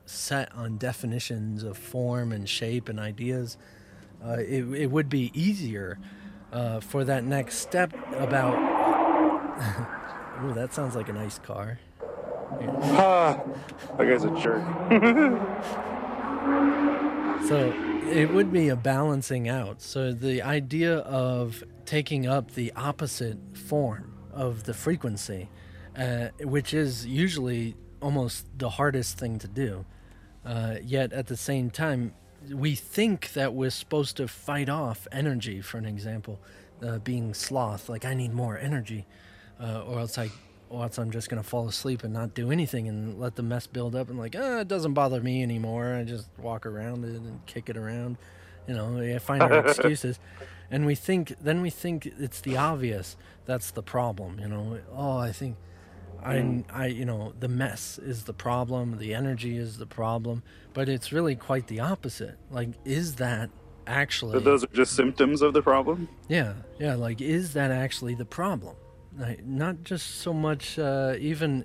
set 0.05 0.53
on 0.55 0.79
definitions 0.79 1.62
of 1.62 1.77
form 1.77 2.33
and 2.33 2.49
shape 2.49 2.89
and 2.89 2.99
ideas, 2.99 3.57
uh, 4.24 4.33
it, 4.39 4.64
it 4.74 4.91
would 4.91 5.09
be 5.09 5.31
easier 5.35 5.99
uh, 6.53 6.81
for 6.81 7.05
that 7.05 7.24
next 7.24 7.59
step 7.59 7.93
about. 8.14 8.55
Ooh, 10.45 10.53
that 10.53 10.74
sounds 10.74 10.95
like 10.95 11.09
a 11.09 11.12
nice 11.12 11.39
car. 11.39 11.79
Ah, 12.83 13.41
that 13.99 14.07
guy's 14.07 14.24
a 14.24 14.31
jerk. 14.41 14.62
So 17.49 17.72
it 18.11 18.33
would 18.33 18.53
be 18.53 18.68
a 18.70 18.77
balancing 18.77 19.49
out. 19.49 19.81
So 19.81 20.12
the 20.12 20.43
idea 20.43 20.99
of 20.99 21.62
taking 21.85 22.27
up 22.27 22.53
the 22.53 22.72
opposite 22.74 23.39
form 23.57 24.14
of 24.33 24.64
the 24.64 24.74
frequency, 24.74 25.49
uh, 25.97 26.28
which 26.40 26.74
is 26.74 27.07
usually 27.07 27.74
almost 28.03 28.47
the 28.59 28.70
hardest 28.70 29.18
thing 29.18 29.38
to 29.38 29.49
do. 29.49 29.84
Uh, 30.44 30.76
yet 30.82 31.12
at 31.12 31.26
the 31.26 31.36
same 31.36 31.70
time, 31.70 32.14
we 32.51 32.74
think 32.74 33.32
that 33.32 33.55
we're 33.55 33.70
supposed 33.70 34.16
to 34.16 34.28
fight 34.28 34.68
off 34.68 35.09
energy, 35.11 35.61
for 35.61 35.78
an 35.78 35.86
example, 35.86 36.38
uh, 36.86 36.99
being 36.99 37.34
sloth, 37.34 37.88
like 37.88 38.05
I 38.05 38.14
need 38.14 38.32
more 38.32 38.57
energy, 38.59 39.07
uh, 39.61 39.82
or 39.82 40.01
else 40.01 40.18
I, 40.18 40.30
or 40.68 40.84
else 40.84 40.99
I'm 40.99 41.11
just 41.11 41.28
gonna 41.28 41.42
fall 41.42 41.66
asleep 41.66 42.05
and 42.05 42.12
not 42.12 42.34
do 42.34 42.51
anything 42.53 42.86
and 42.88 43.18
let 43.18 43.34
the 43.36 43.42
mess 43.42 43.66
build 43.66 43.97
up 43.97 44.09
and 44.09 44.18
like, 44.18 44.36
ah, 44.38 44.61
it 44.61 44.68
doesn't 44.68 44.94
bother 44.94 45.20
me 45.20 45.42
anymore. 45.42 45.94
I 45.94 46.05
just 46.05 46.28
walk 46.38 46.66
around 46.66 47.05
it 47.05 47.16
and 47.16 47.44
kick 47.47 47.68
it 47.68 47.76
around, 47.76 48.18
you 48.68 48.74
know. 48.74 48.99
I 48.99 49.18
find 49.18 49.42
our 49.42 49.55
excuses, 49.66 50.20
and 50.70 50.86
we 50.86 50.94
think 50.94 51.34
then 51.40 51.62
we 51.62 51.70
think 51.70 52.07
it's 52.07 52.40
the 52.40 52.57
obvious 52.57 53.16
that's 53.47 53.70
the 53.70 53.82
problem, 53.82 54.38
you 54.38 54.49
know. 54.49 54.78
Oh, 54.94 55.16
I 55.18 55.32
think. 55.32 55.57
I, 56.23 56.64
I, 56.71 56.87
you 56.87 57.05
know, 57.05 57.33
the 57.39 57.49
mess 57.49 57.99
is 57.99 58.25
the 58.25 58.33
problem, 58.33 58.99
the 58.99 59.14
energy 59.14 59.57
is 59.57 59.79
the 59.79 59.87
problem, 59.87 60.43
but 60.75 60.89
it's 60.89 61.12
really 61.12 61.37
quite 61.37 61.67
the 61.67 61.81
opposite. 61.81 62.37
Like, 62.51 62.71
is 62.85 63.17
that 63.17 63.51
actually? 63.87 64.33
But 64.33 64.45
those 64.45 64.64
are 64.64 64.69
just 64.69 64.95
symptoms 64.95 65.43
of 65.43 65.53
the 65.53 65.62
problem. 65.62 66.09
Yeah, 66.29 66.55
yeah. 66.79 66.95
Like, 66.95 67.21
is 67.21 67.53
that 67.55 67.71
actually 67.71 68.14
the 68.14 68.25
problem? 68.25 68.77
Like, 69.17 69.45
not 69.45 69.85
just 69.85 70.17
so 70.17 70.33
much 70.33 70.79
uh, 70.79 71.14
even, 71.19 71.64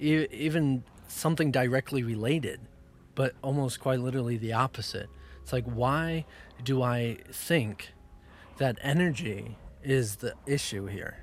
e- 0.00 0.26
even 0.30 0.84
something 1.08 1.50
directly 1.50 2.02
related, 2.02 2.60
but 3.14 3.34
almost 3.42 3.80
quite 3.80 4.00
literally 4.00 4.36
the 4.36 4.52
opposite. 4.52 5.08
It's 5.42 5.52
like, 5.52 5.64
why 5.64 6.26
do 6.62 6.82
I 6.82 7.18
think 7.32 7.92
that 8.58 8.78
energy 8.82 9.56
is 9.82 10.16
the 10.16 10.34
issue 10.46 10.86
here? 10.86 11.18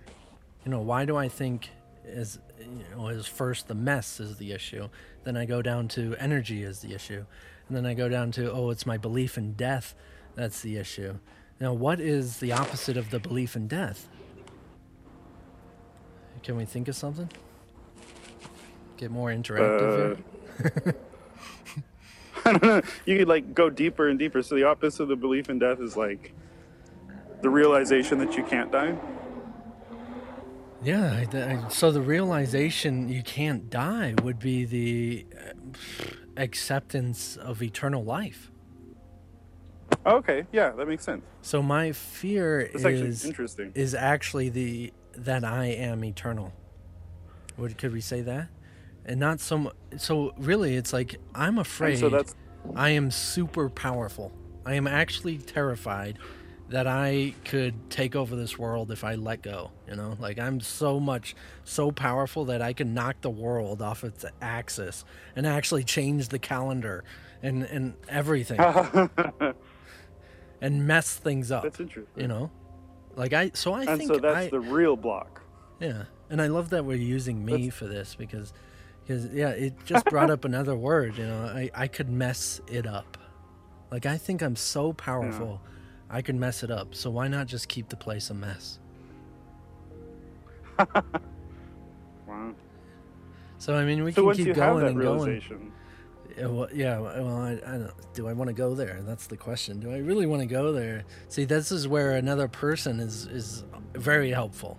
You 0.66 0.72
know, 0.72 0.82
why 0.82 1.06
do 1.06 1.16
I 1.16 1.28
think 1.28 1.70
is 2.04 2.40
you 2.60 2.84
know 2.96 3.08
is 3.08 3.28
first 3.28 3.68
the 3.68 3.76
mess 3.76 4.20
is 4.20 4.38
the 4.38 4.52
issue, 4.52 4.90
then 5.24 5.38
I 5.38 5.46
go 5.46 5.62
down 5.62 5.88
to 5.90 6.16
energy 6.20 6.64
is 6.64 6.80
the 6.80 6.94
issue, 6.94 7.26
and 7.68 7.78
then 7.78 7.86
I 7.86 7.94
go 7.94 8.10
down 8.10 8.32
to 8.34 8.52
oh 8.52 8.70
it's 8.70 8.86
my 8.86 8.98
belief 8.98 9.38
in 9.38 9.54
death 9.54 9.96
that's 10.38 10.62
the 10.62 10.78
issue. 10.78 11.16
Now, 11.60 11.74
what 11.74 12.00
is 12.00 12.38
the 12.38 12.52
opposite 12.52 12.96
of 12.96 13.10
the 13.10 13.20
belief 13.20 13.56
in 13.56 13.68
death? 13.68 14.08
Can 16.44 16.56
we 16.56 16.64
think 16.64 16.88
of 16.88 16.96
something? 16.96 17.30
Get 18.98 19.10
more 19.10 19.32
interactive 19.32 20.18
here. 20.62 20.76
Uh, 20.86 20.92
I 22.46 22.52
don't 22.52 22.64
know. 22.64 22.82
You 23.06 23.18
could 23.18 23.28
like 23.28 23.56
go 23.56 23.72
deeper 23.72 24.08
and 24.08 24.20
deeper. 24.20 24.44
So 24.44 24.54
the 24.54 24.64
opposite 24.64 25.04
of 25.04 25.10
the 25.10 25.16
belief 25.16 25.50
in 25.50 25.58
death 25.58 25.82
is 25.82 25.98
like 25.98 26.34
the 27.42 27.50
realization 27.50 28.20
that 28.20 28.38
you 28.38 28.44
can't 28.44 28.72
die. 28.72 28.96
Yeah, 30.82 31.26
I, 31.34 31.38
I, 31.38 31.60
so 31.70 31.92
the 31.92 32.02
realization 32.02 33.10
you 33.10 33.24
can't 33.24 33.70
die 33.70 34.14
would 34.24 34.40
be 34.40 34.66
the 34.66 35.26
uh, 35.36 35.54
acceptance 36.38 37.36
of 37.36 37.64
eternal 37.64 38.04
life. 38.04 38.52
Okay, 40.06 40.46
yeah, 40.52 40.70
that 40.72 40.88
makes 40.88 41.04
sense. 41.04 41.24
So 41.42 41.62
my 41.62 41.92
fear 41.92 42.70
That's 42.72 42.86
actually 42.86 43.08
is 43.08 43.26
interesting. 43.26 43.72
is 43.76 43.96
actually 43.96 44.50
the 44.50 44.94
that 45.14 45.44
I 45.44 45.66
am 45.66 46.04
eternal. 46.06 46.54
Would 47.58 47.78
could 47.78 47.92
we 47.92 48.02
say 48.02 48.22
that? 48.22 48.50
And 49.06 49.20
not 49.20 49.40
so 49.40 49.74
so 49.98 50.34
really 50.38 50.76
it's 50.76 50.94
like 50.94 51.18
I'm 51.34 51.58
afraid 51.58 51.92
And 51.92 52.00
so 52.00 52.10
that's 52.10 52.36
I 52.76 52.90
am 52.90 53.12
super 53.12 53.70
powerful. 53.70 54.32
I 54.66 54.76
am 54.76 54.88
actually 54.88 55.38
terrified 55.38 56.20
that 56.70 56.86
I 56.88 57.34
could 57.46 57.90
take 57.90 58.16
over 58.16 58.36
this 58.36 58.58
world 58.60 58.92
if 58.92 59.04
I 59.04 59.16
let 59.16 59.42
go, 59.42 59.72
you 59.88 59.96
know? 59.96 60.18
Like 60.20 60.38
I'm 60.40 60.60
so 60.60 61.00
much 61.00 61.36
so 61.64 61.92
powerful 61.92 62.46
that 62.46 62.62
I 62.62 62.74
can 62.74 62.94
knock 62.94 63.22
the 63.22 63.30
world 63.30 63.82
off 63.82 64.04
its 64.04 64.26
axis 64.42 65.06
and 65.36 65.48
actually 65.48 65.84
change 65.86 66.28
the 66.30 66.40
calendar 66.40 67.04
and 67.42 67.64
and 67.64 67.94
everything 68.10 68.60
and 70.62 70.88
mess 70.88 71.16
things 71.16 71.52
up. 71.52 71.64
that's 71.64 71.80
interesting. 71.80 72.22
You 72.22 72.28
know? 72.28 72.52
Like 73.16 73.34
I 73.34 73.52
so 73.54 73.74
I 73.74 73.84
and 73.84 73.98
think 73.98 74.14
so 74.14 74.20
that's 74.20 74.36
I 74.36 74.50
the 74.50 74.60
real 74.60 74.96
block. 74.96 75.42
yeah, 75.80 76.04
and 76.30 76.42
I 76.42 76.48
love 76.48 76.70
that 76.72 76.86
we're 76.86 76.98
using 76.98 77.44
me 77.44 77.54
That's- 77.54 77.74
for 77.76 77.86
this 77.88 78.16
because, 78.16 78.54
because 79.04 79.26
yeah, 79.34 79.50
it 79.50 79.74
just 79.86 80.06
brought 80.06 80.30
up 80.30 80.46
another 80.52 80.76
word. 80.76 81.18
You 81.18 81.26
know, 81.26 81.46
I 81.46 81.72
I 81.74 81.88
could 81.88 82.10
mess 82.10 82.62
it 82.68 82.86
up. 82.86 83.18
Like 83.92 84.06
I 84.06 84.18
think 84.18 84.44
I'm 84.44 84.56
so 84.56 84.94
powerful, 84.94 85.62
I 86.10 86.22
could 86.22 86.36
mess 86.36 86.64
it 86.64 86.72
up. 86.72 86.96
So 86.96 87.10
why 87.10 87.28
not 87.28 87.48
just 87.48 87.68
keep 87.68 87.90
the 87.90 87.98
place 87.98 88.30
a 88.30 88.34
mess? 88.34 88.80
Wow. 92.28 92.54
So 93.58 93.76
I 93.76 93.86
mean, 93.86 94.04
we 94.04 94.12
So 94.12 94.26
can 94.32 94.46
keep 94.46 94.56
going 94.56 94.86
and 94.86 95.00
going. 95.00 95.72
Yeah, 96.38 96.48
well, 96.48 96.68
yeah, 96.72 97.00
well, 97.00 97.38
I, 97.42 97.54
I 97.66 97.78
don't. 97.78 98.14
Do 98.14 98.28
I 98.28 98.34
want 98.34 98.50
to 98.50 98.54
go 98.54 98.76
there? 98.76 99.00
That's 99.02 99.28
the 99.28 99.38
question. 99.38 99.80
Do 99.80 99.92
I 99.92 99.98
really 99.98 100.28
want 100.28 100.42
to 100.42 100.46
go 100.46 100.72
there? 100.72 101.06
See, 101.30 101.46
this 101.46 101.72
is 101.72 101.88
where 101.88 102.12
another 102.12 102.48
person 102.48 103.00
is 103.00 103.26
is 103.26 103.64
very 103.94 104.30
helpful, 104.30 104.78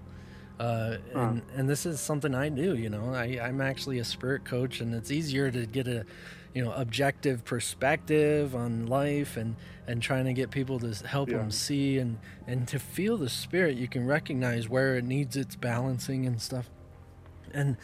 uh, 0.61 0.99
and 1.15 1.43
and 1.57 1.69
this 1.69 1.85
is 1.87 1.99
something 1.99 2.35
I 2.35 2.49
do. 2.51 2.77
You 2.77 2.91
know, 2.91 3.13
I 3.13 3.41
I'm 3.43 3.61
actually 3.61 3.99
a 3.99 4.05
spirit 4.05 4.45
coach, 4.45 4.81
and 4.81 4.95
it's 4.95 5.11
easier 5.11 5.51
to 5.51 5.67
get 5.67 5.89
a, 5.89 6.05
you 6.55 6.65
know, 6.65 6.73
objective 6.73 7.45
perspective 7.45 8.55
on 8.55 8.87
life, 8.87 9.37
and 9.37 9.57
and 9.87 10.03
trying 10.03 10.25
to 10.27 10.33
get 10.33 10.51
people 10.51 10.79
to 10.81 11.07
help 11.07 11.31
Yeah. 11.31 11.39
them 11.39 11.51
see 11.51 11.99
and 11.99 12.19
and 12.47 12.67
to 12.69 12.79
feel 12.79 13.17
the 13.17 13.29
spirit. 13.29 13.77
You 13.77 13.89
can 13.89 14.07
recognize 14.07 14.69
where 14.69 14.97
it 14.97 15.05
needs 15.05 15.37
its 15.37 15.57
balancing 15.57 16.27
and 16.27 16.41
stuff, 16.41 16.69
and 17.53 17.77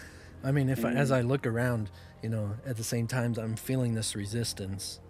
I 0.42 0.52
mean, 0.52 0.68
if 0.68 0.84
I, 0.84 0.92
as 0.92 1.10
mm. 1.10 1.16
I 1.16 1.20
look 1.22 1.46
around, 1.46 1.90
you 2.22 2.28
know, 2.28 2.56
at 2.66 2.76
the 2.76 2.84
same 2.84 3.06
time, 3.06 3.34
I'm 3.38 3.56
feeling 3.56 3.94
this 3.94 4.14
resistance. 4.14 5.00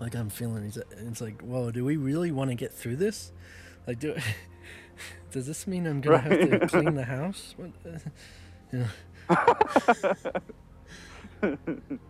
Like 0.00 0.14
I'm 0.16 0.28
feeling, 0.28 0.66
it's- 0.66 1.20
like, 1.20 1.40
whoa, 1.42 1.70
do 1.70 1.84
we 1.84 1.96
really 1.96 2.32
want 2.32 2.50
to 2.50 2.56
get 2.56 2.72
through 2.72 2.96
this? 2.96 3.32
Like, 3.86 4.00
do 4.00 4.16
does 5.30 5.46
this 5.46 5.66
mean 5.66 5.86
I'm 5.86 6.00
gonna 6.00 6.18
have 6.18 6.50
to 6.50 6.66
clean 6.66 6.94
the 6.94 7.04
house? 7.16 7.54
What, 7.56 7.70
you 8.72 8.86
know. 11.42 12.00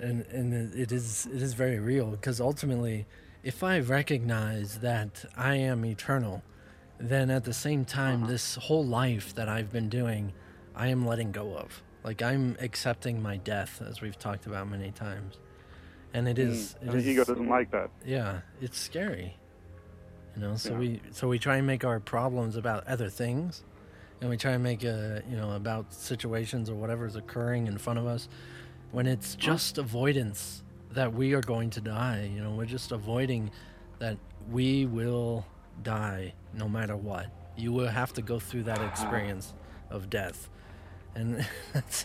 And 0.00 0.26
and 0.26 0.74
it- 0.74 0.92
is 0.92 1.26
it 1.26 1.42
is 1.42 1.54
very 1.54 1.78
real 1.78 2.06
because 2.10 2.40
ultimately, 2.40 3.06
if 3.42 3.62
I 3.62 3.78
recognize 3.80 4.78
that 4.78 5.24
I 5.36 5.54
am 5.56 5.84
eternal, 5.84 6.42
then 6.98 7.30
at 7.30 7.44
the 7.44 7.54
same 7.54 7.84
time, 7.84 8.22
uh-huh. 8.24 8.32
this 8.32 8.54
whole 8.56 8.84
life 8.84 9.34
that 9.34 9.48
I've 9.48 9.72
been 9.72 9.88
doing, 9.88 10.32
I 10.74 10.88
am 10.88 11.06
letting 11.06 11.32
go 11.32 11.56
of. 11.56 11.82
Like 12.04 12.22
I'm 12.22 12.56
accepting 12.60 13.22
my 13.22 13.36
death, 13.36 13.82
as 13.86 14.00
we've 14.00 14.18
talked 14.18 14.46
about 14.46 14.68
many 14.68 14.90
times, 14.90 15.38
and 16.14 16.28
it 16.28 16.36
hmm. 16.36 16.50
is. 16.50 16.76
and 16.80 16.90
It 16.90 16.92
the 16.92 16.98
is 16.98 17.08
ego 17.08 17.24
doesn't 17.24 17.48
like 17.48 17.70
that. 17.72 17.90
yeah, 18.04 18.40
it's 18.60 18.78
scary. 18.78 19.36
You 20.36 20.42
know, 20.42 20.56
so 20.56 20.72
Yeah. 20.72 20.78
we 20.78 21.00
so 21.10 21.28
we 21.28 21.38
try 21.38 21.56
and 21.56 21.66
make 21.66 21.84
our 21.84 22.00
problems 22.00 22.56
about 22.56 22.86
other 22.86 23.08
things, 23.10 23.64
and 24.20 24.30
we 24.30 24.36
try 24.36 24.52
and 24.52 24.62
make 24.62 24.84
a 24.84 25.22
you 25.28 25.36
know 25.36 25.52
about 25.52 25.92
situations 25.92 26.70
or 26.70 26.74
whatever 26.74 27.04
is 27.06 27.16
occurring 27.16 27.66
in 27.66 27.76
front 27.78 27.98
of 27.98 28.06
us, 28.06 28.28
when 28.92 29.06
it's 29.06 29.34
just 29.34 29.78
avoidance 29.78 30.62
that 30.92 31.12
we 31.14 31.32
are 31.34 31.40
going 31.40 31.70
to 31.70 31.80
die. 31.80 32.30
You 32.34 32.42
know, 32.42 32.50
we're 32.52 32.64
just 32.66 32.92
avoiding 32.92 33.50
that 33.98 34.16
we 34.50 34.86
will 34.86 35.46
die 35.82 36.34
no 36.54 36.68
matter 36.68 36.96
what. 36.96 37.26
You 37.56 37.72
will 37.72 37.88
have 37.88 38.12
to 38.14 38.22
go 38.22 38.38
through 38.38 38.64
that 38.64 38.80
experience 38.82 39.54
of 39.90 40.10
death. 40.10 40.48
And 41.14 41.46
it's, 41.74 42.04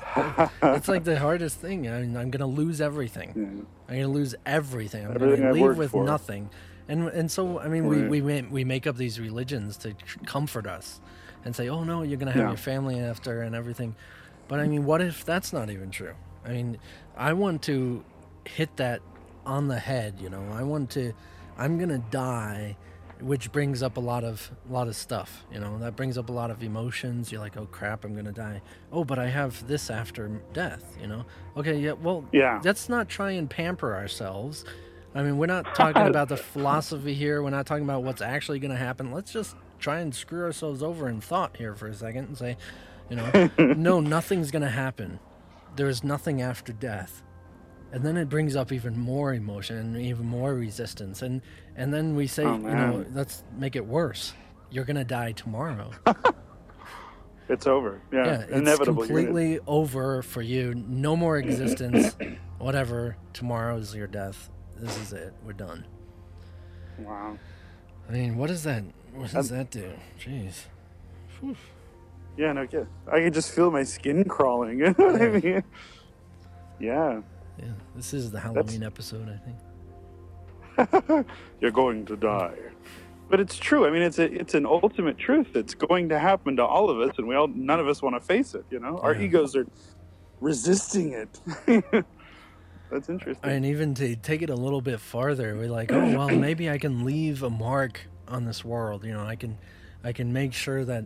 it's 0.62 0.88
like 0.88 1.04
the 1.04 1.18
hardest 1.20 1.58
thing. 1.60 1.88
I 1.90 2.02
mean, 2.02 2.18
I'm 2.18 2.30
gonna 2.32 2.48
lose 2.48 2.82
everything. 2.82 3.34
Yeah. 3.36 3.94
I'm 3.96 4.02
gonna 4.02 4.14
lose 4.14 4.36
everything. 4.46 5.06
I'm 5.06 5.12
Everything 5.16 5.42
gonna 5.42 5.54
leave 5.54 5.78
with 5.78 5.92
for. 5.92 6.04
nothing. 6.04 6.50
And 6.88 7.08
and 7.10 7.32
so 7.32 7.60
I 7.60 7.68
mean 7.68 7.88
we 7.88 8.02
Right. 8.02 8.10
we 8.10 8.22
ma- 8.42 8.48
we 8.50 8.64
make 8.64 8.86
up 8.88 8.96
these 8.98 9.20
religions 9.20 9.78
to 9.78 9.96
comfort 10.26 10.68
us, 10.68 11.00
and 11.44 11.56
say, 11.56 11.68
oh 11.70 11.84
no, 11.84 12.02
you're 12.04 12.18
gonna 12.18 12.32
have 12.32 12.42
Yeah. 12.44 12.50
your 12.50 12.58
family 12.58 13.00
after 13.00 13.42
and 13.42 13.56
everything. 13.56 13.96
But 14.48 14.60
I 14.60 14.68
mean, 14.68 14.86
what 14.86 15.02
if 15.02 15.24
that's 15.26 15.52
not 15.54 15.70
even 15.72 15.90
true? 15.92 16.14
I 16.46 16.50
mean, 16.50 16.78
I 17.18 17.34
want 17.34 17.62
to 17.64 18.04
hit 18.46 18.76
that 18.78 19.02
on 19.46 19.68
the 19.68 19.80
head. 19.80 20.16
You 20.20 20.30
know, 20.30 20.46
I 20.54 20.64
want 20.64 20.90
to. 20.92 21.14
I'm 21.58 21.78
gonna 21.80 22.00
die, 22.12 22.76
which 23.22 23.52
brings 23.52 23.82
up 23.82 23.98
a 23.98 24.02
lot 24.02 24.24
of 24.24 24.52
a 24.70 24.74
lot 24.74 24.88
of 24.88 24.96
stuff. 24.96 25.46
You 25.52 25.60
know, 25.60 25.78
that 25.80 25.96
brings 25.96 26.18
up 26.18 26.30
a 26.30 26.34
lot 26.34 26.52
of 26.52 26.62
emotions. 26.62 27.32
You're 27.32 27.42
like, 27.42 27.58
oh 27.58 27.66
crap, 27.66 28.04
I'm 28.06 28.16
gonna 28.16 28.32
die. 28.32 28.62
Oh, 28.92 29.04
but 29.04 29.18
I 29.20 29.28
have 29.28 29.66
this 29.68 29.90
after 29.90 30.28
death. 30.54 30.98
You 31.02 31.08
know. 31.08 31.26
Okay, 31.58 31.78
yeah. 31.78 31.94
Well, 31.94 32.26
Yeah. 32.32 32.62
let's 32.64 32.90
not 32.90 33.08
try 33.10 33.32
and 33.32 33.50
pamper 33.50 33.96
ourselves. 33.96 34.66
I 35.14 35.24
mean, 35.24 35.38
we're 35.38 35.46
not 35.46 35.74
talking 35.76 36.08
about 36.08 36.28
the 36.28 36.36
philosophy 36.54 37.14
here. 37.14 37.42
We're 37.42 37.50
not 37.52 37.66
talking 37.66 37.86
about 37.86 38.04
what's 38.04 38.22
actually 38.22 38.60
going 38.60 38.72
to 38.72 38.78
happen. 38.78 39.14
Let's 39.14 39.32
just 39.32 39.56
try 39.80 40.00
and 40.02 40.14
screw 40.14 40.44
ourselves 40.44 40.84
over 40.84 41.08
in 41.08 41.22
thought 41.22 41.56
here 41.56 41.74
for 41.74 41.88
a 41.88 41.94
second 41.94 42.26
and 42.28 42.38
say, 42.38 42.58
you 43.10 43.16
know, 43.16 43.50
no, 43.78 44.02
nothing's 44.02 44.52
going 44.52 44.64
to 44.64 44.70
happen. 44.70 45.20
There 45.76 45.90
is 45.90 46.04
nothing 46.04 46.42
after 46.42 46.74
death. 46.74 47.22
And 47.92 48.04
then 48.04 48.18
it 48.18 48.30
brings 48.30 48.56
up 48.56 48.72
even 48.72 48.98
more 48.98 49.34
emotion 49.34 49.78
and 49.78 49.98
even 49.98 50.26
more 50.26 50.54
resistance. 50.54 51.22
And 51.22 51.42
and 51.76 51.94
then 51.94 52.16
we 52.16 52.28
say, 52.28 52.44
Oh, 52.44 52.56
you 52.56 52.64
know, 52.64 53.06
let's 53.14 53.44
make 53.58 53.76
it 53.76 53.86
worse. 53.86 54.34
you're 54.70 54.86
gonna 54.86 55.06
die 55.06 55.32
tomorrow. 55.32 55.92
It's 57.48 57.68
over. 57.68 58.02
Yeah, 58.12 58.26
yeah, 58.26 58.46
it's 58.50 58.78
gonna- 58.78 58.86
completely 58.86 59.60
over 59.68 60.22
for 60.24 60.42
you. 60.42 60.74
No 60.74 61.16
more 61.16 61.38
existence. 61.38 62.16
Whatever. 62.58 63.18
Tomorrow 63.34 63.78
is 63.78 63.94
your 63.94 64.08
death. 64.08 64.50
This 64.78 64.98
is 64.98 65.14
it. 65.14 65.34
We're 65.46 65.54
done. 65.54 65.86
Wow. 66.98 67.38
I 68.10 68.12
mean, 68.12 68.38
what 68.38 68.48
does 68.48 68.64
that? 68.64 68.84
What 69.14 69.32
does 69.32 69.52
um, 69.52 69.58
that 69.58 69.70
do? 69.70 69.92
Jeez. 70.20 70.64
Yeah, 72.38 72.52
no 72.54 72.68
kid. 72.68 72.88
I 73.12 73.20
can 73.20 73.34
just 73.34 73.52
feel 73.52 73.72
my 73.72 73.84
skin 73.84 74.24
crawling. 74.26 74.80
You 74.86 74.96
know 74.98 75.06
what 75.12 75.22
I 75.22 75.30
mean? 75.30 75.64
Yeah. 76.80 77.22
Yeah, 77.58 77.66
this 77.96 78.14
is 78.14 78.32
the 78.32 78.40
Halloween 78.40 78.84
episode, 78.84 79.30
I 79.30 79.38
think. 79.38 81.28
You're 81.62 81.72
going 81.72 82.06
to 82.08 82.18
die. 82.18 82.56
But 83.30 83.40
it's 83.40 83.56
true. 83.58 83.88
I 83.88 83.90
mean, 83.92 84.02
it's 84.02 84.20
a, 84.20 84.26
it's 84.32 84.54
an 84.56 84.66
ultimate 84.66 85.18
truth. 85.18 85.56
It's 85.56 85.74
going 85.74 86.10
to 86.10 86.20
happen 86.20 86.58
to 86.58 86.66
all 86.66 86.90
of 86.90 87.00
us, 87.00 87.16
and 87.18 87.28
we 87.28 87.36
all 87.36 87.48
none 87.48 87.80
of 87.80 87.88
us 87.88 88.02
want 88.02 88.16
to 88.16 88.20
face 88.20 88.54
it. 88.56 88.66
You 88.70 88.80
know, 88.80 88.98
our 89.00 89.16
Yeah. 89.16 89.22
egos 89.24 89.56
are 89.56 89.66
resisting 90.42 91.14
it. 91.14 91.40
That's 92.92 93.10
interesting. 93.10 93.50
And 93.50 93.66
even 93.66 93.94
to 93.96 94.16
take 94.18 94.42
it 94.42 94.50
a 94.50 94.56
little 94.56 94.82
bit 94.82 95.00
farther, 95.00 95.56
we're 95.56 95.70
like, 95.70 95.92
oh 95.94 96.18
well, 96.18 96.30
maybe 96.30 96.70
I 96.70 96.78
can 96.78 97.04
leave 97.06 97.42
a 97.42 97.50
mark 97.50 98.02
on 98.28 98.44
this 98.46 98.64
world. 98.66 99.06
You 99.06 99.14
know, 99.14 99.26
I 99.26 99.36
can, 99.38 99.58
I 100.04 100.12
can 100.12 100.32
make 100.34 100.54
sure 100.54 100.84
that 100.86 101.06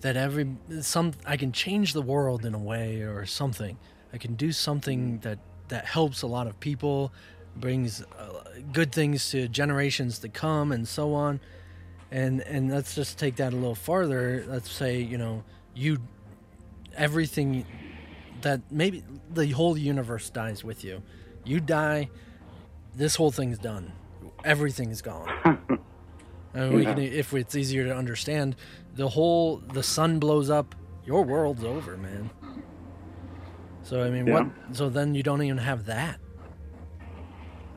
that 0.00 0.16
every 0.16 0.56
some 0.80 1.12
I 1.26 1.36
can 1.36 1.52
change 1.52 1.92
the 1.92 2.02
world 2.02 2.44
in 2.44 2.54
a 2.54 2.58
way 2.58 3.02
or 3.02 3.24
something. 3.26 3.78
I 4.12 4.18
can 4.18 4.34
do 4.34 4.52
something 4.52 5.18
that 5.20 5.38
that 5.68 5.86
helps 5.86 6.22
a 6.22 6.26
lot 6.26 6.46
of 6.46 6.60
people, 6.60 7.12
brings 7.56 8.02
uh, 8.02 8.60
good 8.72 8.92
things 8.92 9.30
to 9.30 9.48
generations 9.48 10.18
to 10.20 10.28
come, 10.28 10.72
and 10.72 10.86
so 10.86 11.14
on. 11.14 11.40
And 12.10 12.40
and 12.42 12.70
let's 12.70 12.94
just 12.94 13.18
take 13.18 13.36
that 13.36 13.52
a 13.52 13.56
little 13.56 13.74
farther. 13.74 14.44
Let's 14.46 14.70
say 14.70 15.00
you 15.00 15.18
know 15.18 15.42
you 15.74 15.98
everything 16.96 17.66
that 18.42 18.60
maybe 18.70 19.02
the 19.32 19.50
whole 19.50 19.76
universe 19.76 20.30
dies 20.30 20.62
with 20.62 20.84
you. 20.84 21.02
You 21.44 21.60
die, 21.60 22.10
this 22.94 23.16
whole 23.16 23.30
thing's 23.30 23.58
done. 23.58 23.92
Everything's 24.44 25.02
gone. 25.02 25.80
and 26.54 26.72
we 26.72 26.84
can, 26.84 26.98
if 26.98 27.34
it's 27.34 27.54
easier 27.54 27.84
to 27.84 27.94
understand, 27.94 28.56
the 28.94 29.08
whole 29.08 29.58
the 29.72 29.82
sun 29.82 30.18
blows 30.18 30.50
up, 30.50 30.74
your 31.04 31.24
world's 31.24 31.64
over, 31.64 31.96
man. 31.96 32.30
So 33.82 34.02
I 34.02 34.10
mean, 34.10 34.30
what? 34.30 34.46
So 34.72 34.88
then 34.88 35.14
you 35.14 35.22
don't 35.22 35.42
even 35.42 35.58
have 35.58 35.86
that. 35.86 36.20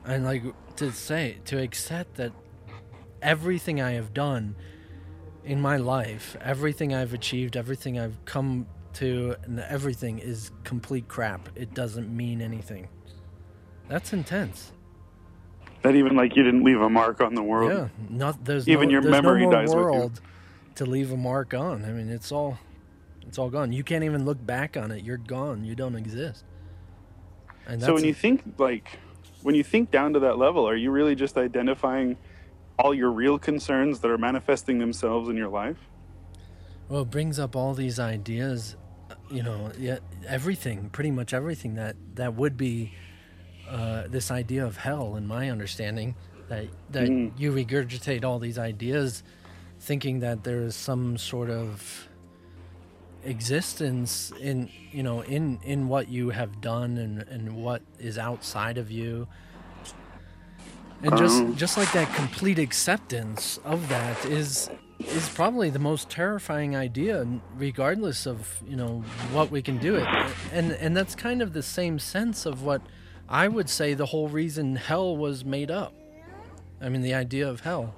And 0.04 0.24
like 0.24 0.42
to 0.76 0.92
say 0.92 1.38
to 1.46 1.60
accept 1.60 2.14
that 2.16 2.32
everything 3.20 3.80
I 3.80 3.92
have 3.92 4.14
done 4.14 4.56
in 5.44 5.60
my 5.60 5.76
life, 5.76 6.36
everything 6.40 6.94
I've 6.94 7.12
achieved, 7.12 7.56
everything 7.56 7.98
I've 7.98 8.24
come 8.24 8.66
to, 8.94 9.36
and 9.42 9.60
everything 9.60 10.18
is 10.18 10.50
complete 10.64 11.08
crap. 11.08 11.48
It 11.56 11.74
doesn't 11.74 12.14
mean 12.14 12.40
anything. 12.40 12.88
That's 13.88 14.12
intense. 14.12 14.72
That 15.82 15.94
even 15.94 16.16
like 16.16 16.36
you 16.36 16.42
didn't 16.42 16.64
leave 16.64 16.80
a 16.80 16.90
mark 16.90 17.20
on 17.20 17.34
the 17.34 17.42
world. 17.42 17.70
Yeah, 17.72 17.88
not 18.08 18.44
there's 18.44 18.68
Even 18.68 18.88
no, 18.88 18.92
your 18.92 19.02
there's 19.02 19.12
memory 19.12 19.40
no 19.42 19.50
more 19.50 19.52
dies 19.52 19.74
with 19.74 20.16
you. 20.16 20.22
to 20.76 20.86
leave 20.86 21.12
a 21.12 21.16
mark 21.16 21.54
on. 21.54 21.84
I 21.84 21.90
mean, 21.90 22.08
it's 22.08 22.32
all 22.32 22.58
it's 23.26 23.38
all 23.38 23.50
gone. 23.50 23.72
You 23.72 23.84
can't 23.84 24.04
even 24.04 24.24
look 24.24 24.44
back 24.44 24.76
on 24.76 24.90
it. 24.90 25.04
You're 25.04 25.18
gone. 25.18 25.64
You 25.64 25.74
don't 25.74 25.94
exist. 25.94 26.44
And 27.66 27.82
So 27.82 27.94
when 27.94 28.04
you 28.04 28.14
think 28.14 28.42
like 28.58 28.98
when 29.42 29.54
you 29.54 29.62
think 29.62 29.90
down 29.90 30.14
to 30.14 30.20
that 30.20 30.38
level, 30.38 30.68
are 30.68 30.76
you 30.76 30.90
really 30.90 31.14
just 31.14 31.36
identifying 31.36 32.16
all 32.78 32.94
your 32.94 33.10
real 33.10 33.38
concerns 33.38 34.00
that 34.00 34.10
are 34.10 34.18
manifesting 34.18 34.78
themselves 34.78 35.28
in 35.28 35.36
your 35.36 35.48
life? 35.48 35.76
Well, 36.88 37.02
it 37.02 37.10
brings 37.10 37.38
up 37.38 37.54
all 37.54 37.74
these 37.74 37.98
ideas, 38.00 38.76
you 39.30 39.42
know, 39.42 39.70
yeah, 39.78 39.98
everything, 40.26 40.88
pretty 40.90 41.10
much 41.10 41.34
everything 41.34 41.74
that 41.74 41.96
that 42.14 42.34
would 42.34 42.56
be 42.56 42.94
uh, 43.68 44.08
this 44.08 44.30
idea 44.30 44.64
of 44.64 44.76
hell, 44.78 45.16
in 45.16 45.26
my 45.26 45.50
understanding, 45.50 46.14
that 46.48 46.66
that 46.90 47.08
Mm. 47.08 47.32
you 47.38 47.52
regurgitate 47.52 48.24
all 48.24 48.38
these 48.38 48.58
ideas, 48.58 49.22
thinking 49.80 50.20
that 50.20 50.44
there 50.44 50.60
is 50.62 50.74
some 50.76 51.18
sort 51.18 51.50
of 51.50 52.08
existence 53.24 54.32
in 54.40 54.68
you 54.92 55.02
know 55.02 55.20
in 55.22 55.58
in 55.64 55.88
what 55.88 56.08
you 56.08 56.30
have 56.30 56.60
done 56.60 56.96
and 56.96 57.22
and 57.28 57.56
what 57.56 57.82
is 57.98 58.16
outside 58.16 58.78
of 58.78 58.90
you 58.90 59.26
and 61.02 61.16
just 61.16 61.42
Um. 61.42 61.56
just 61.56 61.76
like 61.76 61.92
that 61.92 62.12
complete 62.14 62.58
acceptance 62.58 63.58
of 63.64 63.88
that 63.88 64.24
is 64.24 64.70
is 64.98 65.28
probably 65.30 65.68
the 65.68 65.78
most 65.80 66.08
terrifying 66.10 66.76
idea 66.76 67.26
regardless 67.56 68.24
of 68.26 68.60
you 68.66 68.76
know 68.76 69.00
what 69.32 69.50
we 69.50 69.62
can 69.62 69.78
do 69.78 69.96
it 69.96 70.06
and 70.52 70.72
and 70.72 70.96
that's 70.96 71.14
kind 71.14 71.42
of 71.42 71.52
the 71.52 71.62
same 71.62 71.98
sense 71.98 72.46
of 72.46 72.62
what 72.62 72.80
i 73.28 73.46
would 73.48 73.68
say 73.68 73.94
the 73.94 74.06
whole 74.06 74.28
reason 74.28 74.76
hell 74.76 75.16
was 75.16 75.44
made 75.44 75.70
up 75.70 75.92
i 76.80 76.88
mean 76.88 77.02
the 77.02 77.14
idea 77.14 77.48
of 77.48 77.60
hell 77.60 77.94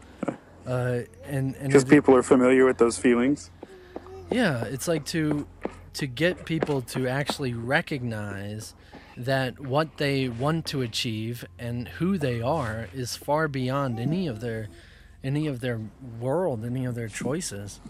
uh 0.66 1.00
and 1.26 1.54
and 1.56 1.68
Because 1.68 1.84
people 1.84 2.14
are 2.16 2.22
familiar 2.22 2.64
with 2.66 2.78
those 2.78 2.98
feelings. 2.98 3.50
yeah, 4.30 4.64
it's 4.64 4.86
like 4.88 5.04
to 5.06 5.46
to 5.94 6.06
get 6.06 6.44
people 6.44 6.82
to 6.82 7.08
actually 7.08 7.52
recognize 7.54 8.74
that 9.16 9.58
what 9.58 9.96
they 9.96 10.28
want 10.28 10.66
to 10.66 10.82
achieve 10.82 11.44
and 11.58 11.88
who 11.98 12.16
they 12.18 12.40
are 12.40 12.88
is 12.94 13.16
far 13.16 13.48
beyond 13.48 13.98
any 13.98 14.26
of 14.28 14.40
their 14.40 14.68
any 15.24 15.46
of 15.46 15.60
their 15.60 15.80
world, 16.20 16.64
any 16.64 16.84
of 16.84 16.94
their 16.94 17.08
choices. 17.08 17.80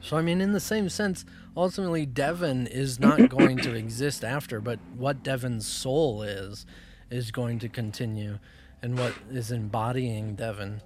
So 0.00 0.16
I 0.16 0.22
mean 0.22 0.40
in 0.40 0.52
the 0.52 0.60
same 0.60 0.88
sense, 0.88 1.24
ultimately 1.56 2.06
Devin 2.06 2.66
is 2.66 3.00
not 3.00 3.28
going 3.36 3.58
to 3.58 3.74
exist 3.74 4.24
after, 4.24 4.60
but 4.60 4.78
what 4.96 5.22
Devin's 5.22 5.66
soul 5.66 6.22
is 6.22 6.66
is 7.10 7.30
going 7.30 7.58
to 7.60 7.68
continue 7.68 8.38
and 8.82 8.98
what 8.98 9.12
is 9.30 9.50
embodying 9.50 10.34
Devin 10.34 10.82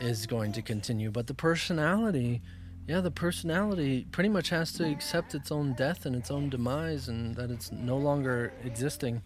is 0.00 0.26
going 0.26 0.52
to 0.52 0.62
continue. 0.62 1.10
But 1.10 1.26
the 1.26 1.34
personality, 1.34 2.40
yeah, 2.86 3.00
the 3.00 3.10
personality 3.10 4.06
pretty 4.10 4.28
much 4.28 4.48
has 4.50 4.72
to 4.74 4.90
accept 4.90 5.34
its 5.34 5.52
own 5.52 5.74
death 5.74 6.06
and 6.06 6.16
its 6.16 6.30
own 6.30 6.48
demise 6.48 7.08
and 7.08 7.36
that 7.36 7.50
it's 7.50 7.70
no 7.70 7.96
longer 7.96 8.52
existing. 8.64 9.22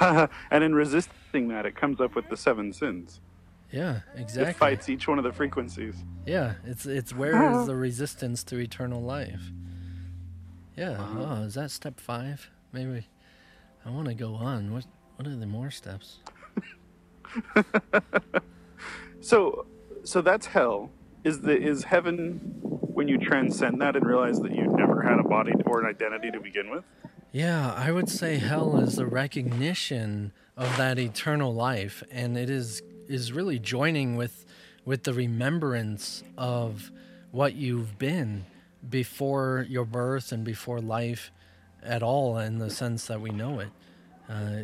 and 0.00 0.64
in 0.64 0.74
resisting 0.74 1.48
that, 1.48 1.66
it 1.66 1.76
comes 1.76 2.00
up 2.00 2.14
with 2.14 2.28
the 2.28 2.36
seven 2.36 2.72
sins. 2.72 3.20
Yeah, 3.76 4.00
exactly. 4.16 4.50
It 4.50 4.56
fights 4.56 4.88
each 4.88 5.06
one 5.06 5.18
of 5.18 5.24
the 5.24 5.32
frequencies. 5.32 5.94
Yeah, 6.24 6.54
it's 6.64 6.86
it's 6.86 7.14
where 7.14 7.32
is 7.32 7.56
uh-huh. 7.56 7.64
the 7.66 7.76
resistance 7.76 8.42
to 8.44 8.56
eternal 8.58 9.02
life? 9.02 9.42
Yeah. 10.76 10.92
Uh-huh. 10.92 11.18
Oh, 11.20 11.42
is 11.42 11.54
that 11.54 11.70
step 11.70 12.00
five? 12.00 12.48
Maybe. 12.72 13.06
I 13.84 13.90
want 13.90 14.08
to 14.08 14.14
go 14.14 14.34
on. 14.34 14.72
What 14.72 14.86
What 15.16 15.28
are 15.28 15.36
the 15.36 15.46
more 15.46 15.70
steps? 15.70 16.20
So, 19.26 19.66
so 20.04 20.22
that's 20.22 20.46
hell. 20.46 20.88
Is 21.24 21.40
the 21.40 21.60
is 21.60 21.82
heaven 21.82 22.38
when 22.62 23.08
you 23.08 23.18
transcend 23.18 23.80
that 23.80 23.96
and 23.96 24.06
realize 24.06 24.38
that 24.38 24.54
you 24.54 24.68
never 24.68 25.02
had 25.02 25.18
a 25.18 25.24
body 25.24 25.52
or 25.66 25.80
an 25.80 25.86
identity 25.86 26.30
to 26.30 26.38
begin 26.38 26.70
with? 26.70 26.84
Yeah, 27.32 27.74
I 27.74 27.90
would 27.90 28.08
say 28.08 28.36
hell 28.36 28.78
is 28.78 28.94
the 28.94 29.06
recognition 29.06 30.32
of 30.56 30.76
that 30.76 31.00
eternal 31.00 31.52
life, 31.52 32.04
and 32.08 32.38
it 32.38 32.48
is 32.48 32.82
is 33.08 33.32
really 33.32 33.58
joining 33.58 34.16
with 34.16 34.44
with 34.84 35.02
the 35.02 35.12
remembrance 35.12 36.22
of 36.38 36.90
what 37.32 37.54
you've 37.54 37.98
been 37.98 38.44
before 38.88 39.66
your 39.68 39.84
birth 39.84 40.30
and 40.30 40.44
before 40.44 40.80
life 40.80 41.32
at 41.82 42.02
all, 42.02 42.38
in 42.38 42.58
the 42.58 42.70
sense 42.70 43.06
that 43.06 43.20
we 43.20 43.30
know 43.30 43.58
it. 43.58 43.70
Uh, 44.28 44.62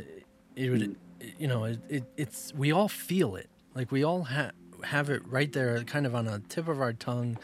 it 0.54 0.70
would, 0.70 0.96
you 1.38 1.48
know, 1.48 1.64
it, 1.64 1.80
it 1.88 2.04
it's 2.16 2.52
we 2.54 2.72
all 2.72 2.88
feel 2.88 3.36
it, 3.36 3.48
like 3.74 3.90
we 3.90 4.04
all 4.04 4.24
have 4.24 4.52
have 4.84 5.10
it 5.10 5.22
right 5.26 5.52
there, 5.52 5.82
kind 5.84 6.06
of 6.06 6.14
on 6.14 6.26
a 6.28 6.40
tip 6.48 6.68
of 6.68 6.80
our 6.80 6.92
tongue, 6.92 7.38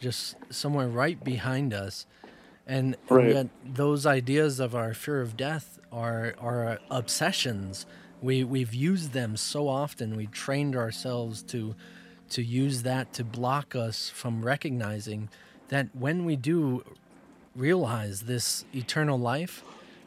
just 0.00 0.36
somewhere 0.50 0.88
right 0.88 1.22
behind 1.22 1.72
us 1.72 2.06
and, 2.70 2.96
and 3.08 3.28
yet 3.28 3.46
those 3.64 4.06
ideas 4.06 4.60
of 4.60 4.76
our 4.76 4.94
fear 4.94 5.20
of 5.20 5.36
death 5.36 5.80
are 5.90 6.34
are 6.38 6.78
obsessions. 6.88 7.84
We 8.22 8.44
we've 8.44 8.74
used 8.74 9.12
them 9.12 9.36
so 9.36 9.68
often. 9.68 10.16
We 10.16 10.26
trained 10.26 10.76
ourselves 10.76 11.42
to 11.44 11.74
to 12.30 12.42
use 12.42 12.82
that 12.82 13.12
to 13.14 13.24
block 13.24 13.74
us 13.74 14.08
from 14.08 14.44
recognizing 14.44 15.28
that 15.68 15.88
when 15.94 16.24
we 16.24 16.36
do 16.36 16.84
realize 17.56 18.22
this 18.22 18.64
eternal 18.74 19.18
life, 19.18 19.64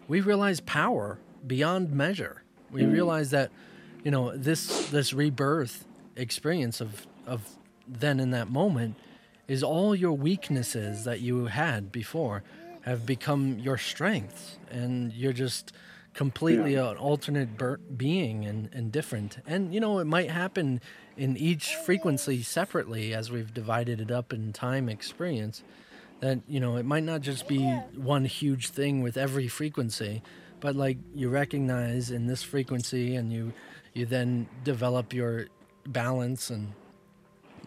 we 0.07 0.21
realize 0.21 0.59
power 0.61 1.19
beyond 1.45 1.91
measure. 1.91 2.43
We 2.71 2.83
mm. 2.83 2.93
realize 2.93 3.31
that 3.31 3.51
you 4.03 4.11
know 4.11 4.35
this 4.35 4.89
this 4.89 5.13
rebirth 5.13 5.85
experience 6.15 6.81
of 6.81 7.07
of 7.25 7.47
then 7.87 8.19
in 8.19 8.31
that 8.31 8.49
moment 8.49 8.95
is 9.47 9.63
all 9.63 9.93
your 9.93 10.13
weaknesses 10.13 11.03
that 11.03 11.19
you 11.19 11.47
had 11.47 11.91
before 11.91 12.43
have 12.81 13.05
become 13.05 13.59
your 13.59 13.77
strengths 13.77 14.57
and 14.69 15.11
you're 15.13 15.33
just 15.33 15.73
completely 16.13 16.75
an 16.75 16.97
alternate 16.97 17.57
ber- 17.57 17.79
being 17.95 18.45
and, 18.45 18.69
and 18.73 18.91
different. 18.91 19.37
And 19.47 19.73
you 19.73 19.79
know 19.79 19.99
it 19.99 20.05
might 20.05 20.29
happen 20.29 20.81
in 21.17 21.37
each 21.37 21.75
frequency 21.75 22.41
separately 22.41 23.13
as 23.13 23.31
we've 23.31 23.53
divided 23.53 24.01
it 24.01 24.11
up 24.11 24.33
in 24.33 24.53
time 24.53 24.89
experience 24.89 25.63
that 26.19 26.39
you 26.47 26.59
know 26.59 26.77
it 26.77 26.85
might 26.85 27.03
not 27.03 27.21
just 27.21 27.47
be 27.47 27.61
one 27.95 28.25
huge 28.25 28.69
thing 28.69 29.01
with 29.01 29.17
every 29.17 29.47
frequency 29.47 30.21
but 30.59 30.75
like 30.75 30.97
you 31.13 31.29
recognize 31.29 32.09
in 32.09 32.27
this 32.27 32.41
frequency 32.41 33.15
and 33.15 33.33
you 33.33 33.51
you 33.93 34.05
then 34.05 34.47
develop 34.63 35.13
your 35.13 35.47
balance 35.85 36.49
and 36.49 36.71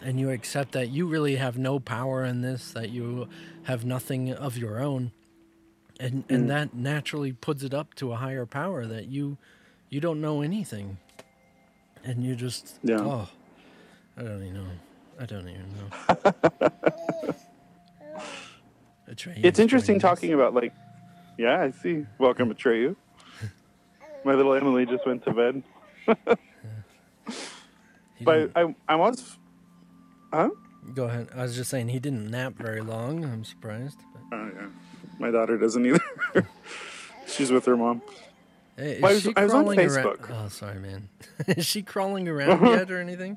and 0.01 0.18
you 0.18 0.30
accept 0.30 0.72
that 0.72 0.88
you 0.88 1.07
really 1.07 1.36
have 1.36 1.59
no 1.59 1.78
power 1.78 2.24
in 2.24 2.40
this 2.40 2.72
that 2.72 2.88
you 2.88 3.28
have 3.64 3.84
nothing 3.84 4.32
of 4.32 4.57
your 4.57 4.80
own 4.80 5.12
and 6.01 6.24
and 6.28 6.44
mm. 6.44 6.49
that 6.49 6.74
naturally 6.74 7.32
puts 7.32 7.62
it 7.62 7.72
up 7.74 7.94
to 7.94 8.12
a 8.12 8.16
higher 8.16 8.47
power 8.47 8.86
that 8.86 9.07
you 9.07 9.36
you 9.88 10.01
don't 10.01 10.20
know 10.20 10.42
anything 10.42 10.99
and 12.05 12.24
you 12.24 12.34
just 12.36 12.78
Yeah. 12.82 13.01
oh 13.01 13.28
i 14.16 14.22
don't 14.22 14.42
even 14.42 14.55
know 14.55 14.70
i 15.20 15.26
don't 15.26 15.49
even 15.49 15.66
know 15.76 17.32
Atreyu 19.11 19.44
It's 19.44 19.59
interesting 19.59 20.01
joining 20.01 20.16
talking 20.16 20.32
about 20.32 20.53
like, 20.55 20.72
yeah, 21.38 21.61
I 21.62 21.70
see. 21.70 22.05
Welcome, 22.18 22.53
Atreyu. 22.53 22.97
My 24.24 24.34
little 24.34 24.53
Emily 24.55 24.84
just 24.84 25.07
went 25.07 25.24
to 25.24 25.32
bed. 25.32 25.62
He 28.16 28.24
But 28.24 28.51
I, 28.57 28.74
I 28.88 28.97
was, 28.97 29.36
huh? 30.32 30.49
go 30.94 31.05
ahead 31.05 31.28
i 31.34 31.42
was 31.42 31.57
just 31.57 31.68
saying 31.68 31.88
he 31.88 31.99
didn't 31.99 32.30
nap 32.30 32.55
very 32.57 32.80
long 32.80 33.24
i'm 33.24 33.44
surprised 33.44 33.99
but, 34.30 34.36
Oh 34.38 34.51
yeah, 34.55 34.66
my 35.19 35.31
daughter 35.31 35.57
doesn't 35.59 35.85
either. 35.87 36.01
She's 37.27 37.51
with 37.51 37.64
her 37.67 37.77
mom. 37.77 38.03
hey, 38.77 38.93
is 38.97 39.03
Well, 39.03 39.11
I 39.11 39.14
was- 39.14 39.23
she 39.23 39.33
I 39.37 39.45
was 39.45 39.53
on 39.55 39.64
crawling 39.64 39.81
around 39.91 40.19
oh 40.31 40.49
sorry 40.49 40.79
man 40.79 41.09
is 41.49 41.67
she 41.67 41.83
crawling 41.83 42.29
around 42.29 42.64
yet 42.67 42.91
or 42.91 43.01
anything 43.01 43.37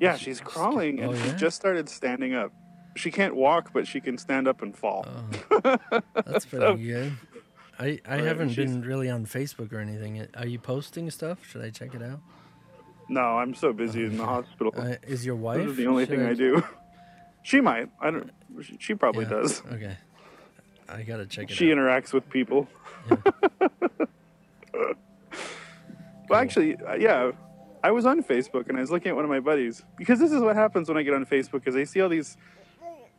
Yeah, 0.00 0.16
she's 0.16 0.40
crawling 0.40 1.00
and 1.00 1.12
Oh, 1.12 1.16
she 1.16 1.32
just 1.32 1.56
started 1.56 1.88
standing 1.88 2.34
up. 2.34 2.52
She 2.96 3.10
can't 3.10 3.34
walk, 3.34 3.72
but 3.72 3.86
she 3.88 4.00
can 4.00 4.16
stand 4.18 4.46
up 4.46 4.62
and 4.62 4.76
fall. 4.76 5.04
Oh, 5.50 6.00
that's 6.14 6.46
pretty 6.46 6.82
good. 6.84 7.12
I, 7.78 7.98
I 8.06 8.16
Right, 8.16 8.24
haven't 8.24 8.54
been 8.54 8.82
really 8.82 9.10
on 9.10 9.26
Facebook 9.26 9.72
or 9.72 9.80
anything. 9.80 10.24
Are 10.36 10.46
you 10.46 10.60
posting 10.60 11.10
stuff? 11.10 11.44
Should 11.44 11.62
I 11.62 11.70
check 11.70 11.92
it 11.94 12.02
out? 12.02 12.20
No, 13.08 13.20
I'm 13.20 13.52
so 13.54 13.72
busy 13.72 14.04
in 14.04 14.16
the 14.16 14.24
hospital. 14.24 14.72
Uh, 14.76 14.94
is 15.08 15.26
your 15.26 15.34
wife? 15.34 15.58
this 15.62 15.72
is 15.72 15.76
the 15.76 15.86
only 15.88 16.06
thing 16.06 16.22
I 16.24 16.34
do. 16.34 16.62
She 17.42 17.60
might. 17.60 17.88
I 18.00 18.10
don't. 18.12 18.30
she- 18.62 18.76
She 18.78 18.94
probably 18.94 19.24
Yeah, 19.24 19.30
does. 19.30 19.60
Okay. 19.72 19.96
I 20.88 21.02
gotta 21.02 21.26
check 21.26 21.44
it 21.44 21.52
out. 21.52 21.56
She 21.56 21.70
out. 21.70 21.78
interacts 21.78 22.12
with 22.12 22.28
people. 22.28 22.68
well, 26.28 26.40
actually, 26.40 26.76
uh, 26.76 26.94
yeah, 26.94 27.32
I 27.82 27.90
was 27.90 28.06
on 28.06 28.22
Facebook 28.22 28.68
and 28.68 28.78
I 28.78 28.80
was 28.80 28.90
looking 28.90 29.10
at 29.10 29.14
one 29.16 29.24
of 29.24 29.30
my 29.30 29.40
buddies 29.40 29.84
because 29.96 30.18
this 30.18 30.32
is 30.32 30.40
what 30.40 30.56
happens 30.56 30.88
when 30.88 30.96
I 30.96 31.02
get 31.02 31.14
on 31.14 31.26
Facebook 31.26 31.68
is 31.68 31.76
I 31.76 31.84
see 31.84 32.00
all 32.00 32.08
these, 32.08 32.36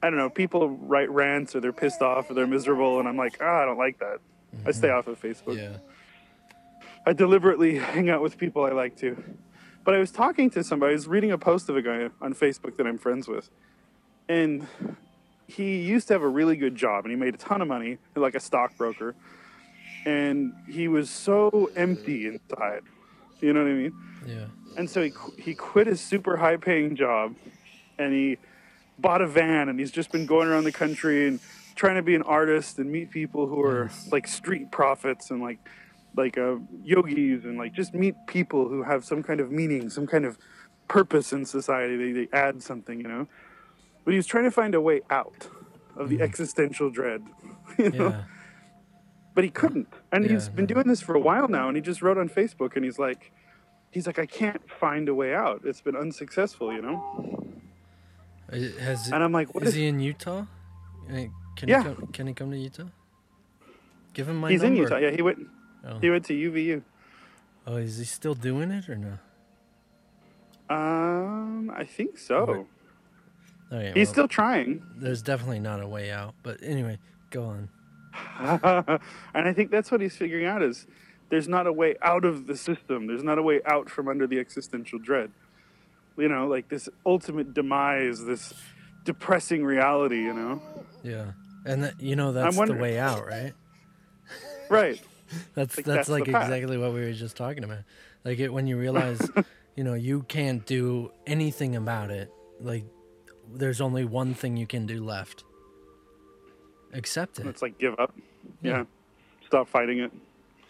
I 0.02 0.10
don't 0.10 0.18
know, 0.18 0.30
people 0.30 0.70
write 0.70 1.10
rants 1.12 1.56
or 1.56 1.60
they're 1.60 1.72
pissed 1.72 2.02
off 2.02 2.30
or 2.30 2.34
they're 2.34 2.48
miserable 2.48 3.00
and 3.00 3.08
I'm 3.08 3.18
like, 3.18 3.38
ah, 3.42 3.62
I 3.62 3.66
don't 3.66 3.78
like 3.78 4.00
that. 4.00 4.20
I 4.66 4.72
stay 4.72 4.90
off 4.90 5.08
of 5.08 5.22
Facebook. 5.22 5.58
yeah. 5.58 5.78
I 7.06 7.14
deliberately 7.14 7.78
hang 7.94 8.10
out 8.10 8.22
with 8.22 8.38
people 8.38 8.66
I 8.66 8.72
like 8.72 8.98
to. 8.98 9.22
But 9.84 9.94
I 9.94 10.00
was 10.00 10.12
talking 10.12 10.50
to 10.52 10.64
somebody, 10.64 10.94
I 10.94 10.96
was 10.96 11.08
reading 11.08 11.32
a 11.32 11.38
post 11.38 11.70
of 11.70 11.78
a 11.78 11.82
guy 11.82 12.10
on 12.20 12.34
Facebook 12.34 12.78
that 12.78 12.88
I'm 12.88 12.98
friends 12.98 13.28
with. 13.28 13.52
And 14.28 14.68
he 15.48 15.78
used 15.82 16.08
to 16.08 16.14
have 16.14 16.22
a 16.24 16.28
really 16.28 16.56
good 16.56 16.76
job 16.76 17.06
and 17.06 17.12
he 17.12 17.16
made 17.16 17.34
a 17.36 17.38
ton 17.38 17.62
of 17.62 17.68
money, 17.68 17.98
like 18.16 18.36
a 18.36 18.40
stockbroker. 18.40 19.16
And 20.06 20.54
he 20.68 20.88
was 20.88 21.10
so 21.10 21.70
empty 21.76 22.28
inside. 22.28 22.82
You 23.42 23.54
know 23.54 23.64
what 23.64 23.70
I 23.70 23.74
mean? 23.74 23.94
Yeah. 24.26 24.46
And 24.78 24.90
so 24.90 25.04
he, 25.04 25.12
he 25.38 25.54
quit 25.56 25.88
his 25.88 26.02
super 26.02 26.38
high 26.38 26.58
paying 26.58 26.96
job 26.96 27.36
and 27.98 28.14
he 28.14 28.38
bought 29.00 29.22
a 29.22 29.28
van 29.28 29.70
and 29.70 29.80
he's 29.80 29.92
just 29.92 30.12
been 30.12 30.26
going 30.26 30.48
around 30.48 30.64
the 30.64 30.72
country 30.72 31.28
and 31.28 31.40
trying 31.76 31.96
to 31.96 32.02
be 32.02 32.16
an 32.16 32.22
artist 32.24 32.78
and 32.80 32.92
meet 32.92 33.12
people 33.12 33.48
who 33.48 33.62
are 33.62 33.86
Nice. 33.86 34.12
like 34.12 34.28
street 34.28 34.72
prophets 34.72 35.32
and 35.32 35.42
like 35.42 35.60
like 36.16 36.38
uh, 36.38 36.56
yogis 36.82 37.44
and 37.44 37.58
like 37.58 37.74
just 37.74 37.94
meet 37.94 38.16
people 38.26 38.70
who 38.70 38.84
have 38.84 39.04
some 39.04 39.22
kind 39.22 39.42
of 39.42 39.52
meaning, 39.52 39.90
some 39.90 40.08
kind 40.08 40.24
of 40.24 40.38
purpose 40.88 41.34
in 41.34 41.46
society. 41.46 41.98
They, 41.98 42.12
they 42.26 42.28
add 42.32 42.64
something, 42.64 43.02
you 43.02 43.08
know. 43.08 43.28
But 44.06 44.12
he 44.12 44.18
was 44.18 44.28
trying 44.28 44.44
to 44.46 44.52
find 44.52 44.74
a 44.76 44.80
way 44.82 45.02
out 45.10 45.50
of 45.98 46.08
the 46.10 46.22
existential 46.22 46.90
dread, 46.90 47.24
you 47.78 47.90
know. 47.90 48.10
Yeah. 48.10 48.24
But 49.34 49.44
he 49.44 49.50
couldn't, 49.50 49.90
and 50.14 50.24
he's 50.30 50.48
been 50.48 50.64
no. 50.64 50.76
doing 50.76 50.88
this 50.88 51.02
for 51.02 51.14
a 51.16 51.20
while 51.20 51.50
now. 51.50 51.68
And 51.68 51.76
he 51.76 51.82
just 51.82 52.02
wrote 52.02 52.18
on 52.18 52.30
Facebook, 52.30 52.76
and 52.78 52.86
he's 52.86 52.98
like, 52.98 53.32
he's 53.92 54.08
like, 54.08 54.18
I 54.20 54.26
can't 54.26 54.62
find 54.70 55.10
a 55.10 55.14
way 55.14 55.34
out. 55.36 55.62
It's 55.66 55.82
been 55.82 55.96
unsuccessful, 55.98 56.72
you 56.72 56.82
know. 56.82 57.44
I- 58.52 58.72
Has 58.80 59.12
And 59.12 59.22
I'm 59.24 59.34
like, 59.34 59.54
what 59.54 59.64
is 59.64 59.70
is 59.70 59.76
he 59.76 59.88
in 59.88 60.00
Utah? 60.00 60.46
Uh, 61.10 61.26
Can 61.58 61.68
Yeah. 61.68 61.80
he 61.80 61.84
come, 61.96 62.08
can 62.14 62.28
he 62.28 62.34
come 62.34 62.52
to 62.52 62.58
Utah? 62.58 62.84
Give 64.14 64.30
him 64.30 64.38
my 64.38 64.52
He's 64.52 64.62
number. 64.62 64.76
in 64.78 64.82
Utah. 64.84 64.98
Yeah, 64.98 65.10
he 65.12 65.22
went. 65.22 65.40
Oh. 65.86 66.00
He 66.00 66.10
went 66.10 66.24
to 66.26 66.34
UVU. 66.34 66.82
oh, 67.68 67.76
is 67.76 67.98
he 67.98 68.06
still 68.06 68.36
doing 68.36 68.72
it 68.72 68.88
or 68.88 68.96
no? 68.96 69.18
Um, 70.70 71.70
I 71.76 71.84
think 71.84 72.18
so. 72.18 72.68
Okay, 73.72 73.92
He's 73.96 74.08
well, 74.08 74.14
still 74.14 74.28
trying, 74.28 74.84
There's 74.96 75.22
definitely 75.22 75.60
not 75.60 75.82
a 75.82 75.88
way 75.88 76.12
out. 76.12 76.36
But 76.44 76.62
anyway, 76.62 77.00
go 77.32 77.46
on. 77.46 77.70
and 79.34 79.48
I 79.48 79.54
think 79.54 79.72
that's 79.72 79.92
what 79.92 80.02
he's 80.02 80.16
figuring 80.16 80.46
out 80.46 80.62
is 80.62 80.88
there's 81.30 81.48
not 81.48 81.68
a 81.68 81.74
way 81.74 81.96
out 82.02 82.26
of 82.26 82.48
the 82.48 82.56
system. 82.56 83.08
There's 83.08 83.24
not 83.24 83.38
a 83.38 83.42
way 83.42 83.62
out 83.66 83.90
from 83.90 84.08
under 84.08 84.28
the 84.28 84.40
existential 84.40 85.00
dread. 85.00 85.32
You 86.18 86.30
know, 86.30 86.48
like 86.48 86.70
this 86.70 86.88
ultimate 87.06 87.54
demise, 87.54 88.24
this 88.24 88.54
depressing 89.04 89.66
reality. 89.66 90.22
You 90.22 90.34
know, 90.34 90.62
Yeah. 91.04 91.32
And 91.66 91.84
that, 91.84 92.00
you 92.00 92.16
know 92.16 92.32
that's 92.32 92.56
the 92.56 92.74
way 92.74 93.00
out, 93.00 93.26
right? 93.26 93.54
right? 94.70 95.02
That's 95.56 95.76
Like, 95.76 95.86
that's 95.86 96.08
that's 96.08 96.10
like 96.10 96.28
exactly 96.28 96.78
what 96.78 96.94
we 96.94 97.02
were 97.02 97.12
just 97.12 97.36
talking 97.36 97.64
about. 97.64 97.80
Like 98.24 98.38
it 98.38 98.54
when 98.54 98.68
you 98.68 98.78
realize, 98.78 99.20
you 99.76 99.84
know, 99.84 99.96
you 99.96 100.22
can't 100.22 100.64
do 100.68 101.12
anything 101.26 101.76
about 101.76 102.12
it. 102.12 102.32
Like 102.62 102.86
there's 103.54 103.82
only 103.82 104.06
one 104.06 104.34
thing 104.34 104.58
you 104.58 104.68
can 104.68 104.86
do 104.86 105.04
left. 105.04 105.44
Accept 106.94 107.40
it. 107.40 107.46
It's 107.48 107.62
like 107.62 107.78
give 107.78 107.98
up. 108.00 108.14
Yeah. 108.62 108.78
Yeah. 108.80 108.84
Stop 109.48 109.68
fighting 109.68 110.00
it. 110.00 110.12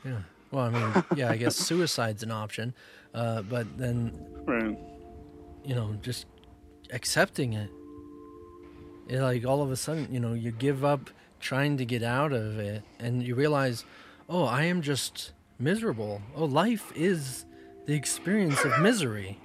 Yeah. 0.03 0.19
Well, 0.51 0.65
I 0.65 0.69
mean, 0.69 1.03
yeah, 1.15 1.32
I 1.32 1.38
guess 1.38 1.55
suicide's 1.55 2.23
an 2.23 2.32
option, 2.32 2.73
uh, 3.13 3.41
but 3.43 3.78
then 3.78 4.13
Right. 4.45 4.78
you 5.63 5.76
know, 5.76 5.97
just 6.01 6.26
accepting 6.91 7.53
it. 7.53 7.69
It 9.07 9.19
like 9.21 9.45
all 9.45 9.61
of 9.61 9.71
a 9.71 9.76
sudden, 9.76 10.07
you 10.11 10.19
know, 10.19 10.34
you 10.34 10.51
give 10.51 10.84
up 10.86 11.09
trying 11.39 11.78
to 11.78 11.86
get 11.86 12.01
out 12.03 12.32
of 12.32 12.57
it 12.59 12.84
and 12.99 13.21
you 13.21 13.36
realize, 13.36 13.86
oh, 14.30 14.45
I 14.45 14.63
am 14.63 14.82
just 14.82 15.32
miserable. 15.59 16.21
Oh, 16.36 16.45
life 16.45 16.91
is 16.95 17.45
the 17.86 17.93
experience 17.93 18.63
of 18.65 18.80
misery. 18.80 19.39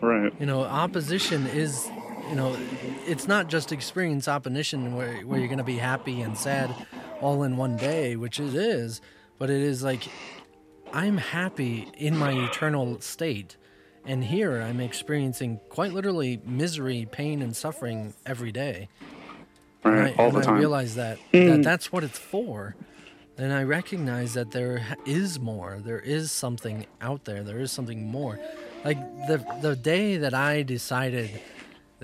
Right. 0.00 0.32
You 0.40 0.46
know, 0.46 0.62
opposition 0.62 1.46
is, 1.46 1.88
you 2.28 2.36
know, 2.36 2.56
it's 3.06 3.28
not 3.28 3.48
just 3.48 3.72
experience 3.72 4.28
opposition 4.28 4.96
where, 4.96 5.20
where 5.22 5.38
you're 5.38 5.48
going 5.48 5.58
to 5.58 5.64
be 5.64 5.78
happy 5.78 6.22
and 6.22 6.36
sad 6.36 6.74
all 7.20 7.42
in 7.42 7.56
one 7.56 7.76
day, 7.76 8.16
which 8.16 8.40
it 8.40 8.54
is, 8.54 9.00
but 9.38 9.50
it 9.50 9.60
is 9.60 9.82
like 9.82 10.08
I'm 10.92 11.16
happy 11.16 11.88
in 11.96 12.16
my 12.16 12.32
eternal 12.32 13.00
state. 13.00 13.56
And 14.06 14.24
here 14.24 14.60
I'm 14.60 14.80
experiencing 14.80 15.60
quite 15.70 15.92
literally 15.92 16.40
misery, 16.44 17.08
pain, 17.10 17.42
and 17.42 17.56
suffering 17.56 18.14
every 18.26 18.52
day. 18.52 18.88
And 19.82 19.94
Right. 19.94 20.14
I, 20.18 20.22
All 20.22 20.28
and 20.28 20.36
the 20.36 20.40
I 20.40 20.44
time. 20.44 20.58
realize 20.58 20.94
that, 20.94 21.18
that 21.32 21.56
hmm. 21.56 21.62
that's 21.62 21.92
what 21.92 22.04
it's 22.04 22.18
for. 22.18 22.74
And 23.36 23.52
I 23.52 23.64
recognize 23.64 24.34
that 24.34 24.52
there 24.52 24.96
is 25.04 25.40
more. 25.40 25.80
There 25.84 25.98
is 25.98 26.30
something 26.30 26.86
out 27.00 27.24
there. 27.24 27.42
There 27.42 27.58
is 27.60 27.72
something 27.72 28.06
more. 28.06 28.38
Like 28.84 28.98
the 29.26 29.44
the 29.60 29.74
day 29.74 30.16
that 30.18 30.34
I 30.34 30.62
decided 30.62 31.30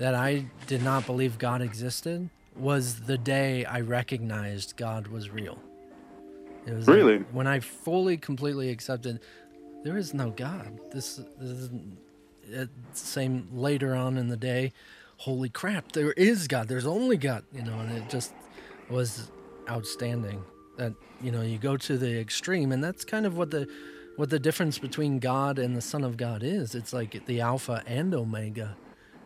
that 0.01 0.15
I 0.15 0.45
did 0.65 0.81
not 0.81 1.05
believe 1.05 1.37
God 1.37 1.61
existed 1.61 2.27
was 2.55 3.01
the 3.01 3.19
day 3.19 3.65
I 3.65 3.81
recognized 3.81 4.75
God 4.75 5.05
was 5.05 5.29
real. 5.29 5.59
It 6.65 6.73
was 6.73 6.87
like 6.87 6.97
Really? 6.97 7.17
when 7.31 7.45
I 7.45 7.59
fully, 7.59 8.17
completely 8.17 8.69
accepted 8.69 9.19
there 9.83 9.97
is 9.97 10.11
no 10.15 10.31
God. 10.31 10.79
This, 10.91 11.17
this 11.39 11.49
isn't 11.51 11.97
it, 12.49 12.69
uh, 12.69 12.71
same 12.93 13.47
later 13.53 13.93
on 13.95 14.17
in 14.17 14.27
the 14.27 14.37
day. 14.37 14.73
Holy 15.17 15.49
crap! 15.49 15.91
There 15.91 16.13
is 16.13 16.47
God. 16.47 16.67
There's 16.67 16.87
only 16.87 17.17
God. 17.17 17.43
You 17.53 17.61
know, 17.63 17.79
and 17.79 17.91
it 17.91 18.09
just 18.09 18.33
was 18.89 19.29
outstanding. 19.69 20.43
That 20.77 20.93
you 21.21 21.31
know, 21.31 21.41
you 21.41 21.59
go 21.59 21.77
to 21.77 21.97
the 21.97 22.19
extreme, 22.19 22.71
and 22.71 22.83
that's 22.83 23.05
kind 23.05 23.25
of 23.27 23.37
what 23.37 23.51
the 23.51 23.67
what 24.15 24.31
the 24.31 24.39
difference 24.39 24.79
between 24.79 25.19
God 25.19 25.59
and 25.59 25.75
the 25.75 25.81
Son 25.81 26.03
of 26.03 26.17
God 26.17 26.41
is. 26.43 26.73
It's 26.73 26.91
like 26.91 27.25
the 27.27 27.41
Alpha 27.41 27.83
and 27.85 28.13
Omega. 28.15 28.75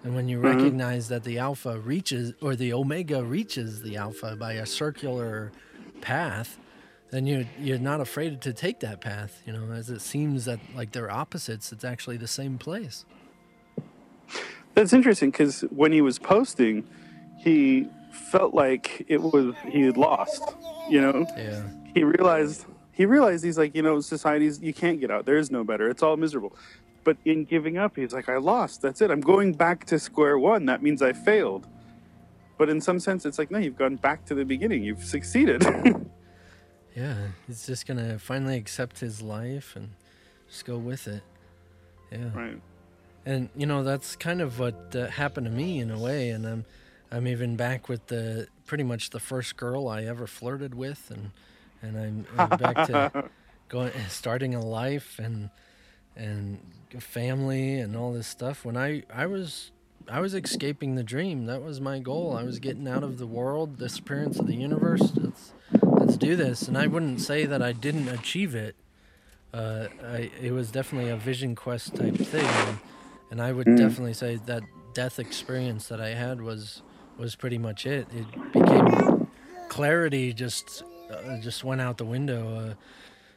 And 0.06 0.14
when 0.16 0.30
you 0.30 0.38
mm-hmm. 0.38 0.58
recognize 0.58 1.08
that 1.10 1.24
the 1.24 1.40
Alpha 1.40 1.80
reaches, 1.80 2.34
or 2.40 2.56
the 2.56 2.72
Omega 2.74 3.24
reaches 3.24 3.82
the 3.82 3.98
Alpha 3.98 4.36
by 4.36 4.54
a 4.54 4.66
circular 4.66 5.52
path, 6.00 6.60
then 7.10 7.26
you 7.26 7.48
you're 7.60 7.80
not 7.80 8.00
afraid 8.02 8.40
to 8.42 8.54
take 8.54 8.82
that 8.82 9.02
path. 9.02 9.42
You 9.48 9.54
know, 9.54 9.74
as 9.74 9.90
it 9.90 10.02
seems 10.02 10.46
that 10.46 10.60
like 10.76 10.92
they're 10.92 11.10
opposites, 11.10 11.72
it's 11.72 11.84
actually 11.84 12.18
the 12.18 12.28
same 12.28 12.60
place. 12.60 13.04
That's 14.76 14.94
interesting 14.94 15.32
because 15.32 15.62
when 15.72 15.92
he 15.92 16.02
was 16.02 16.20
posting, 16.20 16.88
he 17.40 17.88
felt 18.12 18.54
like 18.54 19.06
it 19.08 19.24
was 19.24 19.56
he 19.70 19.82
had 19.82 19.98
lost. 19.98 20.44
You 20.88 21.02
know, 21.02 21.26
Yeah. 21.36 21.64
he 21.96 22.04
realized 22.04 22.66
he 22.92 23.08
realized 23.08 23.44
he's 23.44 23.58
like, 23.58 23.76
you 23.76 23.82
know, 23.82 24.02
society's 24.02 24.62
you 24.62 24.74
can't 24.74 25.00
get 25.00 25.10
out. 25.10 25.26
There 25.26 25.38
is 25.38 25.50
no 25.50 25.64
better. 25.64 25.90
It's 25.90 26.04
all 26.04 26.16
miserable. 26.16 26.56
But 27.06 27.16
in 27.24 27.46
giving 27.46 27.78
up, 27.78 27.96
he's 27.96 28.12
like, 28.12 28.28
I 28.28 28.38
lost. 28.38 28.82
That's 28.82 29.00
it. 29.00 29.12
I'm 29.12 29.22
going 29.22 29.54
back 29.54 29.86
to 29.86 29.98
square 29.98 30.38
one. 30.38 30.66
That 30.66 30.84
means 30.84 31.02
I 31.02 31.14
failed. 31.14 31.68
But 32.58 32.68
in 32.68 32.82
some 32.82 33.00
sense, 33.00 33.26
it's 33.26 33.40
like, 33.40 33.52
no, 33.52 33.60
you've 33.60 33.78
gone 33.78 33.96
back 33.96 34.26
to 34.26 34.36
the 34.36 34.44
beginning. 34.44 34.84
You've 34.84 35.06
succeeded. 35.06 35.64
Yeah. 36.96 37.16
He's 37.46 37.66
just 37.66 37.86
gonna 37.86 38.18
finally 38.18 38.58
accept 38.58 39.00
his 39.00 39.22
life 39.22 39.76
and 39.76 39.90
just 40.48 40.66
go 40.66 40.78
with 40.78 41.08
it. 41.08 41.24
Yeah. 42.12 42.30
right. 42.34 42.62
And 43.26 43.50
you 43.56 43.66
know 43.66 43.84
that's 43.84 44.16
kind 44.16 44.42
of 44.42 44.60
what 44.60 44.96
uh, 44.96 45.08
happened 45.08 45.46
to 45.48 45.52
me 45.52 45.80
in 45.80 45.92
a 45.92 46.00
way, 46.00 46.30
and 46.30 46.46
I'm 46.46 46.66
I'm 47.12 47.28
even 47.28 47.56
back 47.56 47.90
with 47.90 48.08
the 48.08 48.48
pretty 48.66 48.84
much 48.84 49.10
the 49.10 49.20
first 49.20 49.58
girl 49.58 49.88
I 49.88 50.04
ever 50.06 50.28
flirted 50.28 50.76
with, 50.76 51.12
and 51.12 51.32
and 51.82 51.98
I'm, 51.98 52.26
I'm 52.38 52.58
back 52.58 52.88
to 52.88 53.30
going 53.68 53.92
starting 54.08 54.56
a 54.56 54.64
life 54.64 55.20
and 55.20 55.50
and 56.16 56.60
family 57.02 57.80
and 57.80 57.96
all 57.96 58.14
this 58.14 58.28
stuff. 58.28 58.64
When 58.66 58.78
I 58.78 59.04
I 59.14 59.26
was 59.26 59.72
I 60.08 60.20
was 60.20 60.34
escaping 60.36 60.96
the 60.96 61.04
dream. 61.04 61.46
That 61.46 61.62
was 61.64 61.82
my 61.82 62.00
goal. 62.00 62.36
I 62.38 62.44
was 62.44 62.60
getting 62.60 62.88
out 62.88 63.04
of 63.04 63.18
the 63.18 63.26
world, 63.28 63.78
disappearance 63.80 64.38
of 64.40 64.48
the 64.48 64.56
universe. 64.56 65.12
Let's 65.16 65.54
let's 65.98 66.18
do 66.18 66.36
this. 66.36 66.68
And 66.68 66.78
I 66.78 66.88
wouldn't 66.88 67.22
say 67.22 67.46
that 67.46 67.62
I 67.62 67.72
didn't 67.72 68.08
achieve 68.10 68.54
it. 68.56 68.76
Uh, 69.54 69.88
I 70.04 70.30
it 70.42 70.52
was 70.52 70.70
definitely 70.72 71.10
a 71.10 71.16
vision 71.18 71.56
quest 71.56 71.96
type 71.96 72.16
thing, 72.16 72.46
and, 72.46 72.78
and 73.32 73.42
I 73.42 73.52
would 73.52 73.68
Mm. 73.68 73.78
definitely 73.78 74.14
say 74.14 74.36
that 74.46 74.64
death 74.94 75.18
experience 75.20 75.88
that 75.88 76.00
I 76.02 76.10
had 76.10 76.42
was 76.42 76.82
was 77.18 77.36
pretty 77.36 77.58
much 77.58 77.86
it. 77.86 78.08
It 78.14 78.26
became 78.52 79.28
clarity. 79.70 80.34
Just 80.34 80.84
uh, 81.10 81.38
just 81.42 81.64
went 81.64 81.82
out 81.82 81.98
the 81.98 82.06
window. 82.06 82.76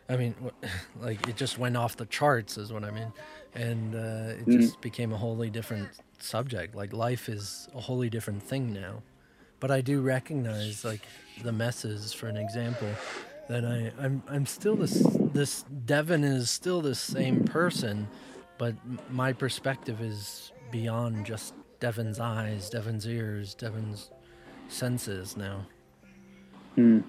Uh, 0.08 0.12
I 0.12 0.16
mean, 0.16 0.34
like 1.00 1.26
it 1.28 1.36
just 1.36 1.58
went 1.58 1.76
off 1.76 1.96
the 1.96 2.06
charts, 2.06 2.58
is 2.58 2.72
what 2.72 2.82
I 2.84 2.90
mean, 2.90 3.12
and 3.54 3.94
uh, 3.94 4.34
it 4.38 4.46
Mm. 4.46 4.60
just 4.60 4.80
became 4.80 5.12
a 5.12 5.16
wholly 5.16 5.50
different 5.50 5.88
subject. 6.18 6.74
Like 6.74 6.92
life 6.92 7.28
is 7.28 7.68
a 7.74 7.80
wholly 7.80 8.08
different 8.10 8.42
thing 8.42 8.72
now. 8.72 9.02
But 9.60 9.70
I 9.70 9.80
do 9.80 10.00
recognize, 10.00 10.84
like 10.84 11.02
the 11.42 11.52
messes, 11.52 12.12
for 12.12 12.28
an 12.28 12.36
example, 12.36 12.88
that 13.48 13.64
I 13.64 13.90
I'm 14.02 14.22
I'm 14.28 14.46
still 14.46 14.76
this 14.76 15.04
this 15.34 15.64
Devin 15.86 16.22
is 16.24 16.50
still 16.50 16.80
the 16.80 16.94
same 16.94 17.44
person, 17.44 18.06
but 18.56 18.74
my 19.10 19.32
perspective 19.32 20.00
is 20.00 20.52
beyond 20.70 21.26
just 21.26 21.54
Devin's 21.80 22.20
eyes, 22.20 22.70
Devin's 22.70 23.06
ears, 23.06 23.54
Devin's 23.54 24.10
senses 24.68 25.36
now. 25.36 25.66
Mm. 26.76 27.02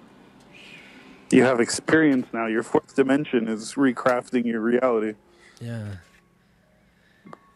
You 1.30 1.44
have 1.44 1.60
experience 1.60 2.26
now. 2.32 2.46
Your 2.46 2.64
fourth 2.64 2.96
dimension 2.96 3.46
is 3.46 3.74
recrafting 3.74 4.44
your 4.44 4.60
reality. 4.60 5.14
Yeah. 5.60 5.96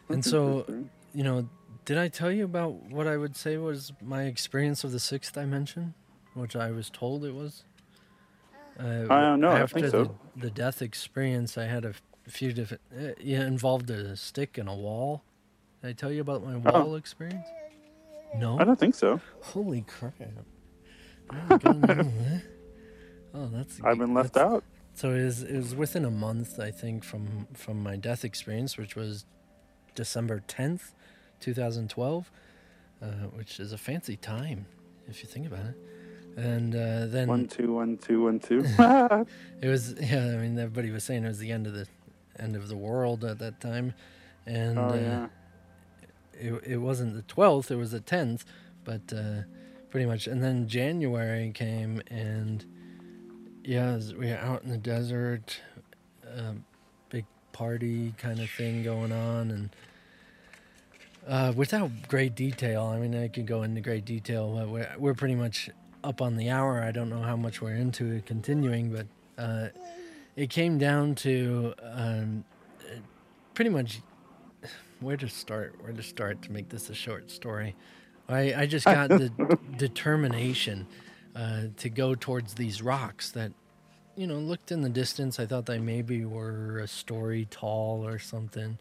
And 0.09 0.25
so, 0.25 0.67
you 1.15 1.25
know, 1.25 1.49
did 1.85 1.99
I 1.99 2.09
tell 2.09 2.31
you 2.31 2.45
about 2.45 2.73
what 2.91 3.07
I 3.07 3.17
would 3.17 3.37
say 3.37 3.57
was 3.57 3.93
my 4.03 4.25
experience 4.25 4.85
of 4.85 4.93
the 4.93 5.01
sixth 5.01 5.35
dimension, 5.35 5.95
which 6.35 6.57
I 6.57 6.71
was 6.71 6.91
told 6.91 7.25
it 7.25 7.35
was? 7.35 7.65
Uh, 8.79 9.07
I 9.09 9.21
don't 9.21 9.41
know, 9.41 9.53
I 9.53 9.67
think 9.67 9.87
so. 9.87 10.17
the, 10.35 10.41
the 10.47 10.51
death 10.51 10.83
experience, 10.83 11.57
I 11.57 11.65
had 11.65 11.85
a 11.85 11.95
few 12.29 12.53
different. 12.53 12.83
Uh, 12.93 13.13
it 13.19 13.41
involved 13.41 13.89
a 13.91 14.17
stick 14.17 14.59
and 14.59 14.69
a 14.69 14.75
wall. 14.75 15.23
Did 15.81 15.91
I 15.91 15.93
tell 15.93 16.11
you 16.11 16.21
about 16.21 16.45
my 16.45 16.57
wall 16.57 16.97
experience? 16.97 17.47
No. 18.37 18.59
I 18.59 18.65
don't 18.65 18.79
think 18.79 18.97
so. 18.97 19.21
Holy 19.43 19.83
crap! 19.83 20.15
Oh, 21.31 21.37
my 21.49 21.59
God, 21.59 21.89
no, 21.89 21.95
huh? 21.95 22.39
Oh, 23.33 23.47
that's. 23.53 23.81
I've 23.85 23.99
been 23.99 24.13
left 24.15 24.35
that's- 24.35 24.53
out. 24.53 24.65
so 24.95 25.11
it 25.13 25.25
was, 25.25 25.43
it 25.45 25.57
was 25.57 25.75
within 25.77 26.05
a 26.05 26.11
month, 26.11 26.59
I 26.59 26.71
think, 26.73 27.05
from 27.05 27.47
from 27.55 27.81
my 27.81 27.95
death 27.97 28.25
experience, 28.25 28.77
which 28.77 28.97
was 28.97 29.25
December 29.95 30.43
tenth, 30.47 30.95
two 31.41 31.55
thousand 31.55 31.91
twelve, 31.91 32.31
uh, 33.03 33.29
which 33.35 33.61
is 33.61 33.73
a 33.73 33.79
fancy 33.79 34.17
time 34.17 34.67
if 35.09 35.23
you 35.23 35.29
think 35.29 35.47
about 35.47 35.67
it. 35.67 35.77
And 36.37 36.75
uh, 36.75 37.07
then 37.07 37.29
One, 37.29 37.47
two, 37.47 37.73
one, 37.73 37.97
two, 37.97 38.25
one, 38.25 38.41
two. 38.41 38.65
it 39.63 39.69
was 39.69 39.95
yeah. 40.01 40.19
I 40.19 40.37
mean, 40.37 40.59
everybody 40.59 40.91
was 40.91 41.05
saying 41.05 41.25
it 41.25 41.29
was 41.29 41.39
the 41.39 41.53
end 41.53 41.67
of 41.67 41.75
the 41.75 41.87
end 42.39 42.57
of 42.57 42.69
the 42.69 42.77
world 42.77 43.25
at 43.25 43.39
that 43.39 43.61
time, 43.61 43.95
and 44.47 44.79
oh 44.79 44.89
uh, 44.89 44.95
yeah. 44.95 45.27
it, 46.33 46.65
it 46.67 46.77
wasn't 46.79 47.15
the 47.15 47.23
12th 47.23 47.71
it 47.71 47.77
was 47.77 47.91
the 47.93 48.01
10th 48.01 48.45
but 48.85 49.01
uh, 49.15 49.43
pretty 49.91 50.07
much 50.07 50.27
and 50.27 50.43
then 50.43 50.69
january 50.69 51.51
came 51.55 52.03
and 52.09 52.65
yeah 53.65 53.99
we 54.19 54.27
were 54.29 54.37
out 54.37 54.63
in 54.63 54.71
the 54.71 54.79
desert 54.79 55.61
uh, 56.37 56.53
big 57.09 57.25
party 57.53 58.15
kind 58.19 58.41
of 58.41 58.51
thing 58.51 58.83
going 58.83 59.13
on 59.13 59.51
and 59.51 59.71
uh, 61.27 61.53
without 61.57 61.91
great 62.09 62.35
detail 62.35 62.85
i 62.87 62.99
mean 62.99 63.15
i 63.15 63.29
could 63.29 63.47
go 63.47 63.63
into 63.63 63.81
great 63.81 64.05
detail 64.05 64.55
but 64.55 64.69
we're, 64.69 64.95
we're 64.99 65.15
pretty 65.15 65.35
much 65.35 65.71
up 66.05 66.21
on 66.21 66.37
the 66.37 66.51
hour. 66.51 66.83
I 66.83 66.93
don't 66.93 67.09
know 67.09 67.23
how 67.23 67.37
much 67.37 67.61
we're 67.61 67.75
into 67.75 68.13
it 68.13 68.27
continuing 68.27 68.93
but 68.93 69.07
uh, 69.43 69.69
it 70.37 70.51
came 70.51 70.79
down 70.79 71.15
to 71.17 71.75
um, 71.83 72.45
pretty 73.55 73.71
much 73.71 74.01
where 75.01 75.17
to 75.17 75.29
start 75.29 75.75
where 75.81 75.93
to 75.93 76.03
start 76.03 76.43
to 76.43 76.53
make 76.53 76.69
this 76.69 76.91
a 76.91 76.95
short 76.95 77.31
story. 77.31 77.75
I, 78.29 78.55
I 78.55 78.67
just 78.67 78.85
got 78.87 79.09
the 79.09 79.31
determination 79.77 80.87
uh, 81.35 81.65
to 81.79 81.89
go 81.89 82.15
towards 82.15 82.55
these 82.55 82.81
rocks 82.81 83.31
that 83.33 83.53
you 84.17 84.27
know 84.27 84.37
looked 84.37 84.71
in 84.71 84.83
the 84.83 84.89
distance. 84.89 85.41
I 85.41 85.47
thought 85.47 85.67
they 85.67 85.79
maybe 85.79 86.25
were 86.25 86.79
a 86.79 86.87
story 86.87 87.49
tall 87.51 88.07
or 88.07 88.19
something 88.19 88.79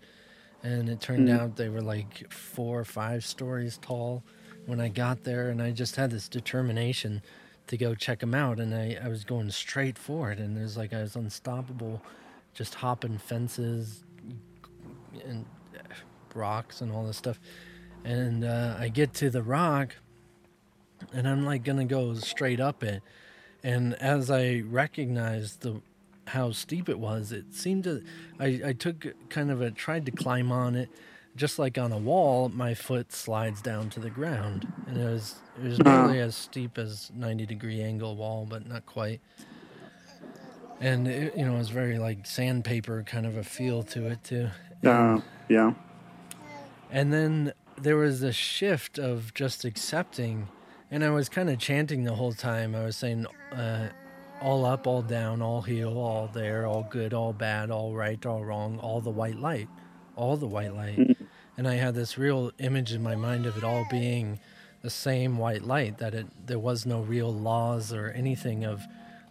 and 0.64 0.88
it 0.89 0.99
turned 1.01 1.28
Mhm. 1.28 1.39
out 1.39 1.55
they 1.57 1.70
were 1.70 1.82
like 1.82 2.32
four 2.32 2.80
or 2.80 2.86
five 2.86 3.24
stories 3.26 3.78
tall 3.82 4.24
when 4.66 4.80
i 4.80 4.88
got 4.88 5.24
there 5.24 5.49
and 5.49 5.61
i 5.61 5.72
just 5.72 5.95
had 5.97 6.09
this 6.09 6.28
determination 6.30 7.22
to 7.68 7.78
go 7.78 7.93
check 7.95 8.20
them 8.20 8.34
out 8.34 8.59
and 8.59 8.74
i, 8.74 8.97
I 9.03 9.07
was 9.09 9.24
going 9.24 9.51
straight 9.51 9.97
for 9.97 10.32
it 10.32 10.39
and 10.39 10.57
it 10.57 10.61
was 10.61 10.78
like 10.78 10.93
i 10.93 11.01
was 11.01 11.16
unstoppable 11.16 12.01
just 12.53 12.76
hopping 12.76 13.18
fences 13.18 14.03
and 15.26 15.45
rocks 16.36 16.82
and 16.82 16.91
all 16.91 17.05
this 17.05 17.18
stuff. 17.18 17.39
And 18.03 18.43
uh, 18.43 18.76
I 18.78 18.89
get 18.89 19.14
to 19.16 19.30
the 19.30 19.41
rock, 19.43 19.95
and 21.14 21.28
I'm 21.28 21.45
like 21.45 21.64
gonna 21.64 21.86
go 21.86 22.14
straight 22.16 22.59
up 22.59 22.84
it. 22.84 23.01
And 23.64 23.93
as 23.95 24.30
I 24.30 24.59
recognized 24.66 25.61
the 25.61 25.82
how 26.28 26.51
steep 26.51 26.89
it 26.89 26.99
was, 26.99 27.32
it 27.32 27.53
seemed 27.53 27.84
to. 27.86 28.03
I, 28.39 28.61
I 28.65 28.74
took 28.74 29.07
kind 29.30 29.51
of 29.51 29.61
a 29.61 29.71
tried 29.71 30.05
to 30.05 30.11
climb 30.11 30.51
on 30.51 30.76
it, 30.76 30.89
just 31.36 31.59
like 31.59 31.78
on 31.78 31.91
a 31.91 31.97
wall. 31.97 32.49
My 32.49 32.74
foot 32.74 33.11
slides 33.11 33.61
down 33.61 33.89
to 33.91 33.99
the 33.99 34.09
ground, 34.09 34.71
and 34.88 34.97
it 34.97 35.05
was 35.05 35.36
it 35.61 35.67
was 35.67 35.80
nearly 35.80 36.19
as 36.19 36.36
steep 36.36 36.78
as 36.78 37.11
90 37.13 37.45
degree 37.45 37.82
angle 37.82 38.15
wall, 38.15 38.47
but 38.49 38.67
not 38.67 38.86
quite. 38.86 39.21
And 40.80 41.07
it, 41.07 41.38
you 41.38 41.45
know, 41.45 41.55
it 41.55 41.59
was 41.59 41.69
very 41.69 41.97
like 41.97 42.26
sandpaper 42.26 43.03
kind 43.03 43.26
of 43.26 43.38
a 43.38 43.43
feel 43.43 43.84
to 43.84 44.07
it 44.07 44.24
too. 44.24 44.49
Uh, 44.84 45.21
yeah. 45.47 45.74
And 46.91 47.13
then 47.13 47.53
there 47.78 47.95
was 47.95 48.21
a 48.21 48.32
shift 48.32 48.99
of 48.99 49.34
just 49.34 49.65
accepting, 49.65 50.47
and 50.91 51.03
I 51.03 51.09
was 51.09 51.30
kind 51.30 51.49
of 51.49 51.57
chanting 51.57 52.03
the 52.03 52.15
whole 52.15 52.34
time. 52.34 52.76
I 52.76 52.84
was 52.84 52.95
saying, 52.95 53.26
uh, 53.51 53.88
all 54.44 54.66
up, 54.66 54.86
all 54.86 55.02
down, 55.02 55.41
all 55.41 55.62
heel, 55.62 55.98
all 55.98 56.28
there, 56.28 56.66
all 56.66 56.88
good, 56.89 57.14
all 57.14 57.34
bad, 57.34 57.72
all 57.72 57.94
right, 57.94 58.24
all 58.26 58.44
wrong, 58.44 58.80
all 58.80 59.02
the 59.02 59.10
white 59.10 59.39
light, 59.39 59.70
all 60.16 60.38
the 60.38 60.48
white 60.48 60.76
light. 60.76 61.18
And 61.56 61.68
I 61.68 61.76
had 61.76 61.94
this 61.94 62.18
real 62.18 62.52
image 62.58 62.94
in 62.94 63.04
my 63.04 63.16
mind 63.16 63.46
of 63.46 63.58
it 63.58 63.64
all 63.64 63.86
being 63.89 64.39
the 64.82 64.89
same 64.89 65.38
white 65.38 65.64
light, 65.64 66.00
that 66.00 66.14
it 66.14 66.28
there 66.48 66.60
was 66.60 66.86
no 66.86 67.02
real 67.02 67.34
laws 67.34 67.94
or 67.94 68.10
anything 68.10 68.66
of 68.66 68.82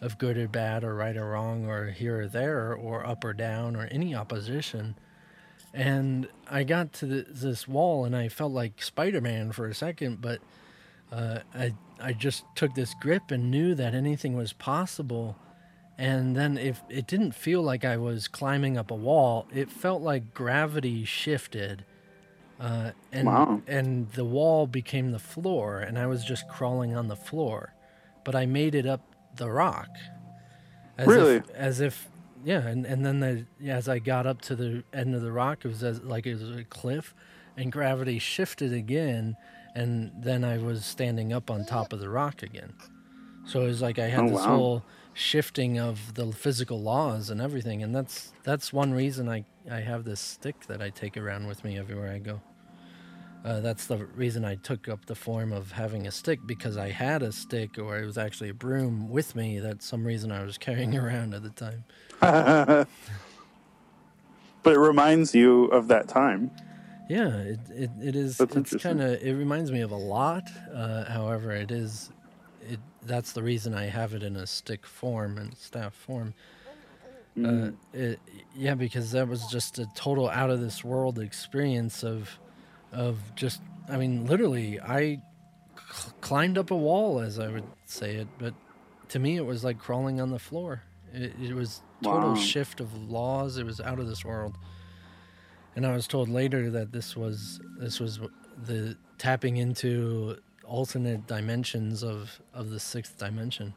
of 0.01 0.19
good 0.19 0.37
or 0.37 0.49
bad 0.49 0.85
or 0.85 0.95
right 0.95 1.17
or 1.17 1.31
wrong 1.31 1.67
or 1.67 1.87
here 1.91 2.23
or 2.23 2.29
there 2.29 2.73
or 2.75 3.07
up 3.07 3.25
or 3.25 3.33
down 3.33 3.77
or 3.77 3.87
any 3.87 4.15
opposition 4.15 4.95
and 5.75 6.29
I 6.51 6.65
got 6.65 6.93
to 6.95 7.07
the, 7.07 7.27
this 7.29 7.67
wall 7.67 8.05
and 8.05 8.15
I 8.15 8.29
felt 8.29 8.53
like 8.53 8.83
Spider-Man 8.83 9.53
for 9.53 9.67
a 9.67 9.75
second, 9.75 10.21
but 10.21 10.41
uh, 11.11 11.41
I 11.55 11.75
I 12.03 12.13
just 12.13 12.45
took 12.55 12.75
this 12.75 12.95
grip 12.95 13.31
and 13.31 13.51
knew 13.51 13.75
that 13.75 13.95
anything 13.95 14.37
was 14.37 14.53
possible. 14.53 15.37
And 15.99 16.35
then 16.37 16.59
if 16.59 16.83
it 16.89 17.07
didn't 17.07 17.33
feel 17.33 17.63
like 17.63 17.85
I 17.85 17.97
was 17.97 18.27
climbing 18.29 18.77
up 18.77 18.91
a 18.91 18.95
wall, 18.95 19.47
it 19.53 19.71
felt 19.71 20.03
like 20.03 20.35
gravity 20.35 21.05
shifted, 21.05 21.85
uh, 22.59 22.93
and 23.13 23.27
Wow. 23.27 23.63
and 23.67 24.11
the 24.13 24.25
wall 24.25 24.67
became 24.67 25.11
the 25.13 25.19
floor, 25.19 25.81
and 25.81 25.99
I 25.99 26.07
was 26.07 26.25
just 26.25 26.49
crawling 26.49 26.97
on 26.97 27.09
the 27.09 27.17
floor, 27.17 27.75
but 28.25 28.35
I 28.35 28.47
made 28.47 28.75
it 28.75 28.87
up 28.87 29.01
the 29.37 29.51
rock. 29.51 29.89
As 30.99 31.07
Really? 31.09 31.37
If, 31.37 31.51
as 31.51 31.81
if 31.81 32.09
yeah, 32.45 32.67
and, 32.67 32.85
and 32.85 33.07
then 33.07 33.21
the, 33.21 33.47
as 33.71 33.89
I 33.89 34.01
got 34.01 34.27
up 34.27 34.41
to 34.43 34.57
the 34.57 34.83
end 34.93 35.15
of 35.15 35.23
the 35.23 35.31
rock, 35.31 35.65
it 35.65 35.69
was 35.69 35.85
as, 35.85 36.01
like 36.03 36.27
it 36.27 36.35
was 36.35 36.57
a 36.57 36.65
cliff, 36.65 37.15
and 37.57 37.71
gravity 37.71 38.19
shifted 38.19 38.73
again, 38.73 39.37
and 39.75 40.13
then 40.17 40.45
I 40.45 40.59
was 40.59 40.85
standing 40.85 41.33
up 41.33 41.51
on 41.51 41.65
top 41.65 41.93
of 41.93 42.01
the 42.01 42.09
rock 42.09 42.43
again. 42.43 42.73
So 43.45 43.63
it 43.63 43.67
was 43.67 43.83
like 43.83 43.99
I 43.99 44.09
had 44.09 44.21
Oh, 44.21 44.29
this 44.29 44.45
wow. 44.45 44.57
whole 44.57 44.83
shifting 45.15 45.79
of 45.79 46.15
the 46.15 46.33
physical 46.33 46.81
laws 46.81 47.31
and 47.31 47.41
everything, 47.41 47.83
and 47.83 47.95
that's 47.95 48.33
that's 48.45 48.73
one 48.73 48.93
reason 48.93 49.29
I 49.29 49.45
I 49.71 49.81
have 49.81 50.05
this 50.05 50.21
stick 50.21 50.67
that 50.69 50.83
I 50.83 50.91
take 50.91 51.17
around 51.17 51.47
with 51.47 51.65
me 51.65 51.79
everywhere 51.79 52.13
I 52.13 52.19
go. 52.19 52.41
Uh, 53.45 53.59
that's 53.61 53.87
the 53.89 53.99
reason 54.17 54.45
I 54.45 54.55
took 54.55 54.89
up 54.89 55.07
the 55.07 55.17
form 55.17 55.53
of 55.53 55.73
having 55.73 56.07
a 56.07 56.13
stick 56.13 56.39
because 56.47 56.77
I 56.77 56.91
had 56.91 57.25
a 57.25 57.33
stick 57.33 57.77
or 57.77 57.99
it 57.99 58.07
was 58.07 58.17
actually 58.17 58.51
a 58.51 58.55
broom 58.55 59.11
with 59.11 59.35
me 59.35 59.59
that 59.59 59.83
some 59.83 60.05
reason 60.05 60.31
I 60.31 60.45
was 60.45 60.59
carrying 60.67 60.97
around 60.97 61.35
at 61.35 61.43
the 61.43 61.51
time. 61.51 61.85
but 62.21 62.87
it 64.75 64.79
reminds 64.79 65.35
you 65.35 65.65
of 65.67 65.89
that 65.89 66.09
time. 66.09 66.53
Yeah, 67.09 67.29
it, 67.39 67.61
it, 67.71 67.91
it 68.03 68.17
is. 68.17 68.39
That's 68.39 68.57
it's 68.57 68.83
kind 68.83 69.01
of. 69.03 69.23
It 69.23 69.33
reminds 69.35 69.71
me 69.73 69.81
of 69.81 69.91
a 69.91 69.97
lot. 69.97 70.49
Uh, 70.73 71.05
however, 71.05 71.53
it 71.53 71.71
is. 71.71 72.11
It 72.63 72.79
that's 73.05 73.33
the 73.33 73.43
reason 73.43 73.75
I 73.75 73.87
have 73.87 74.15
it 74.15 74.23
in 74.23 74.37
a 74.37 74.47
stick 74.47 74.87
form 74.87 75.37
and 75.39 75.57
staff 75.57 75.95
form. 75.95 76.35
Mm. 77.37 77.71
Uh, 77.71 77.77
it, 77.93 78.21
yeah, 78.55 78.75
because 78.75 79.11
that 79.13 79.27
was 79.29 79.47
just 79.47 79.79
a 79.79 79.87
total 79.95 80.29
out 80.29 80.51
of 80.51 80.61
this 80.61 80.85
world 80.85 81.19
experience 81.19 82.05
of, 82.05 82.39
of 82.93 83.19
just. 83.35 83.61
I 83.89 83.97
mean, 83.97 84.27
literally, 84.27 84.79
I 84.81 85.21
cl- 85.77 86.15
climbed 86.21 86.57
up 86.57 86.71
a 86.71 86.77
wall, 86.77 87.19
as 87.21 87.39
I 87.39 87.49
would 87.49 87.65
say 87.87 88.17
it, 88.17 88.29
but 88.39 88.55
to 89.09 89.19
me, 89.19 89.37
it 89.37 89.45
was 89.45 89.65
like 89.65 89.79
crawling 89.79 90.21
on 90.21 90.31
the 90.31 90.39
floor. 90.39 90.83
It, 91.13 91.33
it 91.43 91.55
was 91.55 91.83
total 92.03 92.31
Wow. 92.31 92.35
shift 92.37 92.81
of 92.81 92.95
laws. 93.11 93.59
It 93.59 93.67
was 93.67 93.81
out 93.81 93.99
of 93.99 94.07
this 94.07 94.25
world. 94.25 94.57
And 95.75 95.87
I 95.87 95.95
was 95.95 96.07
told 96.07 96.29
later 96.29 96.71
that 96.71 96.93
this 96.93 97.17
was 97.17 97.61
this 97.79 97.99
was 97.99 98.21
the 98.67 98.97
tapping 99.19 99.57
into 99.57 100.37
alternate 100.65 101.27
dimensions 101.27 102.03
of 102.03 102.41
of 102.53 102.71
the 102.71 102.81
sixth 102.81 103.19
dimension, 103.19 103.75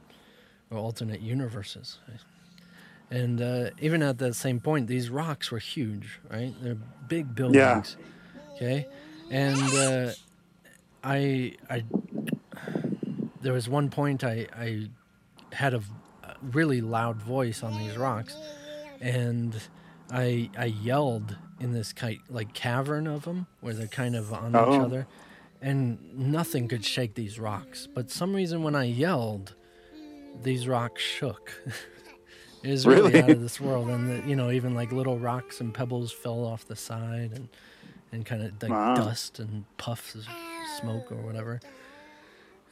or 0.70 0.78
alternate 0.78 1.22
universes. 1.22 2.00
And 3.12 3.42
uh, 3.42 3.70
even 3.80 4.02
at 4.02 4.18
that 4.18 4.34
same 4.34 4.60
point, 4.60 4.88
these 4.88 5.10
rocks 5.10 5.52
were 5.52 5.60
huge, 5.60 6.20
right? 6.30 6.54
They're 6.62 6.78
big 7.08 7.36
buildings. 7.36 7.98
Yeah. 7.98 8.56
Okay, 8.56 8.88
and 9.30 9.74
uh, 9.74 10.12
I 11.04 11.56
I 11.70 11.84
there 13.42 13.54
was 13.54 13.70
one 13.70 13.90
point 13.90 14.24
I 14.24 14.48
I 14.58 14.90
had 15.54 15.74
a, 15.74 15.82
really 16.52 16.82
loud 16.82 17.22
voice 17.22 17.64
on 17.64 17.78
these 17.80 17.98
rocks, 17.98 18.36
and 19.00 19.56
I 20.12 20.50
I 20.58 20.66
yelled 20.66 21.38
in 21.60 21.72
this 21.74 21.94
ki- 21.94 22.22
like 22.30 22.54
cavern 22.54 23.08
of 23.08 23.24
them 23.26 23.48
where 23.62 23.74
they're 23.74 23.88
kind 23.88 24.16
of 24.16 24.34
on 24.34 24.50
each 24.52 24.56
Oh. 24.56 24.82
other, 24.82 25.08
and 25.62 25.98
nothing 26.18 26.68
could 26.68 26.84
shake 26.86 27.16
these 27.16 27.40
rocks. 27.40 27.88
But 27.94 28.12
some 28.12 28.36
reason 28.36 28.64
when 28.64 28.76
I 28.76 28.84
yelled, 28.86 29.56
these 30.44 30.68
rocks 30.68 31.02
shook. 31.02 31.54
it 32.64 32.72
was 32.72 32.86
really, 32.86 33.12
Really? 33.14 33.24
out 33.24 33.30
of 33.30 33.42
this 33.42 33.60
world, 33.62 33.88
and 33.90 34.10
the, 34.24 34.28
you 34.30 34.36
know 34.36 34.52
even 34.52 34.74
like 34.76 34.92
little 34.92 35.18
rocks 35.18 35.62
and 35.62 35.74
pebbles 35.74 36.12
fell 36.12 36.44
off 36.46 36.66
the 36.66 36.76
side 36.76 37.32
and 37.34 37.48
and 38.12 38.26
kind 38.26 38.44
of 38.44 38.52
like 38.62 38.72
Wow. 38.72 38.96
dust 38.96 39.40
and 39.40 39.66
puffs 39.78 40.16
of 40.16 40.26
smoke 40.80 41.12
or 41.12 41.16
whatever. 41.18 41.60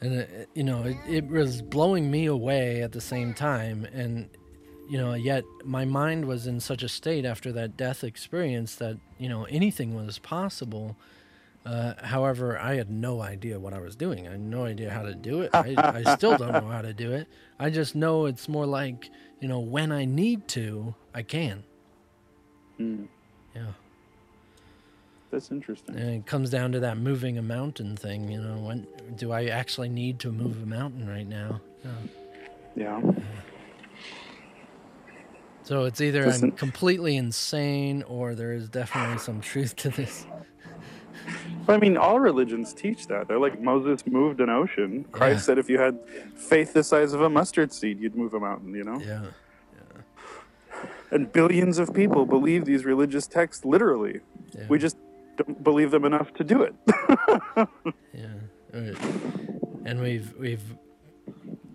And 0.00 0.12
it, 0.14 0.30
it- 0.30 0.48
you 0.54 0.62
know, 0.64 0.82
it, 0.84 0.96
it 1.08 1.26
was 1.28 1.62
blowing 1.62 2.10
me 2.10 2.26
away 2.26 2.82
at 2.82 2.92
the 2.92 3.00
same 3.00 3.32
time, 3.34 3.86
and 3.92 4.28
you 4.88 4.98
know, 4.98 5.14
yet 5.14 5.44
my 5.64 5.84
mind 5.84 6.26
was 6.26 6.46
in 6.46 6.60
such 6.60 6.82
a 6.82 6.88
state 6.88 7.24
after 7.24 7.52
that 7.52 7.76
death 7.76 8.04
experience 8.04 8.74
that 8.76 8.98
you 9.18 9.28
know 9.28 9.44
anything 9.44 9.94
was 9.94 10.18
possible. 10.18 10.96
Uh, 11.64 11.94
however, 12.04 12.58
I 12.58 12.74
had 12.74 12.90
no 12.90 13.22
idea 13.22 13.58
what 13.58 13.72
I 13.72 13.80
was 13.80 13.96
doing. 13.96 14.28
I 14.28 14.32
had 14.32 14.40
no 14.40 14.66
idea 14.66 14.90
how 14.90 15.02
to 15.02 15.14
do 15.14 15.40
it. 15.40 15.50
I, 15.54 15.74
I 15.78 16.14
still 16.16 16.36
don't 16.36 16.52
know 16.52 16.68
how 16.68 16.82
to 16.82 16.92
do 16.92 17.12
it. 17.12 17.26
I 17.58 17.70
just 17.70 17.94
know 17.94 18.26
it's 18.26 18.48
more 18.48 18.66
like 18.66 19.08
you 19.40 19.48
know 19.48 19.60
when 19.60 19.92
I 19.92 20.04
need 20.04 20.48
to, 20.48 20.94
I 21.14 21.22
can. 21.22 21.64
Mm. 22.78 23.08
Yeah. 23.54 23.72
That's 25.30 25.50
interesting. 25.50 25.96
And 25.96 26.10
it 26.10 26.26
comes 26.26 26.48
down 26.50 26.72
to 26.72 26.80
that 26.80 26.96
moving 26.96 27.38
a 27.38 27.42
mountain 27.42 27.96
thing, 27.96 28.30
you 28.30 28.40
know. 28.40 28.56
When 28.58 28.86
do 29.16 29.32
I 29.32 29.46
actually 29.46 29.88
need 29.88 30.20
to 30.20 30.30
move 30.30 30.62
a 30.62 30.66
mountain 30.66 31.08
right 31.08 31.26
now? 31.26 31.60
Yeah. 31.84 31.90
Yeah. 32.76 33.00
So 35.64 35.84
it's 35.84 36.00
either 36.00 36.26
Listen- 36.26 36.50
I'm 36.50 36.56
completely 36.56 37.16
insane 37.16 38.02
or 38.04 38.34
there 38.34 38.52
is 38.52 38.68
definitely 38.68 39.18
some 39.18 39.40
truth 39.40 39.74
to 39.76 39.88
this. 39.88 40.26
But 41.66 41.76
I 41.76 41.78
mean, 41.78 41.96
all 41.96 42.20
religions 42.20 42.74
teach 42.74 43.06
that. 43.08 43.26
They're 43.28 43.38
like 43.38 43.58
Moses 43.60 44.06
moved 44.06 44.40
an 44.42 44.50
ocean. 44.50 45.04
Christ 45.10 45.36
Yeah. 45.36 45.40
said 45.40 45.58
if 45.58 45.70
you 45.70 45.78
had 45.78 45.98
faith 46.36 46.74
the 46.74 46.84
size 46.84 47.14
of 47.14 47.22
a 47.22 47.30
mustard 47.30 47.72
seed, 47.72 47.98
you'd 47.98 48.14
move 48.14 48.34
a 48.34 48.40
mountain, 48.40 48.74
you 48.74 48.84
know? 48.84 49.00
Yeah. 49.00 49.22
And 51.10 51.32
billions 51.32 51.78
of 51.78 51.94
people 51.94 52.26
believe 52.26 52.64
these 52.64 52.84
religious 52.84 53.26
texts 53.26 53.64
literally. 53.64 54.20
Yeah. 54.54 54.64
We 54.68 54.78
just 54.78 54.96
don't 55.36 55.62
believe 55.64 55.90
them 55.92 56.04
enough 56.04 56.34
to 56.34 56.44
do 56.44 56.62
it. 56.62 56.74
Yeah. 58.12 58.92
And 59.84 60.00
we've 60.00 60.34
we've 60.36 60.62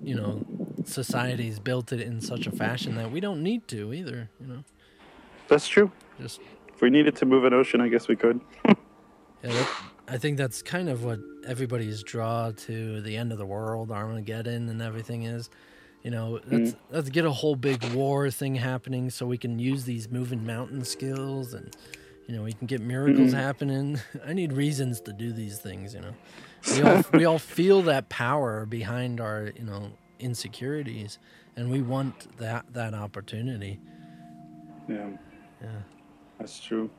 you 0.02 0.16
know, 0.16 0.45
society's 0.86 1.60
built 1.60 1.91
it 1.91 2.02
in 2.02 2.22
such 2.22 2.47
a 2.47 2.52
fashion 2.52 2.95
that 2.95 3.12
we 3.12 3.20
don't 3.20 3.43
need 3.43 3.68
to 3.70 3.93
either, 3.93 4.30
you 4.39 4.47
know. 4.47 4.64
That's 5.47 5.68
true. 5.68 5.91
Just 6.20 6.39
If 6.74 6.82
we 6.82 6.89
needed 6.89 7.16
to 7.18 7.26
move 7.26 7.43
an 7.45 7.54
ocean, 7.54 7.82
I 7.82 7.89
guess 7.89 8.08
we 8.08 8.16
could. 8.16 8.39
Yeah, 9.41 9.54
that, 9.54 9.70
I 10.10 10.18
think 10.18 10.38
that's 10.38 10.62
kind 10.62 10.89
of 10.89 11.06
what 11.06 11.20
everybody's 11.47 12.04
draw 12.04 12.52
to 12.52 13.00
the 13.00 13.16
end 13.16 13.32
of 13.32 13.38
the 13.38 13.45
world, 13.45 13.89
Armageddon, 13.89 14.68
and 14.68 14.82
everything 14.82 15.24
is. 15.24 15.50
You 16.04 16.12
know, 16.12 16.39
mm. 16.45 16.52
let's 16.52 16.76
let's 16.89 17.10
get 17.10 17.26
a 17.26 17.32
whole 17.32 17.56
big 17.56 17.84
war 17.93 18.30
thing 18.32 18.56
happening 18.56 19.10
so 19.10 19.26
we 19.26 19.38
can 19.38 19.60
use 19.60 19.86
these 19.86 20.10
moving 20.10 20.45
mountain 20.45 20.84
skills, 20.84 21.54
and 21.54 21.74
you 22.28 22.36
know 22.36 22.43
we 22.43 22.54
can 22.54 22.68
get 22.68 22.82
miracles 22.82 23.32
mm. 23.32 23.38
happening. 23.38 24.00
I 24.26 24.34
need 24.34 24.54
reasons 24.54 25.00
to 25.02 25.14
do 25.14 25.32
these 25.32 25.60
things. 25.60 25.93
You 25.93 26.02
know, 26.02 26.16
we 26.68 26.82
all 26.82 27.03
we 27.14 27.26
all 27.26 27.39
feel 27.39 27.82
that 27.84 28.10
power 28.10 28.66
behind 28.66 29.20
our 29.20 29.51
you 29.55 29.64
know 29.64 29.91
insecurities, 30.20 31.20
and 31.55 31.70
we 31.72 31.82
want 31.82 32.38
that 32.38 32.66
that 32.74 32.93
opportunity. 32.93 33.80
Yeah, 34.88 35.10
Yeah, 35.62 35.70
that's 36.39 36.60
true. 36.60 36.89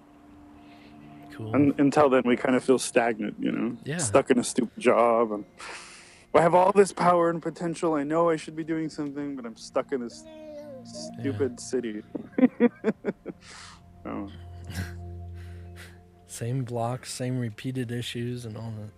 cool. 1.33 1.53
And 1.55 1.79
until 1.81 2.09
then, 2.09 2.23
we 2.25 2.37
kind 2.37 2.55
of 2.55 2.63
feel 2.63 2.79
stagnant, 2.79 3.35
you 3.41 3.51
know? 3.51 3.77
Yeah. 3.85 3.97
Stuck 3.99 4.31
in 4.31 4.39
a 4.39 4.45
stupid 4.45 4.79
job. 4.81 5.33
And 5.33 5.45
I 6.33 6.41
have 6.41 6.55
all 6.55 6.71
this 6.71 6.93
power 6.93 7.31
and 7.31 7.43
potential. 7.43 7.95
I 7.95 8.05
know 8.05 8.31
I 8.31 8.37
should 8.37 8.55
be 8.55 8.63
doing 8.63 8.89
something, 8.89 9.35
but 9.35 9.45
I'm 9.45 9.57
stuck 9.57 9.91
in 9.91 10.03
this 10.03 10.23
stupid 10.85 11.59
city. 11.59 12.03
oh, 14.07 14.29
Same 16.29 16.63
blocks, 16.63 17.13
same 17.13 17.41
repeated 17.41 17.91
issues, 17.91 18.45
and 18.45 18.57
all 18.57 18.73
that. 18.79 18.93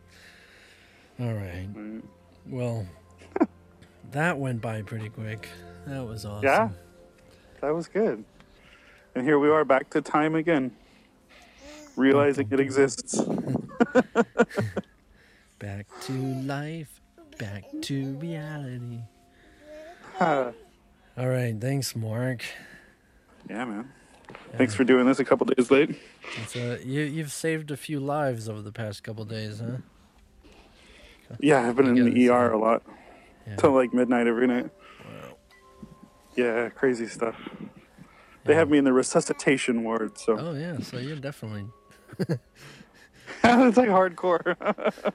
All 1.20 1.34
right. 1.34 1.68
right. 1.74 2.02
Well, 2.46 2.86
that 4.12 4.38
went 4.38 4.62
by 4.62 4.82
pretty 4.82 5.10
quick. 5.10 5.48
That 5.86 6.06
was 6.06 6.24
awesome. 6.24 6.44
Yeah. 6.44 6.68
That 7.60 7.74
was 7.74 7.88
good. 7.88 8.24
And 9.14 9.24
here 9.26 9.38
we 9.38 9.48
are 9.50 9.64
back 9.64 9.90
to 9.90 10.00
time 10.02 10.34
again. 10.34 10.72
Realizing 11.96 12.48
it 12.50 12.60
exists. 12.60 13.20
Back 15.58 15.86
to 16.02 16.12
life. 16.12 17.00
Back 17.38 17.64
to 17.82 18.14
reality. 18.16 19.00
All 20.20 20.54
right. 21.28 21.56
Thanks, 21.60 21.96
Mark. 21.96 22.44
Yeah, 23.48 23.64
man. 23.64 23.90
Thanks 24.56 24.74
for 24.74 24.84
doing 24.84 25.06
this 25.06 25.18
a 25.20 25.24
couple 25.24 25.46
days 25.46 25.70
late. 25.70 25.96
It's, 26.36 26.56
uh, 26.56 26.78
you, 26.84 27.02
you've 27.02 27.32
saved 27.32 27.70
a 27.70 27.76
few 27.76 28.00
lives 28.00 28.48
over 28.48 28.62
the 28.62 28.72
past 28.72 29.02
couple 29.04 29.24
days, 29.24 29.60
huh? 29.60 29.78
Yeah, 31.40 31.66
I've 31.68 31.76
been 31.76 31.96
in 31.96 32.12
the 32.14 32.28
ER 32.30 32.52
a 32.52 32.58
lot. 32.58 32.82
Yeah. 33.46 33.56
Till 33.56 33.72
like 33.72 33.92
midnight 33.92 34.26
every 34.26 34.46
night. 34.46 34.70
Wow. 35.04 35.36
Yeah, 36.36 36.68
crazy 36.70 37.06
stuff. 37.06 37.36
They 38.44 38.54
have 38.54 38.68
me 38.70 38.78
in 38.78 38.84
the 38.84 38.92
resuscitation 38.92 39.84
ward, 39.84 40.18
so 40.18 40.36
Oh, 40.38 40.54
yeah. 40.54 40.78
So 40.80 40.98
you're 40.98 41.16
definitely. 41.16 41.66
it's 42.18 42.28
like 43.76 43.88
hardcore. 43.88 44.56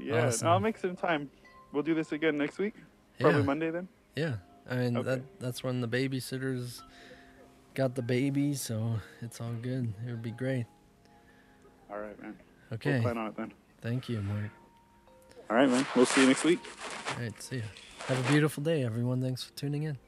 Yeah, 0.00 0.26
Awesome. 0.28 0.46
no, 0.46 0.52
I'll 0.52 0.60
make 0.60 0.78
some 0.78 0.94
time. 0.96 1.30
We'll 1.72 1.82
do 1.82 1.94
this 1.94 2.12
again 2.12 2.38
next 2.38 2.58
week. 2.58 2.74
Probably 3.18 3.40
Yeah. 3.40 3.44
Monday 3.46 3.70
then. 3.70 3.88
Yeah. 4.14 4.34
I 4.68 4.76
mean, 4.76 4.96
Okay. 4.96 5.08
that 5.08 5.40
that's 5.40 5.64
when 5.64 5.80
the 5.80 5.88
babysitters 5.88 6.82
got 7.74 7.96
the 7.96 8.02
baby, 8.02 8.54
so 8.54 9.00
it's 9.20 9.40
all 9.40 9.52
good. 9.60 9.92
It 10.06 10.10
would 10.10 10.22
be 10.22 10.30
great. 10.30 10.66
All 11.90 11.98
right, 11.98 12.20
man. 12.22 12.36
Okay. 12.72 12.92
We'll 12.94 13.02
plan 13.02 13.18
on 13.18 13.26
it 13.28 13.36
then. 13.36 13.52
Thank 13.80 14.08
you, 14.08 14.20
Mark. 14.22 14.50
All 15.48 15.56
right, 15.56 15.68
man. 15.68 15.86
We'll 15.96 16.06
see 16.06 16.20
you 16.22 16.28
next 16.28 16.44
week. 16.44 16.60
All 17.16 17.22
right. 17.22 17.42
See 17.42 17.56
ya. 17.56 17.62
Have 18.06 18.24
a 18.24 18.30
beautiful 18.30 18.62
day, 18.62 18.84
everyone. 18.84 19.20
Thanks 19.22 19.42
for 19.42 19.52
tuning 19.52 19.84
in. 19.84 19.98